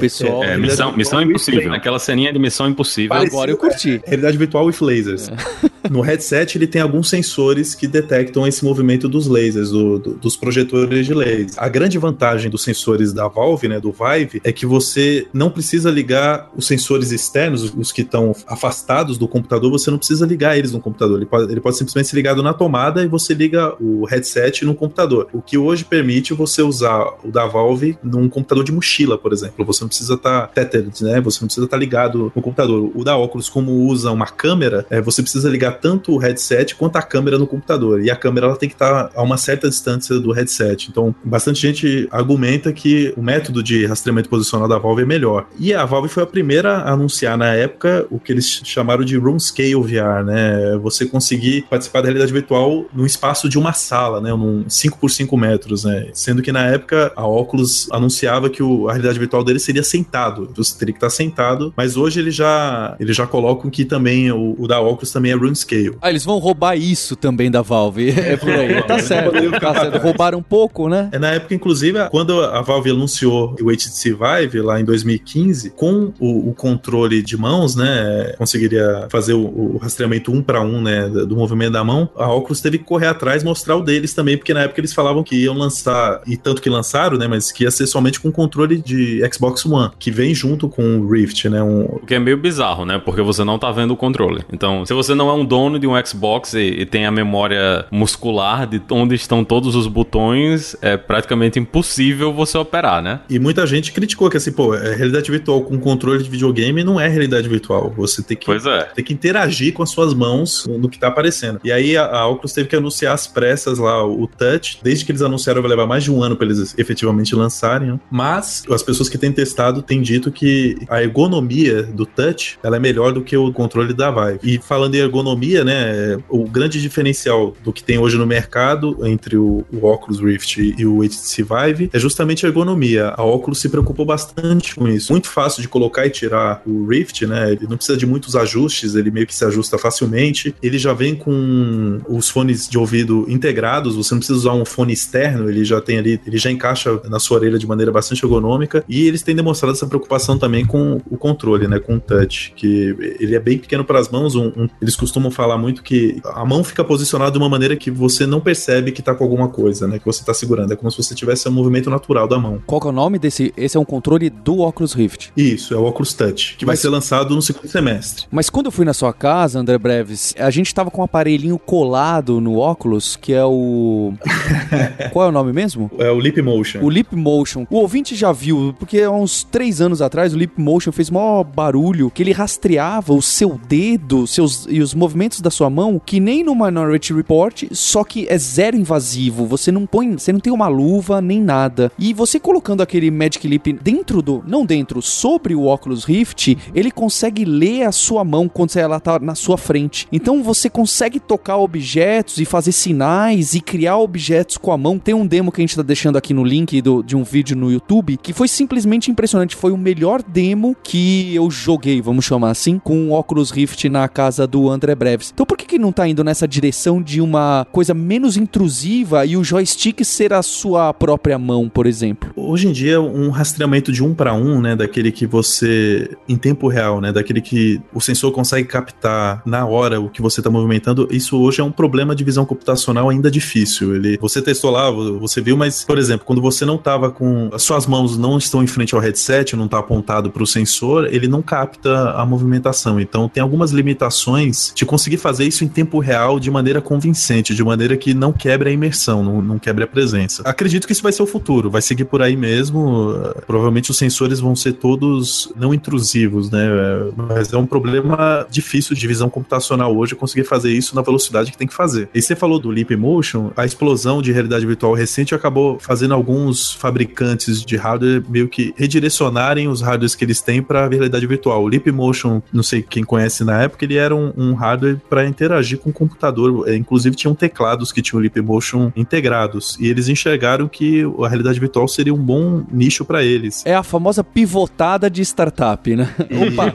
Pessoal. 0.00 0.44
É, 0.44 0.56
missão, 0.56 0.96
missão 0.96 1.22
impossível. 1.22 1.72
Aquela 1.72 1.98
ceninha 1.98 2.32
de 2.32 2.38
missão 2.38 2.68
impossível. 2.68 3.10
Parecido, 3.10 3.36
agora 3.36 3.50
eu 3.50 3.56
curti. 3.56 4.00
É, 4.04 4.08
realidade 4.08 4.36
virtual 4.36 4.66
with 4.66 4.76
lasers. 4.80 5.28
É. 5.28 5.72
No 5.90 6.00
headset 6.00 6.56
ele 6.56 6.66
tem 6.66 6.80
alguns 6.80 7.08
sensores 7.08 7.74
que 7.74 7.86
detectam 7.86 8.46
esse 8.46 8.64
movimento 8.64 9.08
dos 9.08 9.26
lasers, 9.26 9.70
do, 9.70 9.98
do, 9.98 10.14
dos 10.14 10.36
projetores 10.36 11.06
de 11.06 11.14
laser. 11.14 11.50
A 11.56 11.68
grande 11.68 11.98
vantagem 11.98 12.50
dos 12.50 12.62
sensores 12.62 13.12
da 13.12 13.28
Valve, 13.28 13.68
né, 13.68 13.80
do 13.80 13.92
Vive, 13.92 14.40
é 14.44 14.52
que 14.52 14.64
você 14.64 15.26
não 15.32 15.50
precisa 15.50 15.90
ligar 15.90 16.50
os 16.56 16.66
sensores 16.66 17.10
externos, 17.10 17.72
os 17.76 17.92
que 17.92 18.02
estão 18.02 18.34
afastados 18.46 19.18
do 19.18 19.26
computador, 19.26 19.70
você 19.70 19.90
não 19.90 19.98
precisa 19.98 20.24
ligar 20.24 20.56
eles 20.56 20.72
no 20.72 20.80
computador. 20.80 21.18
Ele 21.18 21.26
pode, 21.26 21.50
ele 21.50 21.60
pode 21.60 21.76
simplesmente 21.76 22.08
ser 22.08 22.16
ligado 22.16 22.42
na 22.42 22.54
tomada 22.54 23.02
e 23.02 23.08
você 23.08 23.34
liga 23.34 23.74
o 23.80 24.04
headset 24.04 24.64
no 24.64 24.74
computador. 24.74 25.28
O 25.32 25.42
que 25.42 25.58
hoje 25.58 25.84
permite 25.84 26.32
você 26.32 26.62
usar 26.62 27.06
o 27.24 27.30
da 27.30 27.46
Valve 27.46 27.98
num 28.02 28.28
computador 28.28 28.64
de 28.64 28.72
mochila, 28.72 29.11
por 29.16 29.32
exemplo. 29.32 29.64
Você 29.64 29.82
não 29.82 29.88
precisa 29.88 30.14
estar 30.14 30.42
tá 30.42 30.46
tethered, 30.46 31.04
né? 31.04 31.20
Você 31.20 31.40
não 31.40 31.46
precisa 31.46 31.66
estar 31.66 31.76
tá 31.76 31.80
ligado 31.80 32.32
no 32.34 32.42
computador. 32.42 32.90
O 32.94 33.04
da 33.04 33.16
óculos, 33.16 33.48
como 33.48 33.72
usa 33.86 34.10
uma 34.10 34.26
câmera, 34.26 34.86
é, 34.90 35.00
você 35.00 35.22
precisa 35.22 35.48
ligar 35.48 35.72
tanto 35.78 36.12
o 36.12 36.18
headset 36.18 36.74
quanto 36.74 36.96
a 36.96 37.02
câmera 37.02 37.38
no 37.38 37.46
computador. 37.46 38.02
E 38.02 38.10
a 38.10 38.16
câmera 38.16 38.46
ela 38.46 38.56
tem 38.56 38.68
que 38.68 38.74
estar 38.74 39.04
tá 39.04 39.10
a 39.14 39.22
uma 39.22 39.36
certa 39.36 39.68
distância 39.68 40.18
do 40.18 40.32
headset. 40.32 40.88
Então, 40.90 41.14
bastante 41.24 41.60
gente 41.60 42.08
argumenta 42.10 42.72
que 42.72 43.12
o 43.16 43.22
método 43.22 43.62
de 43.62 43.86
rastreamento 43.86 44.28
posicional 44.28 44.68
da 44.68 44.78
Valve 44.78 45.02
é 45.02 45.06
melhor. 45.06 45.46
E 45.58 45.72
a 45.72 45.84
Valve 45.84 46.08
foi 46.08 46.22
a 46.22 46.26
primeira 46.26 46.78
a 46.78 46.92
anunciar 46.92 47.36
na 47.36 47.54
época 47.54 48.06
o 48.10 48.18
que 48.18 48.32
eles 48.32 48.60
chamaram 48.64 49.04
de 49.04 49.16
Room 49.16 49.38
Scale 49.38 49.74
VR, 49.74 50.24
né? 50.24 50.76
Você 50.82 51.06
conseguir 51.06 51.62
participar 51.68 52.00
da 52.00 52.06
realidade 52.06 52.32
virtual 52.32 52.86
no 52.92 53.06
espaço 53.06 53.48
de 53.48 53.58
uma 53.58 53.72
sala, 53.72 54.20
né? 54.20 54.30
Num 54.30 54.64
5 54.68 54.98
por 54.98 55.10
5 55.10 55.36
metros, 55.36 55.84
né? 55.84 56.08
Sendo 56.12 56.42
que 56.42 56.52
na 56.52 56.66
época 56.66 57.12
a 57.16 57.26
Oculus 57.26 57.88
anunciava 57.90 58.48
que 58.50 58.62
o, 58.62 58.88
a 58.88 58.92
realidade 59.02 59.18
virtual 59.18 59.44
dele 59.44 59.58
seria 59.58 59.82
sentado. 59.82 60.50
Você 60.56 60.78
teria 60.78 60.92
que 60.92 60.98
estar 60.98 61.10
sentado, 61.10 61.72
mas 61.76 61.96
hoje 61.96 62.20
ele 62.20 62.30
já, 62.30 62.96
ele 62.98 63.12
já 63.12 63.26
colocam 63.26 63.70
que 63.70 63.84
também 63.84 64.30
o, 64.30 64.54
o 64.58 64.68
da 64.68 64.80
Oculus 64.80 65.10
também 65.10 65.32
é 65.32 65.34
Room 65.34 65.54
Scale. 65.54 65.96
Ah, 66.00 66.10
eles 66.10 66.24
vão 66.24 66.38
roubar 66.38 66.76
isso 66.76 67.16
também 67.16 67.50
da 67.50 67.62
Valve. 67.62 68.10
É 68.10 68.36
por 68.36 68.50
aí. 68.50 68.82
tá 68.86 68.98
certo. 68.98 69.32
Tá 69.60 69.74
certo. 69.74 69.98
Roubaram 69.98 70.38
um 70.38 70.42
pouco, 70.42 70.88
né? 70.88 71.08
É 71.12 71.18
na 71.18 71.32
época, 71.32 71.54
inclusive, 71.54 71.98
quando 72.10 72.40
a 72.40 72.62
Valve 72.62 72.90
anunciou 72.90 73.56
o 73.60 73.70
HTC 73.70 74.14
Vive 74.14 74.60
lá 74.60 74.80
em 74.80 74.84
2015, 74.84 75.70
com 75.70 76.12
o, 76.18 76.50
o 76.50 76.54
controle 76.54 77.22
de 77.22 77.36
mãos, 77.36 77.74
né? 77.74 78.34
Conseguiria 78.38 79.06
fazer 79.10 79.34
o, 79.34 79.74
o 79.74 79.78
rastreamento 79.78 80.32
um 80.32 80.42
para 80.42 80.62
um, 80.62 80.80
né? 80.80 81.08
Do 81.08 81.36
movimento 81.36 81.72
da 81.72 81.82
mão. 81.82 82.08
A 82.16 82.32
Oculus 82.32 82.60
teve 82.60 82.78
que 82.78 82.84
correr 82.84 83.08
atrás 83.08 83.42
mostrar 83.42 83.76
o 83.76 83.82
deles 83.82 84.14
também, 84.14 84.36
porque 84.36 84.54
na 84.54 84.62
época 84.62 84.80
eles 84.80 84.92
falavam 84.92 85.22
que 85.22 85.36
iam 85.36 85.56
lançar, 85.56 86.22
e 86.26 86.36
tanto 86.36 86.62
que 86.62 86.70
lançaram, 86.70 87.16
né? 87.16 87.26
Mas 87.26 87.50
que 87.50 87.64
ia 87.64 87.70
ser 87.70 87.86
somente 87.86 88.20
com 88.20 88.30
controle 88.30 88.78
de 88.78 88.91
Xbox 89.32 89.64
One, 89.66 89.90
que 89.98 90.10
vem 90.10 90.34
junto 90.34 90.68
com 90.68 91.00
o 91.00 91.10
Rift, 91.10 91.48
né? 91.48 91.62
Um... 91.62 91.84
O 91.84 92.06
que 92.06 92.14
é 92.14 92.18
meio 92.18 92.36
bizarro, 92.36 92.84
né? 92.84 92.98
Porque 92.98 93.22
você 93.22 93.44
não 93.44 93.58
tá 93.58 93.70
vendo 93.70 93.92
o 93.92 93.96
controle. 93.96 94.42
Então, 94.52 94.84
se 94.84 94.94
você 94.94 95.14
não 95.14 95.28
é 95.28 95.34
um 95.34 95.44
dono 95.44 95.78
de 95.78 95.86
um 95.86 95.92
Xbox 96.04 96.54
e, 96.54 96.60
e 96.60 96.86
tem 96.86 97.06
a 97.06 97.10
memória 97.10 97.86
muscular 97.90 98.66
de 98.66 98.80
onde 98.90 99.14
estão 99.14 99.44
todos 99.44 99.74
os 99.74 99.86
botões, 99.86 100.76
é 100.80 100.96
praticamente 100.96 101.58
impossível 101.58 102.32
você 102.32 102.58
operar, 102.58 103.02
né? 103.02 103.20
E 103.28 103.38
muita 103.38 103.66
gente 103.66 103.92
criticou 103.92 104.28
que 104.30 104.36
assim, 104.36 104.52
pô, 104.52 104.74
é 104.74 104.94
realidade 104.94 105.30
virtual 105.30 105.62
com 105.62 105.78
controle 105.78 106.22
de 106.22 106.30
videogame 106.30 106.84
não 106.84 107.00
é 107.00 107.08
realidade 107.08 107.48
virtual. 107.48 107.92
Você 107.96 108.22
tem 108.22 108.36
que, 108.36 108.50
é. 108.50 108.82
tem 108.94 109.04
que 109.04 109.12
interagir 109.12 109.72
com 109.72 109.82
as 109.82 109.90
suas 109.90 110.14
mãos 110.14 110.66
no 110.66 110.88
que 110.88 110.98
tá 110.98 111.08
aparecendo. 111.08 111.60
E 111.64 111.70
aí 111.70 111.96
a, 111.96 112.06
a 112.06 112.26
Oculus 112.26 112.52
teve 112.52 112.68
que 112.68 112.76
anunciar 112.76 113.14
às 113.14 113.26
pressas 113.26 113.78
lá 113.78 114.04
o 114.06 114.26
Touch. 114.26 114.78
Desde 114.82 115.04
que 115.04 115.12
eles 115.12 115.22
anunciaram, 115.22 115.60
vai 115.60 115.70
levar 115.70 115.86
mais 115.86 116.04
de 116.04 116.10
um 116.10 116.22
ano 116.22 116.36
para 116.36 116.46
eles 116.46 116.74
efetivamente 116.78 117.34
lançarem. 117.34 117.92
Né? 117.92 118.00
Mas 118.10 118.62
as 118.70 118.81
pessoas 118.82 119.08
que 119.08 119.18
têm 119.18 119.32
testado 119.32 119.82
têm 119.82 120.02
dito 120.02 120.30
que 120.30 120.76
a 120.88 121.02
ergonomia 121.02 121.82
do 121.82 122.06
Touch 122.06 122.58
ela 122.62 122.76
é 122.76 122.80
melhor 122.80 123.12
do 123.12 123.22
que 123.22 123.36
o 123.36 123.52
controle 123.52 123.92
da 123.94 124.10
Vive. 124.10 124.40
E 124.42 124.58
falando 124.58 124.94
em 124.94 124.98
ergonomia, 124.98 125.64
né, 125.64 126.18
o 126.28 126.44
grande 126.44 126.80
diferencial 126.80 127.54
do 127.62 127.72
que 127.72 127.82
tem 127.82 127.98
hoje 127.98 128.16
no 128.16 128.26
mercado 128.26 128.98
entre 129.06 129.36
o, 129.36 129.64
o 129.72 129.86
Oculus 129.86 130.20
Rift 130.20 130.58
e 130.58 130.86
o 130.86 131.02
HTC 131.02 131.42
Vive 131.42 131.90
é 131.92 131.98
justamente 131.98 132.44
a 132.44 132.48
ergonomia. 132.48 133.08
A 133.16 133.22
Oculus 133.22 133.60
se 133.60 133.68
preocupou 133.68 134.04
bastante 134.04 134.74
com 134.74 134.88
isso. 134.88 135.12
Muito 135.12 135.28
fácil 135.28 135.62
de 135.62 135.68
colocar 135.68 136.06
e 136.06 136.10
tirar 136.10 136.62
o 136.66 136.86
Rift, 136.86 137.26
né? 137.26 137.52
Ele 137.52 137.66
não 137.68 137.76
precisa 137.76 137.98
de 137.98 138.06
muitos 138.06 138.36
ajustes, 138.36 138.94
ele 138.94 139.10
meio 139.10 139.26
que 139.26 139.34
se 139.34 139.44
ajusta 139.44 139.78
facilmente. 139.78 140.54
Ele 140.62 140.78
já 140.78 140.92
vem 140.92 141.14
com 141.14 142.00
os 142.08 142.28
fones 142.28 142.68
de 142.68 142.78
ouvido 142.78 143.26
integrados, 143.28 143.96
você 143.96 144.14
não 144.14 144.18
precisa 144.18 144.38
usar 144.38 144.52
um 144.54 144.64
fone 144.64 144.92
externo, 144.92 145.48
ele 145.48 145.64
já 145.64 145.80
tem 145.80 145.98
ali, 145.98 146.20
ele 146.26 146.38
já 146.38 146.50
encaixa 146.50 147.00
na 147.08 147.18
sua 147.18 147.38
orelha 147.38 147.58
de 147.58 147.66
maneira 147.66 147.92
bastante 147.92 148.24
ergonômica. 148.24 148.61
E 148.88 149.06
eles 149.06 149.22
têm 149.22 149.34
demonstrado 149.34 149.74
essa 149.74 149.86
preocupação 149.86 150.38
também 150.38 150.64
com 150.64 151.00
o 151.10 151.16
controle, 151.16 151.66
né? 151.68 151.78
Com 151.78 151.96
o 151.96 152.00
touch, 152.00 152.52
que 152.56 152.96
ele 153.20 153.34
é 153.34 153.40
bem 153.40 153.58
pequeno 153.58 153.84
para 153.84 153.98
as 153.98 154.08
mãos. 154.08 154.34
Um, 154.34 154.48
um, 154.48 154.68
eles 154.80 154.96
costumam 154.96 155.30
falar 155.30 155.58
muito 155.58 155.82
que 155.82 156.20
a 156.24 156.44
mão 156.44 156.62
fica 156.64 156.84
posicionada 156.84 157.32
de 157.32 157.38
uma 157.38 157.48
maneira 157.48 157.76
que 157.76 157.90
você 157.90 158.26
não 158.26 158.40
percebe 158.40 158.92
que 158.92 159.02
tá 159.02 159.14
com 159.14 159.24
alguma 159.24 159.48
coisa, 159.48 159.86
né? 159.86 159.98
Que 159.98 160.04
você 160.04 160.24
tá 160.24 160.34
segurando. 160.34 160.72
É 160.72 160.76
como 160.76 160.90
se 160.90 160.96
você 160.96 161.14
tivesse 161.14 161.48
um 161.48 161.52
movimento 161.52 161.90
natural 161.90 162.26
da 162.28 162.38
mão. 162.38 162.62
Qual 162.66 162.80
é 162.84 162.86
o 162.86 162.92
nome 162.92 163.18
desse? 163.18 163.52
Esse 163.56 163.76
é 163.76 163.80
um 163.80 163.84
controle 163.84 164.30
do 164.30 164.60
Oculus 164.60 164.92
Rift. 164.92 165.32
Isso, 165.36 165.74
é 165.74 165.76
o 165.76 165.84
Oculus 165.84 166.14
Touch, 166.14 166.56
que 166.56 166.64
Mas... 166.64 166.78
vai 166.78 166.82
ser 166.82 166.88
lançado 166.88 167.34
no 167.34 167.42
segundo 167.42 167.68
semestre. 167.68 168.26
Mas 168.30 168.50
quando 168.50 168.66
eu 168.66 168.72
fui 168.72 168.84
na 168.84 168.94
sua 168.94 169.12
casa, 169.12 169.58
André 169.58 169.78
Breves, 169.78 170.34
a 170.38 170.50
gente 170.50 170.74
tava 170.74 170.90
com 170.90 171.00
um 171.00 171.04
aparelhinho 171.04 171.58
colado 171.58 172.40
no 172.40 172.58
óculos, 172.58 173.16
que 173.16 173.32
é 173.32 173.44
o. 173.44 174.12
Qual 175.12 175.26
é 175.26 175.28
o 175.28 175.32
nome 175.32 175.52
mesmo? 175.52 175.90
É 175.98 176.10
o 176.10 176.18
Leap 176.18 176.38
Motion. 176.38 176.80
O 176.80 176.88
Leap 176.88 177.12
Motion. 177.12 177.66
O 177.70 177.76
ouvinte 177.76 178.14
já 178.14 178.32
viu, 178.32 178.51
porque 178.78 179.00
há 179.00 179.10
uns 179.10 179.44
três 179.44 179.80
anos 179.80 180.02
atrás 180.02 180.34
o 180.34 180.36
Leap 180.36 180.58
Motion 180.58 180.92
fez 180.92 181.10
maior 181.10 181.44
barulho 181.44 182.10
que 182.10 182.22
ele 182.22 182.32
rastreava 182.32 183.12
o 183.12 183.22
seu 183.22 183.60
dedo 183.68 184.26
seus, 184.26 184.66
e 184.68 184.80
os 184.80 184.94
movimentos 184.94 185.40
da 185.40 185.50
sua 185.50 185.70
mão, 185.70 186.00
que 186.04 186.20
nem 186.20 186.44
no 186.44 186.54
Minority 186.54 187.12
Report, 187.12 187.64
só 187.72 188.04
que 188.04 188.26
é 188.28 188.38
zero 188.38 188.76
invasivo. 188.76 189.46
Você 189.46 189.70
não 189.70 189.86
põe, 189.86 190.12
você 190.12 190.32
não 190.32 190.40
tem 190.40 190.52
uma 190.52 190.68
luva 190.68 191.20
nem 191.20 191.40
nada. 191.40 191.90
E 191.98 192.12
você 192.12 192.38
colocando 192.38 192.82
aquele 192.82 193.10
Magic 193.10 193.46
Leap 193.46 193.66
dentro 193.82 194.22
do, 194.22 194.42
não 194.46 194.64
dentro, 194.64 195.02
sobre 195.02 195.54
o 195.54 195.66
Oculus 195.66 196.04
Rift, 196.04 196.56
ele 196.74 196.90
consegue 196.90 197.44
ler 197.44 197.84
a 197.84 197.92
sua 197.92 198.24
mão 198.24 198.48
quando 198.48 198.76
ela 198.76 199.00
tá 199.00 199.18
na 199.18 199.34
sua 199.34 199.58
frente. 199.58 200.06
Então 200.12 200.42
você 200.42 200.70
consegue 200.70 201.20
tocar 201.20 201.56
objetos 201.56 202.38
e 202.38 202.44
fazer 202.44 202.72
sinais 202.72 203.54
e 203.54 203.60
criar 203.60 203.98
objetos 203.98 204.56
com 204.56 204.72
a 204.72 204.78
mão. 204.78 204.98
Tem 204.98 205.14
um 205.14 205.26
demo 205.26 205.52
que 205.52 205.60
a 205.60 205.62
gente 205.62 205.76
tá 205.76 205.82
deixando 205.82 206.16
aqui 206.16 206.32
no 206.32 206.44
link 206.44 206.80
do, 206.80 207.02
de 207.02 207.16
um 207.16 207.24
vídeo 207.24 207.56
no 207.56 207.70
YouTube 207.70 208.16
que 208.16 208.32
foi 208.32 208.41
simplesmente 208.50 209.10
impressionante. 209.10 209.56
Foi 209.56 209.72
o 209.72 209.76
melhor 209.76 210.22
demo 210.22 210.76
que 210.82 211.34
eu 211.34 211.50
joguei, 211.50 212.00
vamos 212.00 212.24
chamar 212.24 212.50
assim, 212.50 212.78
com 212.78 213.08
o 213.08 213.12
Oculus 213.12 213.50
Rift 213.50 213.88
na 213.88 214.08
casa 214.08 214.46
do 214.46 214.68
André 214.68 214.94
Breves. 214.94 215.30
Então 215.32 215.46
por 215.46 215.56
que, 215.56 215.66
que 215.66 215.78
não 215.78 215.92
tá 215.92 216.06
indo 216.08 216.24
nessa 216.24 216.46
direção 216.46 217.02
de 217.02 217.20
uma 217.20 217.66
coisa 217.70 217.94
menos 217.94 218.36
intrusiva 218.36 219.24
e 219.26 219.36
o 219.36 219.44
joystick 219.44 220.04
ser 220.04 220.32
a 220.32 220.42
sua 220.42 220.92
própria 220.92 221.38
mão, 221.38 221.68
por 221.68 221.86
exemplo? 221.86 222.30
Hoje 222.36 222.68
em 222.68 222.72
dia, 222.72 223.00
um 223.00 223.30
rastreamento 223.30 223.92
de 223.92 224.02
um 224.02 224.14
para 224.14 224.34
um, 224.34 224.60
né, 224.60 224.76
daquele 224.76 225.12
que 225.12 225.26
você, 225.26 226.16
em 226.28 226.36
tempo 226.36 226.68
real, 226.68 227.00
né, 227.00 227.12
daquele 227.12 227.40
que 227.40 227.80
o 227.92 228.00
sensor 228.00 228.32
consegue 228.32 228.68
captar 228.68 229.42
na 229.44 229.66
hora 229.66 230.00
o 230.00 230.08
que 230.08 230.22
você 230.22 230.40
está 230.40 230.50
movimentando, 230.50 231.08
isso 231.10 231.38
hoje 231.38 231.60
é 231.60 231.64
um 231.64 231.72
problema 231.72 232.14
de 232.14 232.24
visão 232.24 232.44
computacional 232.44 233.08
ainda 233.08 233.30
difícil. 233.30 233.94
Ele, 233.94 234.18
você 234.18 234.40
testou 234.40 234.70
lá, 234.70 234.90
você 234.90 235.40
viu, 235.40 235.56
mas, 235.56 235.84
por 235.84 235.98
exemplo, 235.98 236.24
quando 236.26 236.40
você 236.40 236.64
não 236.64 236.76
estava 236.76 237.10
com. 237.10 237.50
As 237.52 237.62
suas 237.62 237.86
mãos 237.86 238.16
não 238.16 238.31
estão 238.38 238.62
em 238.62 238.66
frente 238.66 238.94
ao 238.94 239.00
headset, 239.00 239.56
não 239.56 239.66
está 239.66 239.78
apontado 239.78 240.30
para 240.30 240.42
o 240.42 240.46
sensor, 240.46 241.08
ele 241.12 241.28
não 241.28 241.42
capta 241.42 242.10
a 242.10 242.24
movimentação. 242.24 243.00
Então, 243.00 243.28
tem 243.28 243.42
algumas 243.42 243.70
limitações 243.70 244.72
de 244.74 244.84
conseguir 244.84 245.16
fazer 245.16 245.44
isso 245.44 245.64
em 245.64 245.68
tempo 245.68 245.98
real 245.98 246.38
de 246.38 246.50
maneira 246.50 246.80
convincente, 246.80 247.54
de 247.54 247.64
maneira 247.64 247.96
que 247.96 248.14
não 248.14 248.32
quebre 248.32 248.70
a 248.70 248.72
imersão, 248.72 249.22
não, 249.22 249.42
não 249.42 249.58
quebre 249.58 249.84
a 249.84 249.86
presença. 249.86 250.42
Acredito 250.44 250.86
que 250.86 250.92
isso 250.92 251.02
vai 251.02 251.12
ser 251.12 251.22
o 251.22 251.26
futuro, 251.26 251.70
vai 251.70 251.82
seguir 251.82 252.04
por 252.04 252.22
aí 252.22 252.36
mesmo. 252.36 253.14
Provavelmente 253.46 253.90
os 253.90 253.96
sensores 253.96 254.40
vão 254.40 254.54
ser 254.54 254.74
todos 254.74 255.52
não 255.56 255.72
intrusivos, 255.72 256.50
né? 256.50 256.68
Mas 257.16 257.52
é 257.52 257.56
um 257.56 257.66
problema 257.66 258.46
difícil 258.50 258.94
de 258.96 259.06
visão 259.06 259.28
computacional 259.28 259.96
hoje 259.96 260.14
conseguir 260.14 260.44
fazer 260.44 260.72
isso 260.72 260.94
na 260.94 261.02
velocidade 261.02 261.50
que 261.50 261.58
tem 261.58 261.66
que 261.66 261.74
fazer. 261.74 262.08
E 262.14 262.20
você 262.20 262.34
falou 262.34 262.58
do 262.58 262.70
Leap 262.70 262.90
Motion, 262.92 263.50
a 263.56 263.64
explosão 263.64 264.20
de 264.22 264.32
realidade 264.32 264.66
virtual 264.66 264.94
recente 264.94 265.34
acabou 265.34 265.78
fazendo 265.78 266.14
alguns 266.14 266.72
fabricantes 266.72 267.62
de 267.62 267.76
hardware 267.76 268.21
meio 268.28 268.48
que 268.48 268.74
redirecionarem 268.76 269.68
os 269.68 269.80
hardwares 269.80 270.14
que 270.14 270.24
eles 270.24 270.40
têm 270.40 270.62
para 270.62 270.84
a 270.84 270.88
realidade 270.88 271.26
virtual. 271.26 271.62
O 271.62 271.68
Leap 271.68 271.86
Motion, 271.88 272.42
não 272.52 272.62
sei 272.62 272.82
quem 272.82 273.04
conhece 273.04 273.44
na 273.44 273.62
época, 273.62 273.84
ele 273.84 273.96
era 273.96 274.14
um, 274.14 274.32
um 274.36 274.54
hardware 274.54 274.98
para 275.08 275.26
interagir 275.26 275.78
com 275.78 275.90
o 275.90 275.92
computador. 275.92 276.68
É, 276.68 276.74
inclusive 276.74 277.14
tinham 277.16 277.34
teclados 277.34 277.92
que 277.92 278.02
tinham 278.02 278.18
o 278.18 278.22
Leap 278.22 278.36
Motion 278.38 278.92
integrados 278.96 279.76
e 279.80 279.88
eles 279.88 280.08
enxergaram 280.08 280.68
que 280.68 281.02
a 281.22 281.28
realidade 281.28 281.58
virtual 281.58 281.86
seria 281.88 282.14
um 282.14 282.18
bom 282.18 282.64
nicho 282.70 283.04
para 283.04 283.22
eles. 283.22 283.62
É 283.64 283.74
a 283.74 283.82
famosa 283.82 284.24
pivotada 284.24 285.10
de 285.10 285.22
startup, 285.22 285.94
né? 285.94 286.14
Opa, 286.30 286.74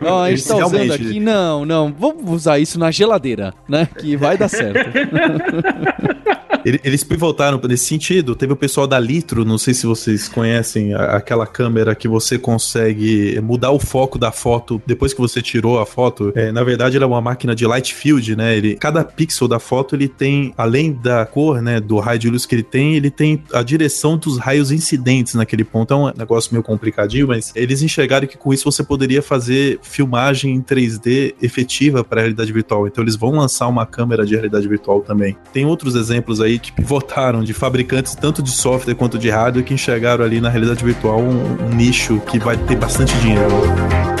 não, 0.00 0.20
a 0.20 0.30
gente 0.30 0.46
tá 0.46 0.56
usando 0.66 0.92
aqui, 0.92 1.20
não, 1.20 1.64
não, 1.64 1.94
vamos 1.98 2.30
usar 2.30 2.58
isso 2.58 2.78
na 2.78 2.90
geladeira, 2.90 3.52
né? 3.68 3.88
Que 3.98 4.16
vai 4.16 4.36
dar 4.36 4.48
certo. 4.48 4.90
Eles 6.64 7.02
pivotaram 7.02 7.60
nesse 7.66 7.86
sentido. 7.86 8.34
Teve 8.34 8.52
o 8.52 8.56
pessoal 8.56 8.86
da 8.86 8.98
Litro, 8.98 9.44
não 9.44 9.58
sei 9.58 9.72
se 9.72 9.86
vocês 9.86 10.28
conhecem 10.28 10.79
aquela 10.94 11.46
câmera 11.46 11.94
que 11.94 12.08
você 12.08 12.38
consegue 12.38 13.40
mudar 13.40 13.70
o 13.70 13.78
foco 13.78 14.18
da 14.18 14.32
foto 14.32 14.80
depois 14.86 15.12
que 15.12 15.20
você 15.20 15.40
tirou 15.42 15.78
a 15.78 15.86
foto. 15.86 16.32
É, 16.34 16.50
na 16.52 16.62
verdade, 16.62 16.96
ela 16.96 17.04
é 17.04 17.08
uma 17.08 17.20
máquina 17.20 17.54
de 17.54 17.66
light 17.66 17.94
field, 17.94 18.36
né? 18.36 18.56
Ele, 18.56 18.76
cada 18.76 19.04
pixel 19.04 19.48
da 19.48 19.58
foto 19.58 19.94
ele 19.94 20.08
tem, 20.08 20.54
além 20.56 20.92
da 20.92 21.24
cor, 21.26 21.60
né, 21.60 21.80
do 21.80 21.98
raio 21.98 22.18
de 22.18 22.30
luz 22.30 22.46
que 22.46 22.54
ele 22.54 22.62
tem, 22.62 22.94
ele 22.94 23.10
tem 23.10 23.42
a 23.52 23.62
direção 23.62 24.16
dos 24.16 24.38
raios 24.38 24.70
incidentes 24.70 25.34
naquele 25.34 25.64
ponto. 25.64 25.92
É 25.92 25.96
um 25.96 26.12
negócio 26.16 26.52
meio 26.52 26.62
complicadinho, 26.62 27.28
mas 27.28 27.52
eles 27.54 27.82
enxergaram 27.82 28.26
que 28.26 28.36
com 28.36 28.52
isso 28.52 28.70
você 28.70 28.82
poderia 28.82 29.22
fazer 29.22 29.78
filmagem 29.82 30.54
em 30.54 30.62
3D 30.62 31.34
efetiva 31.42 32.04
para 32.04 32.20
realidade 32.20 32.52
virtual. 32.52 32.86
Então 32.86 33.02
eles 33.02 33.16
vão 33.16 33.32
lançar 33.32 33.66
uma 33.68 33.86
câmera 33.86 34.24
de 34.24 34.34
realidade 34.34 34.66
virtual 34.68 35.00
também. 35.00 35.36
Tem 35.52 35.66
outros 35.66 35.94
exemplos 35.94 36.40
aí 36.40 36.58
que 36.58 36.72
pivotaram 36.72 37.42
de 37.42 37.52
fabricantes 37.52 38.14
tanto 38.14 38.42
de 38.42 38.50
software 38.50 38.94
quanto 38.94 39.18
de 39.18 39.30
hardware 39.30 39.64
que 39.64 39.74
enxergaram 39.74 40.24
ali 40.24 40.40
na 40.40 40.48
realidade 40.48 40.69
virtual 40.74 41.20
um, 41.20 41.64
um 41.64 41.68
nicho 41.70 42.20
que 42.20 42.38
vai 42.38 42.56
ter 42.56 42.76
bastante 42.76 43.16
dinheiro. 43.18 44.19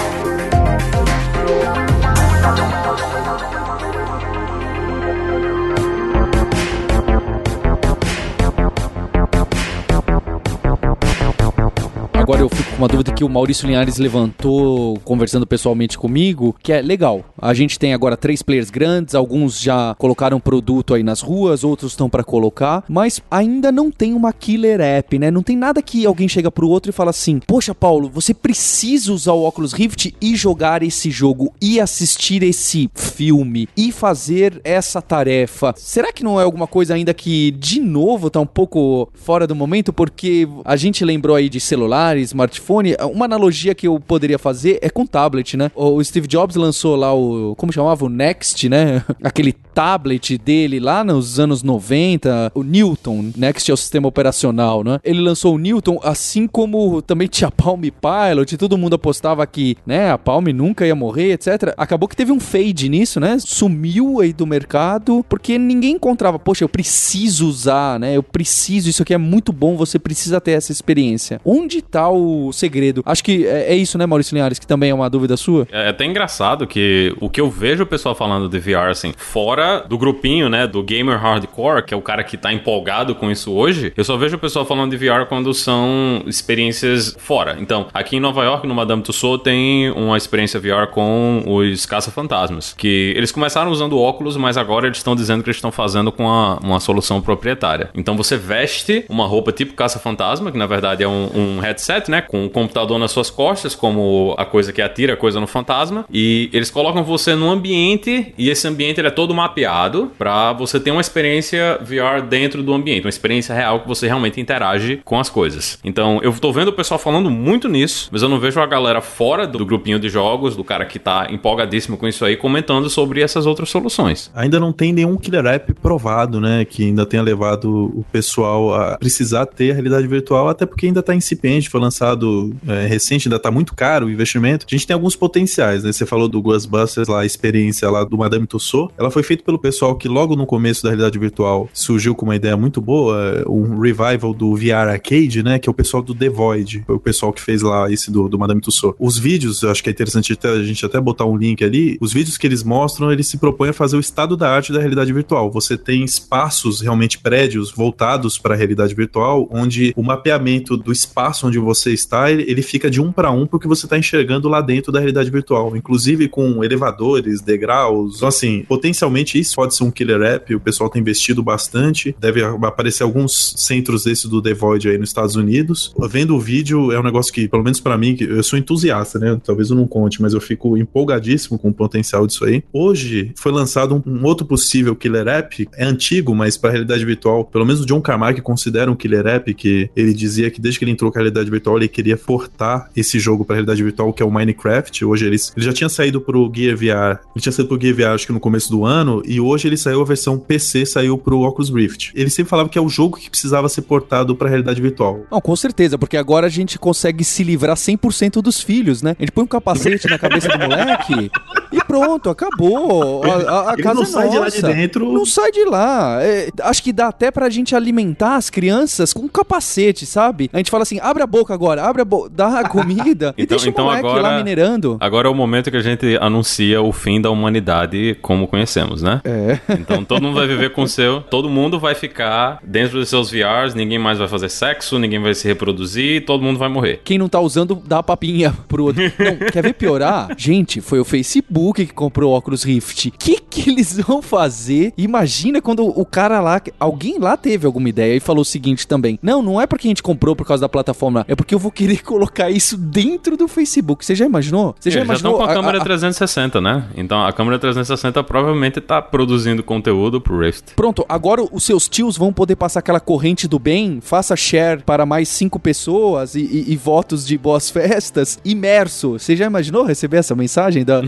Agora 12.30 12.44
eu 12.44 12.48
fico 12.48 12.70
com 12.70 12.76
uma 12.76 12.86
dúvida 12.86 13.12
que 13.12 13.24
o 13.24 13.28
Maurício 13.28 13.66
Linhares 13.66 13.98
levantou 13.98 14.96
conversando 15.00 15.44
pessoalmente 15.44 15.98
comigo, 15.98 16.54
que 16.62 16.72
é 16.72 16.80
legal. 16.80 17.24
A 17.36 17.52
gente 17.52 17.76
tem 17.76 17.92
agora 17.92 18.16
três 18.16 18.40
players 18.40 18.70
grandes, 18.70 19.16
alguns 19.16 19.60
já 19.60 19.96
colocaram 19.98 20.38
produto 20.38 20.94
aí 20.94 21.02
nas 21.02 21.20
ruas, 21.20 21.64
outros 21.64 21.90
estão 21.90 22.08
para 22.08 22.22
colocar, 22.22 22.84
mas 22.88 23.20
ainda 23.28 23.72
não 23.72 23.90
tem 23.90 24.14
uma 24.14 24.32
killer 24.32 24.80
app, 24.80 25.18
né? 25.18 25.28
Não 25.28 25.42
tem 25.42 25.56
nada 25.56 25.82
que 25.82 26.06
alguém 26.06 26.28
chega 26.28 26.52
pro 26.52 26.68
outro 26.68 26.90
e 26.90 26.92
fala 26.92 27.10
assim: 27.10 27.40
"Poxa, 27.44 27.74
Paulo, 27.74 28.08
você 28.08 28.32
precisa 28.32 29.12
usar 29.12 29.32
o 29.32 29.44
Oculus 29.44 29.72
Rift 29.72 30.14
e 30.20 30.36
jogar 30.36 30.84
esse 30.84 31.10
jogo 31.10 31.52
e 31.60 31.80
assistir 31.80 32.44
esse 32.44 32.88
filme 32.94 33.68
e 33.76 33.90
fazer 33.90 34.60
essa 34.62 35.02
tarefa". 35.02 35.74
Será 35.76 36.12
que 36.12 36.22
não 36.22 36.40
é 36.40 36.44
alguma 36.44 36.68
coisa 36.68 36.94
ainda 36.94 37.12
que 37.12 37.50
de 37.50 37.80
novo 37.80 38.30
tá 38.30 38.38
um 38.38 38.46
pouco 38.46 39.10
fora 39.14 39.48
do 39.48 39.56
momento 39.56 39.92
porque 39.92 40.46
a 40.64 40.76
gente 40.76 41.04
lembrou 41.04 41.34
aí 41.34 41.48
de 41.48 41.58
celulares 41.58 42.19
smartphone, 42.22 42.96
uma 43.12 43.24
analogia 43.24 43.74
que 43.74 43.86
eu 43.86 43.98
poderia 44.00 44.38
fazer 44.38 44.78
é 44.82 44.90
com 44.90 45.06
tablet, 45.06 45.56
né? 45.56 45.70
O 45.74 46.02
Steve 46.02 46.26
Jobs 46.26 46.56
lançou 46.56 46.96
lá 46.96 47.14
o. 47.14 47.54
Como 47.56 47.72
chamava? 47.72 48.04
O 48.04 48.08
Next, 48.08 48.68
né? 48.68 49.04
Aquele 49.22 49.52
tablet 49.52 50.36
dele 50.38 50.80
lá 50.80 51.02
nos 51.04 51.38
anos 51.38 51.62
90, 51.62 52.52
o 52.54 52.62
Newton. 52.62 53.32
Next 53.36 53.70
é 53.70 53.74
o 53.74 53.76
sistema 53.76 54.08
operacional, 54.08 54.82
né? 54.84 54.98
Ele 55.04 55.20
lançou 55.20 55.54
o 55.54 55.58
Newton, 55.58 56.00
assim 56.02 56.46
como 56.46 57.00
também 57.02 57.28
tinha 57.28 57.50
Palm 57.50 57.80
Pilot, 57.80 58.56
todo 58.56 58.78
mundo 58.78 58.94
apostava 58.94 59.46
que, 59.46 59.76
né, 59.86 60.10
a 60.10 60.18
Palm 60.18 60.46
nunca 60.54 60.86
ia 60.86 60.94
morrer, 60.94 61.32
etc. 61.32 61.74
Acabou 61.76 62.08
que 62.08 62.16
teve 62.16 62.32
um 62.32 62.40
fade 62.40 62.88
nisso, 62.88 63.20
né? 63.20 63.36
Sumiu 63.38 64.20
aí 64.20 64.32
do 64.32 64.46
mercado, 64.46 65.24
porque 65.28 65.58
ninguém 65.58 65.94
encontrava, 65.94 66.38
poxa, 66.38 66.64
eu 66.64 66.68
preciso 66.68 67.48
usar, 67.48 67.98
né? 67.98 68.16
Eu 68.16 68.22
preciso, 68.22 68.88
isso 68.88 69.02
aqui 69.02 69.14
é 69.14 69.18
muito 69.18 69.52
bom, 69.52 69.76
você 69.76 69.98
precisa 69.98 70.40
ter 70.40 70.52
essa 70.52 70.72
experiência. 70.72 71.40
Onde 71.44 71.82
tá 71.82 72.08
o 72.10 72.52
segredo? 72.52 73.02
Acho 73.04 73.22
que 73.24 73.46
é, 73.46 73.72
é 73.72 73.76
isso, 73.76 73.96
né, 73.98 74.06
Maurício 74.06 74.34
Linhares, 74.34 74.58
que 74.58 74.66
também 74.66 74.90
é 74.90 74.94
uma 74.94 75.08
dúvida 75.08 75.36
sua? 75.36 75.66
É, 75.70 75.86
é 75.86 75.88
até 75.88 76.04
engraçado 76.04 76.66
que 76.66 77.14
o 77.20 77.28
que 77.28 77.40
eu 77.40 77.50
vejo 77.50 77.82
o 77.82 77.86
pessoal 77.86 78.14
falando 78.14 78.48
de 78.48 78.58
VR, 78.58 78.90
assim, 78.90 79.12
fora 79.16 79.84
do 79.88 79.98
grupinho, 79.98 80.48
né, 80.48 80.66
do 80.66 80.82
gamer 80.82 81.18
hardcore, 81.18 81.84
que 81.84 81.94
é 81.94 81.96
o 81.96 82.02
cara 82.02 82.22
que 82.24 82.36
tá 82.36 82.52
empolgado 82.52 83.14
com 83.14 83.30
isso 83.30 83.52
hoje, 83.52 83.92
eu 83.96 84.04
só 84.04 84.16
vejo 84.16 84.36
o 84.36 84.38
pessoal 84.38 84.64
falando 84.64 84.90
de 84.90 84.96
VR 84.96 85.26
quando 85.28 85.52
são 85.52 86.22
experiências 86.26 87.14
fora. 87.18 87.56
Então, 87.58 87.86
aqui 87.92 88.16
em 88.16 88.20
Nova 88.20 88.44
York, 88.44 88.66
no 88.66 88.74
Madame 88.74 89.02
Tussauds, 89.02 89.44
tem 89.44 89.90
uma 89.90 90.16
experiência 90.16 90.60
VR 90.60 90.86
com 90.90 91.42
os 91.46 91.86
caça-fantasmas, 91.86 92.74
que 92.76 93.12
eles 93.16 93.32
começaram 93.32 93.70
usando 93.70 93.98
óculos, 93.98 94.36
mas 94.36 94.56
agora 94.56 94.86
eles 94.86 94.98
estão 94.98 95.14
dizendo 95.14 95.42
que 95.42 95.48
eles 95.48 95.56
estão 95.56 95.72
fazendo 95.72 96.12
com 96.12 96.28
a, 96.28 96.56
uma 96.62 96.80
solução 96.80 97.20
proprietária. 97.20 97.90
Então, 97.94 98.16
você 98.16 98.36
veste 98.36 99.04
uma 99.08 99.26
roupa 99.26 99.52
tipo 99.52 99.74
caça-fantasma, 99.74 100.50
que 100.50 100.58
na 100.58 100.66
verdade 100.66 101.02
é 101.02 101.08
um, 101.08 101.30
um 101.34 101.60
headset 101.60 101.89
né? 102.08 102.22
Com 102.22 102.46
o 102.46 102.50
computador 102.50 102.98
nas 102.98 103.10
suas 103.10 103.30
costas, 103.30 103.74
como 103.74 104.34
a 104.38 104.44
coisa 104.44 104.72
que 104.72 104.80
atira 104.80 105.14
a 105.14 105.16
coisa 105.16 105.40
no 105.40 105.46
fantasma. 105.46 106.04
E 106.10 106.48
eles 106.52 106.70
colocam 106.70 107.02
você 107.02 107.34
num 107.34 107.50
ambiente 107.50 108.32
e 108.36 108.48
esse 108.50 108.66
ambiente 108.66 109.00
é 109.00 109.10
todo 109.10 109.34
mapeado 109.34 110.10
para 110.18 110.52
você 110.52 110.78
ter 110.78 110.90
uma 110.90 111.00
experiência 111.00 111.78
VR 111.82 112.22
dentro 112.28 112.62
do 112.62 112.72
ambiente, 112.72 113.04
uma 113.04 113.10
experiência 113.10 113.54
real 113.54 113.80
que 113.80 113.88
você 113.88 114.06
realmente 114.06 114.40
interage 114.40 115.00
com 115.04 115.18
as 115.18 115.28
coisas. 115.28 115.78
Então, 115.82 116.20
eu 116.22 116.32
tô 116.32 116.52
vendo 116.52 116.68
o 116.68 116.72
pessoal 116.72 116.98
falando 116.98 117.30
muito 117.30 117.68
nisso, 117.68 118.08
mas 118.12 118.22
eu 118.22 118.28
não 118.28 118.38
vejo 118.38 118.60
a 118.60 118.66
galera 118.66 119.00
fora 119.00 119.46
do 119.46 119.64
grupinho 119.64 119.98
de 119.98 120.08
jogos, 120.08 120.56
do 120.56 120.62
cara 120.62 120.84
que 120.84 120.98
tá 120.98 121.28
empolgadíssimo 121.30 121.96
com 121.96 122.06
isso 122.06 122.24
aí, 122.24 122.36
comentando 122.36 122.88
sobre 122.88 123.20
essas 123.20 123.46
outras 123.46 123.70
soluções. 123.70 124.30
Ainda 124.34 124.60
não 124.60 124.72
tem 124.72 124.92
nenhum 124.92 125.16
killer 125.16 125.46
app 125.46 125.72
provado, 125.74 126.40
né? 126.40 126.64
Que 126.64 126.84
ainda 126.84 127.06
tenha 127.06 127.22
levado 127.22 127.92
o 127.94 128.04
pessoal 128.12 128.74
a 128.74 128.98
precisar 128.98 129.46
ter 129.46 129.70
a 129.70 129.74
realidade 129.74 130.06
virtual, 130.06 130.48
até 130.48 130.66
porque 130.66 130.86
ainda 130.86 131.02
tá 131.02 131.14
incipiente, 131.14 131.70
foi 131.80 131.84
lançado 131.84 132.54
é, 132.68 132.86
recente, 132.86 133.28
ainda 133.28 133.38
tá 133.38 133.50
muito 133.50 133.74
caro 133.74 134.06
o 134.06 134.10
investimento, 134.10 134.66
a 134.68 134.74
gente 134.74 134.86
tem 134.86 134.94
alguns 134.94 135.16
potenciais, 135.16 135.82
né? 135.82 135.92
Você 135.92 136.04
falou 136.04 136.28
do 136.28 136.40
Ghostbusters 136.42 137.08
lá, 137.08 137.20
a 137.20 137.26
experiência 137.26 137.88
lá 137.90 138.04
do 138.04 138.18
Madame 138.18 138.46
Tussauds. 138.46 138.94
Ela 138.98 139.10
foi 139.10 139.22
feita 139.22 139.42
pelo 139.42 139.58
pessoal 139.58 139.96
que 139.96 140.06
logo 140.06 140.36
no 140.36 140.46
começo 140.46 140.82
da 140.82 140.90
realidade 140.90 141.18
virtual 141.18 141.68
surgiu 141.72 142.14
com 142.14 142.26
uma 142.26 142.36
ideia 142.36 142.56
muito 142.56 142.80
boa, 142.80 143.42
um 143.48 143.80
revival 143.80 144.34
do 144.34 144.54
VR 144.54 144.90
Arcade, 144.90 145.42
né? 145.42 145.58
Que 145.58 145.68
é 145.68 145.70
o 145.70 145.74
pessoal 145.74 146.02
do 146.02 146.14
The 146.14 146.28
Void, 146.28 146.84
foi 146.86 146.96
o 146.96 147.00
pessoal 147.00 147.32
que 147.32 147.40
fez 147.40 147.62
lá 147.62 147.90
esse 147.90 148.10
do, 148.10 148.28
do 148.28 148.38
Madame 148.38 148.60
Tussauds. 148.60 148.96
Os 149.00 149.18
vídeos, 149.18 149.62
eu 149.62 149.70
acho 149.70 149.82
que 149.82 149.88
é 149.88 149.92
interessante 149.92 150.32
até, 150.32 150.50
a 150.50 150.62
gente 150.62 150.84
até 150.84 151.00
botar 151.00 151.24
um 151.24 151.36
link 151.36 151.64
ali, 151.64 151.96
os 152.00 152.12
vídeos 152.12 152.36
que 152.36 152.46
eles 152.46 152.62
mostram, 152.62 153.10
eles 153.12 153.26
se 153.26 153.38
propõem 153.38 153.70
a 153.70 153.72
fazer 153.72 153.96
o 153.96 154.00
estado 154.00 154.36
da 154.36 154.50
arte 154.50 154.72
da 154.72 154.78
realidade 154.78 155.12
virtual. 155.12 155.50
Você 155.50 155.76
tem 155.76 156.04
espaços, 156.04 156.80
realmente 156.80 157.18
prédios 157.18 157.72
voltados 157.72 158.38
para 158.38 158.54
a 158.54 158.56
realidade 158.56 158.94
virtual, 158.94 159.48
onde 159.50 159.92
o 159.96 160.02
mapeamento 160.02 160.76
do 160.76 160.92
espaço 160.92 161.46
onde 161.46 161.58
você 161.58 161.69
está, 161.72 162.30
ele 162.30 162.62
fica 162.62 162.90
de 162.90 163.00
um 163.00 163.12
para 163.12 163.30
um 163.30 163.46
porque 163.46 163.68
você 163.68 163.86
está 163.86 163.98
enxergando 163.98 164.48
lá 164.48 164.60
dentro 164.60 164.92
da 164.92 164.98
realidade 164.98 165.30
virtual, 165.30 165.76
inclusive 165.76 166.28
com 166.28 166.62
elevadores, 166.64 167.40
degraus. 167.40 168.16
Então, 168.16 168.28
assim, 168.28 168.64
potencialmente 168.68 169.38
isso 169.38 169.56
pode 169.56 169.74
ser 169.74 169.84
um 169.84 169.90
killer 169.90 170.22
app. 170.22 170.54
O 170.54 170.60
pessoal 170.60 170.90
tem 170.90 171.00
investido 171.00 171.42
bastante. 171.42 172.14
Deve 172.18 172.42
aparecer 172.42 173.02
alguns 173.02 173.54
centros 173.56 174.04
desses 174.04 174.26
do 174.26 174.42
The 174.42 174.54
Void 174.54 174.88
aí 174.88 174.98
nos 174.98 175.10
Estados 175.10 175.36
Unidos. 175.36 175.94
Vendo 176.08 176.34
o 176.34 176.40
vídeo, 176.40 176.92
é 176.92 176.98
um 176.98 177.02
negócio 177.02 177.32
que, 177.32 177.48
pelo 177.48 177.62
menos 177.62 177.80
para 177.80 177.96
mim, 177.96 178.16
eu 178.20 178.42
sou 178.42 178.58
entusiasta, 178.58 179.18
né? 179.18 179.40
Talvez 179.44 179.70
eu 179.70 179.76
não 179.76 179.86
conte, 179.86 180.20
mas 180.20 180.34
eu 180.34 180.40
fico 180.40 180.76
empolgadíssimo 180.76 181.58
com 181.58 181.68
o 181.68 181.74
potencial 181.74 182.26
disso 182.26 182.44
aí. 182.44 182.62
Hoje 182.72 183.32
foi 183.36 183.52
lançado 183.52 183.94
um, 183.94 184.10
um 184.10 184.24
outro 184.24 184.46
possível 184.46 184.94
killer 184.94 185.28
app. 185.28 185.68
É 185.76 185.84
antigo, 185.84 186.34
mas 186.34 186.56
para 186.56 186.70
realidade 186.70 187.04
virtual, 187.04 187.44
pelo 187.44 187.64
menos 187.64 187.82
o 187.82 187.86
John 187.86 188.00
Carmack 188.00 188.40
considera 188.40 188.90
um 188.90 188.96
killer 188.96 189.26
app 189.26 189.52
que 189.54 189.90
ele 189.96 190.12
dizia 190.12 190.50
que 190.50 190.60
desde 190.60 190.78
que 190.78 190.84
ele 190.84 190.92
entrou 190.92 191.10
com 191.10 191.18
a 191.18 191.20
realidade 191.20 191.50
virtual, 191.50 191.59
ele 191.76 191.88
queria 191.88 192.16
portar 192.16 192.90
esse 192.96 193.18
jogo 193.18 193.44
para 193.44 193.56
realidade 193.56 193.82
virtual, 193.82 194.12
que 194.12 194.22
é 194.22 194.26
o 194.26 194.30
Minecraft. 194.30 195.04
Hoje 195.04 195.26
ele, 195.26 195.36
ele 195.56 195.66
já 195.66 195.72
tinha 195.72 195.88
saído 195.88 196.20
pro 196.20 196.50
Gear 196.54 196.76
VR. 196.76 197.20
Ele 197.34 197.40
tinha 197.40 197.52
saído 197.52 197.68
pro 197.68 197.80
Gear 197.80 197.94
VR 197.94 198.14
acho 198.14 198.26
que 198.26 198.32
no 198.32 198.40
começo 198.40 198.70
do 198.70 198.84
ano 198.84 199.22
e 199.26 199.40
hoje 199.40 199.68
ele 199.68 199.76
saiu 199.76 200.00
a 200.00 200.04
versão 200.04 200.38
PC, 200.38 200.86
saiu 200.86 201.16
pro 201.16 201.40
Oculus 201.40 201.70
Rift. 201.70 202.12
Ele 202.14 202.30
sempre 202.30 202.50
falava 202.50 202.68
que 202.68 202.78
é 202.78 202.82
o 202.82 202.88
jogo 202.88 203.18
que 203.18 203.30
precisava 203.30 203.68
ser 203.68 203.82
portado 203.82 204.34
para 204.34 204.48
realidade 204.48 204.80
virtual. 204.80 205.20
Não, 205.30 205.40
com 205.40 205.56
certeza, 205.56 205.98
porque 205.98 206.16
agora 206.16 206.46
a 206.46 206.50
gente 206.50 206.78
consegue 206.78 207.24
se 207.24 207.42
livrar 207.42 207.76
100% 207.76 208.40
dos 208.42 208.60
filhos, 208.60 209.02
né? 209.02 209.16
A 209.18 209.22
gente 209.22 209.32
põe 209.32 209.44
um 209.44 209.46
capacete 209.46 210.08
na 210.08 210.18
cabeça 210.18 210.48
do 210.48 210.58
moleque 210.58 211.30
e 211.72 211.84
pronto, 211.84 212.30
acabou. 212.30 213.22
A, 213.24 213.28
a, 213.28 213.72
a 213.72 213.76
casa 213.76 213.94
não 213.94 214.02
é 214.02 214.06
sai 214.06 214.26
nossa. 214.26 214.30
de 214.30 214.38
lá 214.38 214.48
de 214.48 214.74
dentro. 214.74 215.12
Não 215.12 215.26
sai 215.26 215.50
de 215.50 215.64
lá. 215.64 216.22
É, 216.22 216.48
acho 216.62 216.82
que 216.82 216.92
dá 216.92 217.08
até 217.08 217.30
pra 217.30 217.48
gente 217.48 217.74
alimentar 217.74 218.36
as 218.36 218.50
crianças 218.50 219.12
com 219.12 219.22
um 219.22 219.28
capacete, 219.28 220.06
sabe? 220.06 220.50
A 220.52 220.58
gente 220.58 220.70
fala 220.70 220.82
assim: 220.82 220.98
abre 221.00 221.22
a 221.22 221.26
boca 221.26 221.49
agora, 221.52 221.82
abre 221.82 222.02
a 222.02 222.04
boca, 222.04 222.30
dá 222.34 222.60
a 222.60 222.68
comida 222.68 223.34
e 223.36 223.42
então, 223.42 223.56
deixa 223.56 223.68
então 223.68 223.84
o 223.84 223.88
moleque 223.88 224.06
agora, 224.06 224.22
lá 224.22 224.36
minerando. 224.36 224.96
Agora 225.00 225.28
é 225.28 225.30
o 225.30 225.34
momento 225.34 225.70
que 225.70 225.76
a 225.76 225.82
gente 225.82 226.16
anuncia 226.20 226.80
o 226.80 226.92
fim 226.92 227.20
da 227.20 227.30
humanidade 227.30 228.16
como 228.22 228.46
conhecemos, 228.46 229.02
né? 229.02 229.20
É. 229.24 229.58
Então 229.74 230.04
todo 230.04 230.22
mundo 230.22 230.34
vai 230.34 230.46
viver 230.46 230.72
com 230.72 230.82
o 230.84 230.88
seu, 230.88 231.20
todo 231.20 231.48
mundo 231.48 231.78
vai 231.78 231.94
ficar 231.94 232.58
dentro 232.62 232.98
dos 232.98 233.08
seus 233.08 233.30
VRs, 233.30 233.74
ninguém 233.74 233.98
mais 233.98 234.18
vai 234.18 234.28
fazer 234.28 234.48
sexo, 234.48 234.98
ninguém 234.98 235.20
vai 235.20 235.34
se 235.34 235.46
reproduzir, 235.46 236.24
todo 236.24 236.42
mundo 236.42 236.58
vai 236.58 236.68
morrer. 236.68 237.00
Quem 237.04 237.18
não 237.18 237.28
tá 237.28 237.40
usando, 237.40 237.80
dá 237.86 237.98
a 237.98 238.02
papinha 238.02 238.54
pro 238.68 238.84
outro. 238.84 239.02
Não, 239.18 239.50
quer 239.50 239.62
ver 239.62 239.74
piorar? 239.74 240.28
Gente, 240.36 240.80
foi 240.80 240.98
o 240.98 241.04
Facebook 241.04 241.86
que 241.86 241.92
comprou 241.92 242.32
o 242.32 242.36
Oculus 242.36 242.62
Rift. 242.62 243.08
O 243.08 243.12
que 243.12 243.40
que 243.40 243.70
eles 243.70 243.98
vão 243.98 244.22
fazer? 244.22 244.92
Imagina 244.96 245.60
quando 245.60 245.86
o 245.86 246.04
cara 246.04 246.40
lá, 246.40 246.60
alguém 246.78 247.18
lá 247.18 247.36
teve 247.36 247.66
alguma 247.66 247.88
ideia 247.88 248.16
e 248.16 248.20
falou 248.20 248.42
o 248.42 248.44
seguinte 248.44 248.86
também: 248.86 249.18
Não, 249.22 249.42
não 249.42 249.60
é 249.60 249.66
porque 249.66 249.86
a 249.86 249.90
gente 249.90 250.02
comprou 250.02 250.34
por 250.34 250.46
causa 250.46 250.62
da 250.62 250.68
plataforma, 250.68 251.24
é 251.28 251.34
porque 251.40 251.54
eu 251.54 251.58
vou 251.58 251.72
querer 251.72 252.02
colocar 252.04 252.50
isso 252.50 252.76
dentro 252.76 253.34
do 253.34 253.48
Facebook. 253.48 254.04
Você 254.04 254.14
já 254.14 254.26
imaginou? 254.26 254.76
Você 254.78 254.90
já 254.90 255.00
Eles 255.00 255.08
imaginou? 255.08 255.32
Já 255.32 255.38
estão 255.38 255.46
com 255.46 255.50
a, 255.50 255.52
a 255.52 255.56
câmera 255.56 255.78
a, 255.78 255.84
360, 255.84 256.60
né? 256.60 256.84
Então 256.94 257.24
a 257.24 257.32
câmera 257.32 257.58
360 257.58 258.22
provavelmente 258.24 258.80
tá 258.80 259.00
produzindo 259.00 259.62
conteúdo 259.62 260.20
pro 260.20 260.38
Rift. 260.38 260.74
Pronto, 260.76 261.04
agora 261.08 261.42
os 261.50 261.64
seus 261.64 261.88
tios 261.88 262.18
vão 262.18 262.30
poder 262.30 262.56
passar 262.56 262.80
aquela 262.80 263.00
corrente 263.00 263.48
do 263.48 263.58
bem, 263.58 264.00
faça 264.02 264.36
share 264.36 264.82
para 264.82 265.06
mais 265.06 265.28
cinco 265.30 265.58
pessoas 265.58 266.34
e, 266.34 266.40
e, 266.40 266.72
e 266.72 266.76
votos 266.76 267.26
de 267.26 267.38
boas 267.38 267.70
festas, 267.70 268.38
imerso. 268.44 269.12
Você 269.12 269.34
já 269.34 269.46
imaginou 269.46 269.84
receber 269.84 270.18
essa 270.18 270.34
mensagem 270.34 270.84
da, 270.84 271.00
da 271.00 271.06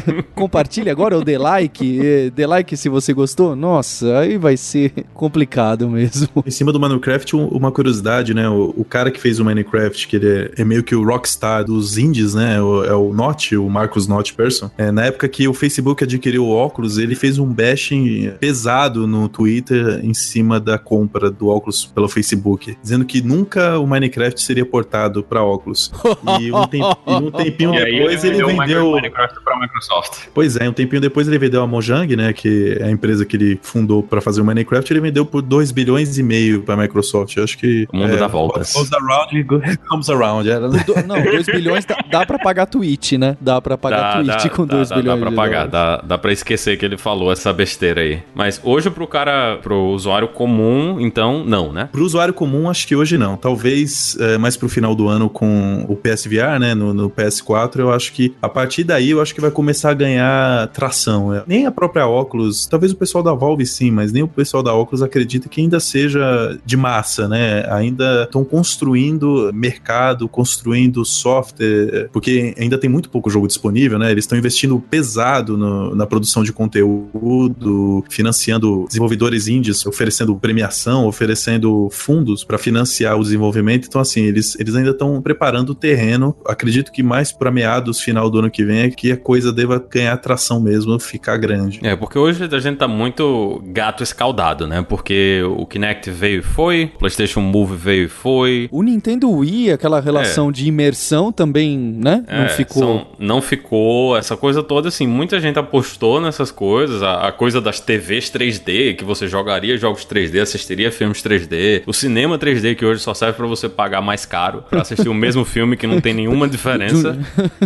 compartilhe 0.34 0.88
agora 0.88 1.16
ou 1.16 1.22
dê 1.22 1.36
like, 1.36 2.30
dê 2.34 2.46
like 2.46 2.74
se 2.76 2.88
você 2.88 3.12
gostou? 3.12 3.54
Nossa, 3.54 4.20
aí 4.20 4.38
vai 4.38 4.56
ser 4.56 5.04
complicado 5.12 5.86
mesmo. 5.88 6.28
Em 6.46 6.50
cima 6.50 6.72
do 6.72 6.80
Minecraft, 6.80 7.36
uma 7.36 7.70
curiosidade, 7.70 8.32
né? 8.32 8.48
O, 8.48 8.74
o 8.76 8.84
cara 8.84 9.10
que 9.10 9.20
fez 9.20 9.38
o 9.38 9.44
Minecraft, 9.50 10.08
que 10.08 10.16
ele 10.16 10.28
é, 10.28 10.62
é 10.62 10.64
meio 10.64 10.82
que 10.82 10.94
o 10.94 11.04
rockstar 11.04 11.64
dos 11.64 11.98
indies, 11.98 12.34
né? 12.34 12.60
O, 12.60 12.84
é 12.84 12.94
o 12.94 13.12
Notch, 13.12 13.52
o 13.52 13.68
Marcus 13.68 14.06
Notch 14.06 14.32
Person. 14.32 14.70
É, 14.78 14.90
na 14.90 15.06
época 15.06 15.28
que 15.28 15.46
o 15.48 15.54
Facebook 15.54 16.04
adquiriu 16.04 16.44
o 16.44 16.50
óculos, 16.50 16.98
ele 16.98 17.14
fez 17.14 17.38
um 17.38 17.46
bashing 17.46 18.32
pesado 18.38 19.06
no 19.06 19.28
Twitter 19.28 20.00
em 20.02 20.14
cima 20.14 20.60
da 20.60 20.78
compra 20.78 21.30
do 21.30 21.48
óculos 21.48 21.84
pelo 21.84 22.08
Facebook, 22.08 22.76
dizendo 22.82 23.04
que 23.04 23.20
nunca 23.20 23.78
o 23.78 23.86
Minecraft 23.86 24.40
seria 24.40 24.64
portado 24.64 25.22
para 25.22 25.42
óculos. 25.42 25.92
E 26.40 26.52
um, 26.52 26.66
temp, 26.66 26.84
e 27.06 27.12
um 27.12 27.30
tempinho 27.30 27.72
depois 27.84 28.24
ele, 28.24 28.36
ele 28.36 28.44
vendeu 28.44 28.90
o 28.90 28.92
Minecraft 28.94 29.44
para 29.44 29.58
Microsoft. 29.58 30.28
Pois 30.32 30.56
é, 30.56 30.68
um 30.68 30.72
tempinho 30.72 31.00
depois 31.00 31.26
ele 31.26 31.38
vendeu 31.38 31.62
a 31.62 31.66
Mojang, 31.66 32.14
né, 32.16 32.32
que 32.32 32.76
é 32.78 32.84
a 32.84 32.90
empresa 32.90 33.24
que 33.24 33.36
ele 33.36 33.58
fundou 33.62 34.02
para 34.02 34.20
fazer 34.20 34.40
o 34.40 34.44
Minecraft, 34.44 34.92
ele 34.92 35.00
vendeu 35.00 35.26
por 35.26 35.42
2 35.42 35.70
bilhões 35.72 36.18
e 36.18 36.22
meio 36.22 36.62
para 36.62 36.76
Microsoft. 36.76 37.36
Eu 37.36 37.44
acho 37.44 37.58
que 37.58 37.86
o 37.92 37.96
mundo 37.96 38.14
é, 38.14 38.16
dá 38.16 38.26
voltas. 38.26 38.72
Goes 38.72 38.92
around, 38.92 39.39
comes 39.88 40.08
around. 40.08 40.48
Era, 40.48 40.68
né? 40.68 40.84
Não, 41.06 41.22
2 41.22 41.46
bilhões 41.46 41.84
dá, 41.84 41.98
dá 42.10 42.26
para 42.26 42.38
pagar 42.38 42.66
Twitch, 42.66 43.12
né? 43.12 43.36
Dá 43.40 43.60
para 43.60 43.76
pagar 43.76 44.00
dá, 44.00 44.16
Twitch 44.16 44.44
dá, 44.44 44.56
com 44.56 44.66
2 44.66 44.88
bilhões. 44.90 45.20
Dá 45.20 45.26
para 45.26 45.32
pagar, 45.32 45.66
dá, 45.66 45.96
dá 45.98 46.18
para 46.18 46.32
esquecer 46.32 46.76
que 46.76 46.84
ele 46.84 46.98
falou 46.98 47.32
essa 47.32 47.52
besteira 47.52 48.00
aí. 48.00 48.22
Mas 48.34 48.60
hoje 48.62 48.90
pro 48.90 49.06
cara, 49.06 49.58
pro 49.62 49.76
usuário 49.90 50.28
comum, 50.28 50.98
então 51.00 51.44
não, 51.44 51.72
né? 51.72 51.88
Pro 51.90 52.04
usuário 52.04 52.34
comum, 52.34 52.68
acho 52.68 52.86
que 52.86 52.96
hoje 52.96 53.16
não. 53.18 53.36
Talvez 53.36 54.16
é, 54.20 54.38
mais 54.38 54.56
pro 54.56 54.68
final 54.68 54.94
do 54.94 55.08
ano 55.08 55.28
com 55.28 55.84
o 55.88 55.96
PSVR, 55.96 56.58
né, 56.58 56.74
no, 56.74 56.92
no 56.92 57.10
PS4, 57.10 57.80
eu 57.80 57.92
acho 57.92 58.12
que 58.12 58.34
a 58.40 58.48
partir 58.48 58.84
daí 58.84 59.10
eu 59.10 59.20
acho 59.20 59.34
que 59.34 59.40
vai 59.40 59.50
começar 59.50 59.90
a 59.90 59.94
ganhar 59.94 60.68
tração. 60.68 61.34
É, 61.34 61.42
nem 61.46 61.66
a 61.66 61.70
própria 61.70 62.06
Oculus, 62.06 62.66
talvez 62.66 62.92
o 62.92 62.96
pessoal 62.96 63.22
da 63.22 63.32
Valve 63.32 63.66
sim, 63.66 63.90
mas 63.90 64.12
nem 64.12 64.22
o 64.22 64.28
pessoal 64.28 64.62
da 64.62 64.72
Oculus 64.72 65.02
acredita 65.02 65.48
que 65.48 65.60
ainda 65.60 65.80
seja 65.80 66.58
de 66.64 66.76
massa, 66.76 67.28
né? 67.28 67.64
Ainda 67.70 68.24
estão 68.24 68.44
construindo 68.44 69.19
mercado, 69.52 70.28
construindo 70.28 71.04
software, 71.04 72.08
porque 72.12 72.54
ainda 72.58 72.78
tem 72.78 72.88
muito 72.88 73.10
pouco 73.10 73.30
jogo 73.30 73.46
disponível, 73.46 73.98
né? 73.98 74.10
Eles 74.10 74.24
estão 74.24 74.38
investindo 74.38 74.78
pesado 74.80 75.56
no, 75.56 75.94
na 75.94 76.06
produção 76.06 76.42
de 76.42 76.52
conteúdo, 76.52 78.04
financiando 78.08 78.84
desenvolvedores 78.86 79.48
indies, 79.48 79.84
oferecendo 79.86 80.36
premiação, 80.36 81.06
oferecendo 81.06 81.88
fundos 81.90 82.44
para 82.44 82.58
financiar 82.58 83.18
o 83.18 83.22
desenvolvimento. 83.22 83.86
Então, 83.86 84.00
assim, 84.00 84.22
eles, 84.22 84.58
eles 84.58 84.74
ainda 84.74 84.90
estão 84.90 85.20
preparando 85.20 85.70
o 85.70 85.74
terreno. 85.74 86.36
Acredito 86.46 86.92
que 86.92 87.02
mais 87.02 87.32
para 87.32 87.50
meados, 87.50 88.00
final 88.00 88.30
do 88.30 88.38
ano 88.38 88.50
que 88.50 88.64
vem, 88.64 88.80
é 88.80 88.90
que 88.90 89.12
a 89.12 89.16
coisa 89.16 89.52
deva 89.52 89.84
ganhar 89.90 90.12
atração 90.12 90.60
mesmo, 90.60 90.98
ficar 90.98 91.36
grande. 91.36 91.80
É, 91.82 91.96
porque 91.96 92.18
hoje 92.18 92.44
a 92.44 92.58
gente 92.58 92.78
tá 92.78 92.88
muito 92.88 93.62
gato 93.66 94.02
escaldado, 94.02 94.66
né? 94.66 94.82
Porque 94.82 95.42
o 95.56 95.66
Kinect 95.66 96.10
veio 96.10 96.40
e 96.40 96.42
foi, 96.42 96.90
o 96.94 96.98
PlayStation 96.98 97.40
Move 97.40 97.76
veio 97.76 98.04
e 98.04 98.08
foi. 98.08 98.68
O 98.70 98.82
Nintendo 98.82 99.09
Wii, 99.18 99.72
aquela 99.72 100.00
relação 100.00 100.48
é. 100.48 100.52
de 100.52 100.66
imersão 100.66 101.32
também, 101.32 101.78
né? 101.78 102.24
É, 102.26 102.42
não 102.42 102.48
ficou. 102.48 102.82
São, 102.82 103.06
não 103.18 103.42
ficou, 103.42 104.16
essa 104.16 104.36
coisa 104.36 104.62
toda, 104.62 104.88
assim, 104.88 105.06
muita 105.06 105.40
gente 105.40 105.58
apostou 105.58 106.20
nessas 106.20 106.50
coisas, 106.50 107.02
a, 107.02 107.28
a, 107.28 107.32
coisa 107.32 107.60
das 107.60 107.80
TVs 107.80 108.30
3D, 108.30 108.96
que 108.96 109.04
você 109.04 109.26
jogaria 109.28 109.76
jogos 109.76 110.04
3D, 110.04 110.40
assistiria 110.40 110.92
filmes 110.92 111.22
3D, 111.22 111.82
o 111.86 111.92
cinema 111.92 112.38
3D, 112.38 112.74
que 112.74 112.84
hoje 112.84 113.00
só 113.00 113.14
serve 113.14 113.36
para 113.36 113.46
você 113.46 113.68
pagar 113.68 114.00
mais 114.00 114.24
caro 114.26 114.64
para 114.68 114.82
assistir 114.82 115.08
o 115.08 115.14
mesmo 115.14 115.44
filme 115.46 115.76
que 115.76 115.86
não 115.86 116.00
tem 116.00 116.14
nenhuma 116.14 116.48
diferença. 116.48 117.18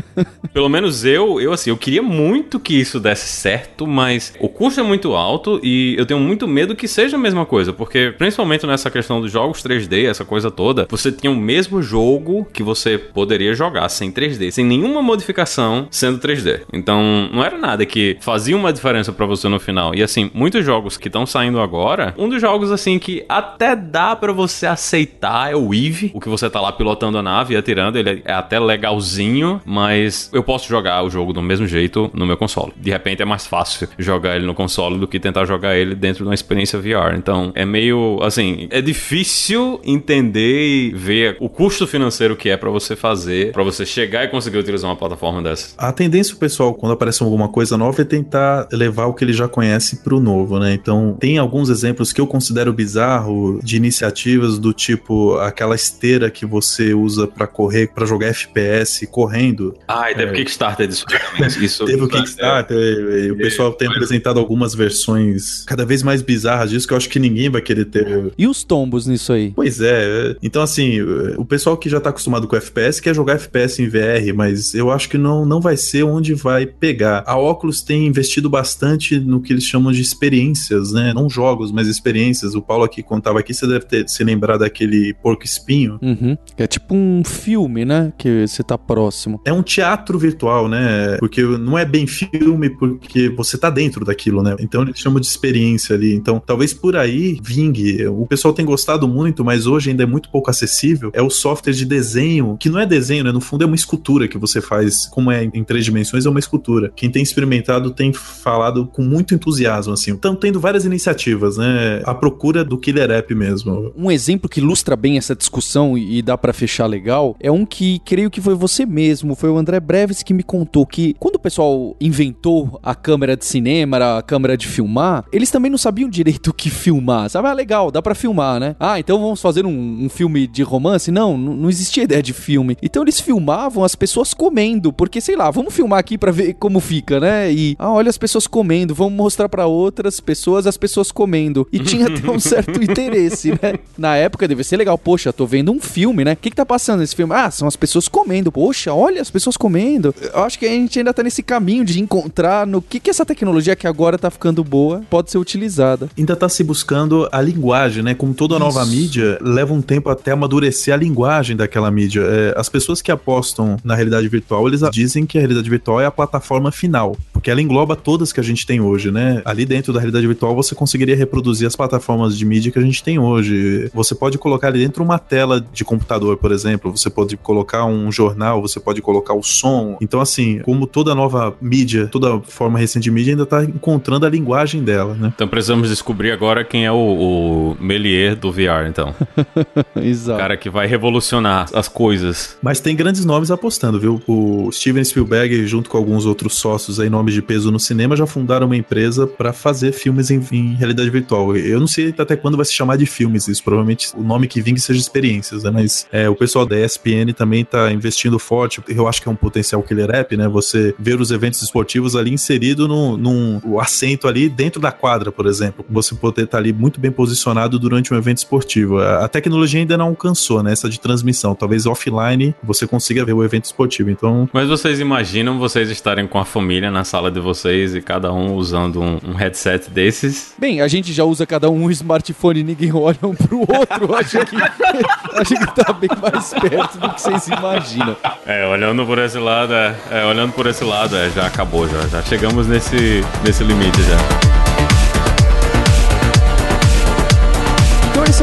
Pelo 0.53 0.69
menos 0.69 1.05
eu, 1.05 1.41
eu 1.41 1.53
assim, 1.53 1.71
eu 1.71 1.77
queria 1.77 2.03
muito 2.03 2.61
que 2.61 2.75
isso 2.75 3.01
desse 3.01 3.27
certo, 3.27 3.87
mas 3.87 4.33
o 4.39 4.49
custo 4.49 4.81
é 4.81 4.83
muito 4.83 5.15
alto 5.15 5.61
e 5.63 5.95
eu 5.99 6.07
tenho 6.07 6.21
muito 6.21 6.47
medo 6.47 6.77
que 6.77 6.87
seja 6.87 7.17
a 7.17 7.21
mesma 7.21 7.45
coisa, 7.45 7.73
porque 7.73 8.15
principalmente 8.17 8.67
nessa 8.67 8.91
questão 8.91 9.21
dos 9.21 9.33
jogos 9.33 9.63
3D, 9.63 10.07
essa 10.07 10.25
coisa 10.25 10.51
toda, 10.51 10.87
você 10.89 11.11
tinha 11.11 11.34
o 11.35 11.37
mesmo 11.37 11.83
jogo 11.83 12.47
que 12.53 12.63
você 12.63 12.97
poderia 12.97 13.55
jogar 13.55 13.89
sem 13.89 14.11
3D, 14.11 14.51
sem 14.51 14.65
nenhuma 14.65 15.03
modificação 15.03 15.87
sendo 15.91 16.19
3D. 16.19 16.63
Então, 16.73 17.29
não 17.33 17.45
era 17.45 17.59
nada 17.59 17.85
que 17.85 18.17
fazia 18.21 18.57
uma 18.57 18.73
diferença 18.73 19.13
para 19.13 19.27
você 19.27 19.49
no 19.49 19.61
final. 19.61 19.95
E 19.95 20.03
assim, 20.03 20.31
muitos 20.33 20.65
jogos 20.65 20.97
que 20.97 21.09
estão 21.09 21.27
saindo 21.27 21.61
agora, 21.61 22.15
um 22.17 22.29
dos 22.29 22.41
jogos 22.41 22.71
assim 22.71 22.99
que 22.99 23.25
até 23.29 23.75
dá 23.77 24.15
para 24.17 24.33
você 24.33 24.67
aceitar 24.67 25.53
é 25.53 25.57
o 25.57 25.75
Eve, 25.75 26.11
o 26.15 26.21
que 26.21 26.29
você 26.29 26.49
tá 26.49 26.61
lá 26.61 26.73
pilotando 26.73 27.19
a 27.19 27.23
nave 27.23 27.55
e 27.55 27.57
atirando, 27.57 27.99
ele 27.99 28.23
é 28.25 28.33
até 28.33 28.59
legalzinho, 28.59 29.61
mas 29.65 30.31
eu 30.33 30.43
posso 30.43 30.69
jogar 30.69 31.03
o 31.03 31.11
jogo 31.11 31.33
do 31.33 31.43
mesmo 31.43 31.67
jeito 31.67 32.11
no 32.15 32.27
meu 32.27 32.37
console. 32.37 32.73
De 32.77 32.91
repente 32.91 33.23
é 33.23 33.25
mais 33.25 33.47
fácil 33.47 33.89
jogar 33.99 34.37
ele 34.37 34.47
no 34.47 34.55
console 34.55 34.99
do 34.99 35.09
que 35.09 35.19
tentar 35.19 35.45
jogar 35.45 35.77
ele 35.77 35.95
dentro 35.95 36.25
de 36.25 36.29
uma 36.29 36.35
experiência 36.35 36.79
VR. 36.79 37.15
Então 37.17 37.53
é 37.55 37.65
meio 37.65 38.19
assim, 38.23 38.69
é 38.71 38.81
difícil 38.81 39.81
entender 39.85 40.67
e 40.67 40.91
ver 40.95 41.24
o 41.41 41.49
custo 41.49 41.87
financeiro 41.87 42.37
que 42.37 42.49
é 42.49 42.57
para 42.57 42.71
você 42.71 42.97
fazer, 42.97 43.53
para 43.53 43.63
você 43.63 43.85
chegar 43.87 44.25
e 44.25 44.29
conseguir 44.29 44.59
utilizar 44.59 44.91
uma 44.91 44.97
plataforma 44.97 45.43
dessa. 45.43 45.75
A 45.79 45.93
tendência 45.93 46.35
pessoal 46.37 46.75
quando 46.75 46.93
aparece 46.93 47.23
alguma 47.23 47.49
coisa 47.49 47.77
nova 47.77 48.03
é 48.03 48.05
tentar 48.05 48.69
levar 48.73 49.07
o 49.07 49.15
que 49.15 49.25
ele 49.25 49.33
já 49.33 49.49
conhece 49.49 49.97
pro 49.97 50.21
novo, 50.21 50.59
né? 50.59 50.75
Então 50.75 51.17
tem 51.19 51.39
alguns 51.39 51.69
exemplos 51.69 52.13
que 52.13 52.21
eu 52.21 52.27
considero 52.27 52.73
bizarro 52.73 53.61
de 53.63 53.77
iniciativas 53.77 54.59
do 54.59 54.73
tipo 54.73 55.37
aquela 55.39 55.75
esteira 55.75 56.31
que 56.31 56.47
você 56.47 56.95
usa 56.95 57.27
para 57.27 57.47
correr, 57.47 57.89
para 57.89 58.07
jogar 58.07 58.29
FPS 58.29 59.07
correndo. 59.07 59.75
Ah, 59.89 60.11
e 60.11 60.15
teve 60.15 60.33
é... 60.33 60.35
Kickstarter 60.35 60.87
disso. 60.87 61.05
Isso 61.61 61.85
teve 61.85 62.03
o 62.03 62.09
Kickstarter, 62.09 62.77
é... 62.77 63.33
o 63.33 63.37
pessoal 63.37 63.73
tem 63.73 63.89
apresentado 63.89 64.39
algumas 64.39 64.75
versões 64.75 65.65
cada 65.65 65.85
vez 65.85 66.03
mais 66.03 66.23
bizarras 66.23 66.71
disso 66.71 66.87
que 66.87 66.93
eu 66.93 66.97
acho 66.97 67.09
que 67.09 67.19
ninguém 67.19 67.49
vai 67.49 67.61
querer 67.61 67.85
ter. 67.87 68.33
E 68.37 68.47
os 68.47 68.65
tombos 68.65 69.07
nisso 69.07 69.33
aí? 69.33 69.53
Pois 69.55 69.81
é. 69.81 70.37
Então, 70.43 70.63
assim, 70.63 71.01
O 71.39 71.45
pessoal 71.45 71.77
que 71.77 71.89
já 71.89 72.01
tá 72.01 72.11
acostumado 72.11 72.47
com 72.47 72.57
FPS 72.57 73.01
quer 73.01 73.15
jogar 73.15 73.35
FPS 73.35 73.83
em 73.83 73.89
VR, 73.89 74.35
mas 74.35 74.75
eu 74.75 74.91
acho 74.91 75.09
que 75.09 75.19
não, 75.19 75.45
não 75.45 75.61
vai 75.61 75.77
ser 75.77 76.03
onde 76.03 76.35
vai 76.35 76.67
pegar. 76.67 77.25
A 77.27 77.37
Oculus 77.37 77.83
tem 77.83 78.07
investido 78.07 78.49
bastante 78.49 79.19
no 79.19 79.41
que 79.41 79.53
eles 79.53 79.65
chamam 79.65 79.93
de 79.93 80.01
experiências, 80.01 80.93
né? 80.93 81.13
Não 81.15 81.29
jogos, 81.29 81.73
mas 81.73 81.89
experiências. 81.89 82.55
O 82.55 82.63
Paulo 82.63 82.85
aqui 82.85 83.03
contava 83.03 83.41
aqui, 83.41 83.53
você 83.53 83.67
deve 83.67 83.85
ter 83.87 84.09
se 84.09 84.23
lembrado 84.25 84.61
daquele 84.61 85.15
Porco 85.15 85.45
Espinho. 85.45 85.99
Uhum. 86.03 86.37
É 86.57 86.67
tipo 86.67 86.95
um 86.95 87.23
filme, 87.25 87.85
né? 87.85 88.13
Que 88.17 88.47
você 88.47 88.63
tá 88.63 88.79
próximo. 88.79 89.41
É 89.45 89.53
um 89.53 89.63
teatro 89.63 90.19
virtual, 90.19 90.69
né? 90.69 91.17
Porque 91.19 91.43
não 91.43 91.79
é 91.79 91.85
bem 91.85 92.07
filme, 92.07 92.71
porque 92.71 93.29
você 93.29 93.59
tá 93.59 93.71
dentro 93.71 94.05
daquilo, 94.05 94.43
né? 94.43 94.57
Então 94.61 94.83
eles 94.83 94.99
chamam 94.99 95.21
de 95.21 95.27
experiência 95.27 95.95
ali. 95.95 96.15
Então 96.15 96.43
talvez 96.45 96.73
por 96.73 96.97
aí 96.97 97.39
vingue. 97.43 98.07
O 98.07 98.27
pessoal 98.27 98.55
tem 98.55 98.65
gostado 98.65 99.07
muito, 99.09 99.45
mas 99.45 99.67
hoje 99.67 99.91
ainda 99.91 100.03
é 100.03 100.07
muito 100.07 100.31
pouco 100.31 100.51
acessível. 100.51 101.04
É 101.13 101.23
o 101.23 101.31
software 101.31 101.73
de 101.73 101.85
desenho, 101.85 102.57
que 102.59 102.69
não 102.69 102.79
é 102.79 102.87
desenho, 102.87 103.25
né? 103.25 103.33
No 103.33 103.41
fundo 103.41 103.65
é 103.65 103.67
uma 103.67 103.77
escultura 103.77 104.29
que 104.29 104.39
você 104.39 104.61
faz, 104.61 105.07
como 105.07 105.31
é 105.31 105.45
em 105.45 105.65
três 105.65 105.85
dimensões, 105.85 106.27
é 106.27 106.31
uma 106.31 106.39
escultura. 106.39 106.93
Quem 106.95 107.11
tem 107.11 107.23
experimentado 107.23 107.91
tem 107.91 108.13
falado 108.13 108.87
com 108.87 109.03
muito 109.03 109.35
entusiasmo, 109.35 109.93
assim. 109.93 110.15
Estão 110.15 110.35
tendo 110.35 110.61
várias 110.61 110.85
iniciativas, 110.85 111.57
né? 111.57 112.03
A 112.05 112.15
procura 112.15 112.65
do 112.65 112.79
killer 112.79 113.11
app 113.11 113.35
mesmo. 113.35 113.93
Um 113.97 114.11
exemplo 114.11 114.49
que 114.49 114.61
ilustra 114.61 114.97
bem 114.97 115.19
essa 115.19 115.35
discussão 115.35 115.97
e 115.97 116.23
dá 116.23 116.37
para 116.37 116.53
fechar 116.53 116.87
legal 116.87 117.37
é 117.41 117.51
um 117.51 117.65
que 117.65 118.01
creio 118.05 118.31
que 118.31 118.41
foi 118.41 118.55
você 118.55 118.87
mesmo, 118.87 119.35
foi 119.35 119.51
o 119.51 119.57
André 119.57 119.81
Breves 119.81 120.23
que 120.23 120.35
me 120.35 120.43
contou 120.43 120.87
que 120.87 121.15
quando 121.19 121.37
o 121.37 121.39
pessoal 121.41 121.97
inventou 122.01 122.79
a 122.83 122.95
câmera 122.95 123.37
de 123.37 123.45
cinema, 123.45 124.19
a 124.19 124.23
câmera 124.23 124.57
de 124.57 124.67
filmar, 124.67 125.25
eles 125.33 125.51
também 125.51 125.71
não 125.71 125.79
sabiam 125.79 126.09
direito 126.09 126.49
o 126.49 126.55
que 126.55 126.71
filmar. 126.71 127.29
Sabe? 127.29 127.49
Ah, 127.49 127.53
legal, 127.53 127.91
dá 127.91 128.01
para 128.01 128.15
filmar, 128.15 128.61
né? 128.61 128.77
Ah, 128.79 128.99
então 128.99 129.21
vamos 129.21 129.41
fazer 129.41 129.67
um, 129.67 130.05
um 130.05 130.09
filme 130.09 130.47
de 130.47 130.63
romance? 130.63 130.94
Não, 131.11 131.37
não 131.37 131.69
existia 131.69 132.05
ideia 132.05 132.23
de 132.23 132.33
filme. 132.33 132.77
Então 132.83 133.03
eles 133.03 133.21
filmavam 133.21 133.85
as 133.85 133.95
pessoas 133.95 134.35
comendo, 134.35 134.93
porque 134.93 135.21
sei 135.21 135.37
lá, 135.37 135.51
vamos 135.51 135.75
filmar 135.75 135.99
aqui 135.99 136.19
para 136.19 136.33
ver 136.33 136.55
como 136.55 136.81
fica, 136.81 137.21
né? 137.21 137.53
E 137.53 137.77
ah, 137.79 137.93
olha 137.93 138.11
as 138.11 138.19
pessoas 138.19 138.47
comendo, 138.47 138.95
vamos 138.95 139.15
mostrar 139.15 139.49
para 139.49 139.67
outras 139.67 140.21
pessoas 140.21 140.67
as 140.67 140.77
pessoas 140.77 141.13
comendo. 141.13 141.67
E 141.73 141.79
tinha 141.79 142.07
até 142.07 142.31
um 142.31 142.41
certo 142.41 142.83
interesse, 142.83 143.51
né? 143.51 143.79
Na 143.97 144.17
época 144.17 144.49
deve 144.49 144.65
ser 144.65 144.77
legal, 144.77 144.99
poxa, 144.99 145.33
tô 145.33 145.47
vendo 145.47 145.73
um 145.73 145.81
filme, 145.81 146.25
né? 146.25 146.33
O 146.33 146.37
que 146.37 146.51
que 146.51 146.57
tá 146.57 146.67
passando 146.67 147.01
nesse 147.01 147.15
filme? 147.15 147.35
Ah, 147.35 147.51
são 147.51 147.69
as 147.69 147.77
pessoas 147.77 148.09
comendo. 148.09 148.51
Poxa, 148.51 148.93
olha 148.93 149.21
as 149.21 149.31
pessoas 149.31 149.57
comendo. 149.57 150.15
Eu 150.21 150.43
acho 150.43 150.59
que 150.59 150.67
a 150.67 150.71
gente 150.71 150.99
ainda 150.99 151.15
tá 151.15 151.23
nesse 151.23 151.43
caminho 151.43 151.85
de 151.85 152.01
encontrar 152.01 152.67
no 152.67 152.83
que 152.83 153.01
que 153.01 153.11
essa 153.11 153.25
tecnologia 153.25 153.77
que 153.77 153.87
agora 153.87 154.19
tá 154.19 154.31
ficando 154.31 154.63
boa 154.65 155.03
pode 155.09 155.31
ser 155.31 155.39
utilizada. 155.39 156.09
Ainda 156.19 156.35
tá 156.35 156.49
se 156.49 156.63
buscando 156.63 157.29
a 157.31 157.41
linguagem, 157.41 158.03
né? 158.03 158.15
Como 158.15 158.35
toda 158.35 158.59
nova 158.59 158.85
mídia, 158.85 159.39
leva 159.41 159.73
um 159.73 159.81
tempo 159.81 160.11
até 160.11 160.33
amadurecer 160.33 160.84
a 160.93 160.97
linguagem 160.97 161.57
daquela 161.57 161.91
mídia. 161.91 162.23
É, 162.23 162.55
as 162.57 162.69
pessoas 162.69 163.01
que 163.01 163.11
apostam 163.11 163.77
na 163.85 163.95
realidade 163.95 164.29
virtual, 164.29 164.67
eles 164.69 164.81
dizem 164.93 165.27
que 165.27 165.39
a 165.39 165.41
realidade 165.41 165.69
virtual 165.69 166.01
é 166.01 166.07
a 166.07 166.11
plataforma 166.11 166.71
final, 166.71 167.17
porque 167.33 167.51
ela 167.51 167.61
engloba 167.61 167.97
todas 167.97 168.33
que 168.33 168.41
a 168.41 168.43
gente 168.43 168.67
tem 168.67 168.81
hoje, 168.81 169.11
né? 169.11 169.43
Ali 169.45 169.65
dentro 169.65 169.93
da 169.93 170.01
realidade 170.01 170.27
virtual 170.27 170.55
você 170.55 170.75
conseguiria 170.75 171.17
reproduzir 171.17 171.67
as 171.67 171.77
plataformas 171.77 172.37
de 172.37 172.45
mídia 172.45 172.73
que 172.73 172.79
a 172.79 172.83
gente 172.83 173.03
tem 173.03 173.19
hoje. 173.19 173.91
Você 173.95 174.15
pode 174.15 174.39
colocar 174.39 174.69
ali 174.69 174.81
dentro 174.81 175.03
uma 175.03 175.19
tela 175.19 175.65
de 175.73 175.85
computador, 175.85 176.37
por 176.37 176.53
exemplo, 176.53 176.97
você 176.97 177.11
pode 177.11 177.37
colocar 177.37 177.85
um 177.85 178.11
jornal, 178.11 178.61
você 178.61 178.81
pode 178.81 179.01
colocar 179.01 179.35
o 179.35 179.43
som. 179.43 179.97
Então, 180.01 180.21
assim, 180.21 180.61
como 180.61 180.87
toda 180.87 181.15
nova 181.15 181.55
mídia, 181.61 182.07
toda 182.07 182.41
forma 182.41 182.79
recente 182.79 183.05
de 183.05 183.11
mídia 183.11 183.33
ainda 183.33 183.43
está 183.43 183.65
encontrando 183.65 184.27
a 184.27 184.29
linguagem 184.29 184.83
dela, 184.83 185.15
né? 185.15 185.33
Então 185.35 185.47
precisamos 185.47 185.89
descobrir 185.89 186.31
agora 186.31 186.65
quem 186.65 186.87
é 186.87 186.93
o, 186.93 186.97
o 186.97 187.77
Melier 187.81 188.35
do 188.35 188.51
VR, 188.51 188.87
então. 188.89 189.15
Exato. 189.97 190.39
O 190.39 190.43
cara 190.43 190.57
que 190.65 190.71
vai 190.71 190.87
revolucionar 190.87 191.69
as 191.75 191.89
coisas. 191.89 192.57
Mas 192.63 192.81
tem 192.81 192.97
grandes 192.97 193.23
nomes 193.23 193.51
apostando, 193.51 194.01
viu? 194.01 194.23
O 194.27 194.73
Steven 194.73 195.05
Spielberg, 195.05 195.67
junto 195.67 195.91
com 195.91 195.99
alguns 195.99 196.25
outros 196.25 196.55
sócios 196.55 196.99
aí, 196.99 197.11
nomes 197.11 197.35
de 197.35 197.43
peso 197.43 197.71
no 197.71 197.79
cinema, 197.79 198.17
já 198.17 198.27
fundaram 198.27 198.65
uma 198.65 198.75
empresa 198.77 199.27
para 199.27 199.53
fazer 199.53 199.93
filmes 199.93 200.31
em, 200.31 200.43
em, 200.53 200.73
realidade 200.73 201.11
virtual. 201.11 201.55
Eu 201.55 201.79
não 201.79 201.87
sei 201.87 202.15
até 202.17 202.35
quando 202.35 202.57
vai 202.57 202.65
se 202.65 202.73
chamar 202.73 202.97
de 202.97 203.05
filmes 203.05 203.47
isso, 203.47 203.63
provavelmente 203.63 204.09
o 204.17 204.23
nome 204.23 204.49
que 204.49 204.63
vingue 204.63 204.81
seja 204.81 204.99
experiências, 204.99 205.65
né? 205.65 205.71
Mas 205.71 206.07
é, 206.11 206.31
o 206.31 206.35
pessoal 206.35 206.65
da 206.65 206.81
ESPN 206.81 207.35
também 207.37 207.63
tá 207.63 207.93
investindo 207.93 208.39
forte. 208.39 208.81
Eu 208.89 209.07
acho 209.07 209.21
que 209.21 209.29
é 209.29 209.31
um 209.31 209.37
potencial 209.37 209.83
killer 209.83 210.15
app, 210.15 210.35
né? 210.35 210.49
Você 210.49 210.95
ver 210.99 211.21
os 211.21 211.31
eventos 211.31 211.61
esportivos 211.61 212.17
ali 212.17 212.33
inserido 212.33 212.89
num, 212.89 213.19
num 213.19 213.79
assento 213.79 214.27
ali 214.27 214.49
dentro 214.49 214.81
da 214.81 214.91
quadra, 214.91 215.31
por 215.31 215.45
exemplo. 215.45 215.85
Você 215.91 216.15
poder 216.15 216.45
estar 216.45 216.57
tá 216.57 216.63
ali 216.63 216.73
muito 216.73 216.99
bem 216.99 217.11
posicionado 217.11 217.79
durante 217.79 218.15
um 218.15 218.17
evento 218.17 218.39
esportivo. 218.39 218.99
A, 218.99 219.27
a 219.27 219.29
tecnologia 219.29 219.79
ainda 219.79 219.99
não 219.99 220.07
alcançou, 220.07 220.54
né? 220.63 220.73
Essa 220.73 220.89
de 220.89 220.99
transmissão. 220.99 221.55
Talvez 221.55 221.87
offline 221.87 222.55
você 222.63 222.87
consiga 222.87 223.25
ver 223.25 223.33
o 223.33 223.45
evento 223.45 223.65
esportivo. 223.65 224.11
Então. 224.11 224.49
Mas 224.53 224.69
vocês 224.69 225.01
imaginam 225.01 225.59
vocês 225.59 225.91
estarem 225.91 226.27
com 226.27 226.39
a 226.39 226.45
família 226.45 226.91
na 226.91 227.05
sala 227.05 227.31
de 227.31 227.41
vocês 227.41 227.95
e 227.95 228.01
cada 228.01 228.33
um 228.33 228.55
usando 228.55 229.01
um, 229.01 229.21
um 229.25 229.35
headset 229.35 229.91
desses? 229.91 230.55
Bem, 230.59 230.81
a 230.81 230.89
gente 230.89 231.13
já 231.13 231.25
usa 231.25 231.47
cada 231.47 231.71
um 231.71 231.85
um 231.85 231.91
smartphone 231.91 232.61
e 232.61 232.65
ninguém 232.65 232.93
olha 232.95 233.19
um 233.23 233.35
pro 233.35 233.61
outro. 233.61 234.15
acho 234.15 234.39
que, 234.47 234.57
acho 234.57 235.55
que 235.55 235.75
tá 235.75 235.93
bem 235.93 236.11
mais 236.21 236.55
perto 236.55 236.99
do 236.99 237.11
que 237.11 237.21
vocês 237.21 237.49
imaginam. 237.49 238.17
É, 238.47 238.67
olhando 238.67 239.05
por 239.07 239.19
esse 239.19 239.39
lado, 239.39 239.73
é, 239.73 239.95
é 240.11 240.25
olhando 240.25 240.53
por 240.53 240.67
esse 240.67 240.85
lado, 240.85 241.17
é, 241.17 241.31
já 241.31 241.47
acabou, 241.47 241.89
já, 241.89 242.07
já 242.09 242.23
chegamos 242.23 242.67
nesse, 242.67 243.25
nesse 243.45 243.63
limite 243.65 244.03
já. 244.03 244.64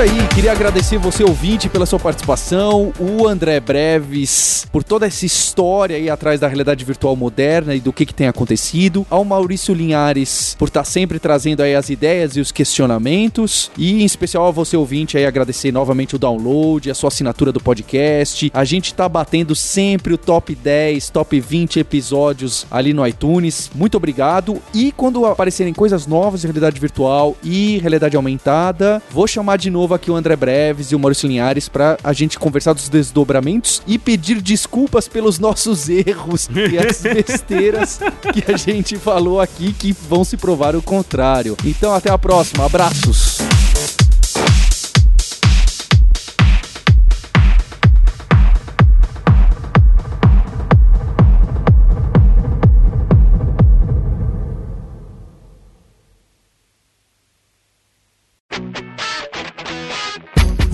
Aí, 0.01 0.27
queria 0.33 0.51
agradecer 0.51 0.97
você, 0.97 1.23
ouvinte, 1.23 1.69
pela 1.69 1.85
sua 1.85 1.99
participação, 1.99 2.91
o 2.99 3.27
André 3.27 3.59
Breves, 3.59 4.65
por 4.71 4.83
toda 4.83 5.05
essa 5.05 5.27
história 5.27 5.95
aí 5.95 6.09
atrás 6.09 6.39
da 6.39 6.47
realidade 6.47 6.83
virtual 6.83 7.15
moderna 7.15 7.75
e 7.75 7.79
do 7.79 7.93
que, 7.93 8.07
que 8.07 8.13
tem 8.13 8.27
acontecido, 8.27 9.05
ao 9.11 9.23
Maurício 9.23 9.75
Linhares, 9.75 10.55
por 10.57 10.69
estar 10.69 10.81
tá 10.81 10.85
sempre 10.85 11.19
trazendo 11.19 11.61
aí 11.61 11.75
as 11.75 11.91
ideias 11.91 12.35
e 12.35 12.39
os 12.39 12.51
questionamentos, 12.51 13.69
e 13.77 14.01
em 14.01 14.05
especial 14.05 14.47
a 14.47 14.51
você, 14.51 14.75
ouvinte, 14.75 15.17
aí 15.17 15.25
agradecer 15.25 15.71
novamente 15.71 16.15
o 16.15 16.19
download, 16.19 16.89
a 16.89 16.95
sua 16.95 17.09
assinatura 17.09 17.51
do 17.51 17.59
podcast. 17.59 18.49
A 18.55 18.63
gente 18.63 18.95
tá 18.95 19.07
batendo 19.07 19.53
sempre 19.53 20.15
o 20.15 20.17
top 20.17 20.55
10, 20.55 21.11
top 21.11 21.39
20 21.39 21.79
episódios 21.79 22.65
ali 22.71 22.91
no 22.91 23.05
iTunes. 23.05 23.69
Muito 23.75 23.97
obrigado. 23.97 24.59
E 24.73 24.91
quando 24.93 25.27
aparecerem 25.27 25.73
coisas 25.73 26.07
novas 26.07 26.41
de 26.41 26.47
realidade 26.47 26.79
virtual 26.79 27.37
e 27.43 27.77
realidade 27.77 28.15
aumentada, 28.15 28.99
vou 29.11 29.27
chamar 29.27 29.57
de 29.57 29.69
novo 29.91 29.95
aqui 29.95 30.11
o 30.11 30.15
André 30.15 30.35
Breves 30.35 30.91
e 30.91 30.95
o 30.95 30.99
Maurício 30.99 31.27
Linhares 31.27 31.67
para 31.67 31.97
a 32.03 32.13
gente 32.13 32.39
conversar 32.39 32.73
dos 32.73 32.87
desdobramentos 32.87 33.81
e 33.85 33.97
pedir 33.97 34.41
desculpas 34.41 35.07
pelos 35.07 35.37
nossos 35.37 35.89
erros 35.89 36.49
e 36.53 36.77
as 36.77 37.01
besteiras 37.03 37.99
que 38.33 38.51
a 38.51 38.57
gente 38.57 38.97
falou 38.97 39.41
aqui 39.41 39.73
que 39.73 39.91
vão 39.91 40.23
se 40.23 40.37
provar 40.37 40.75
o 40.75 40.81
contrário. 40.81 41.57
Então 41.65 41.93
até 41.93 42.09
a 42.09 42.17
próxima, 42.17 42.65
abraços. 42.65 43.39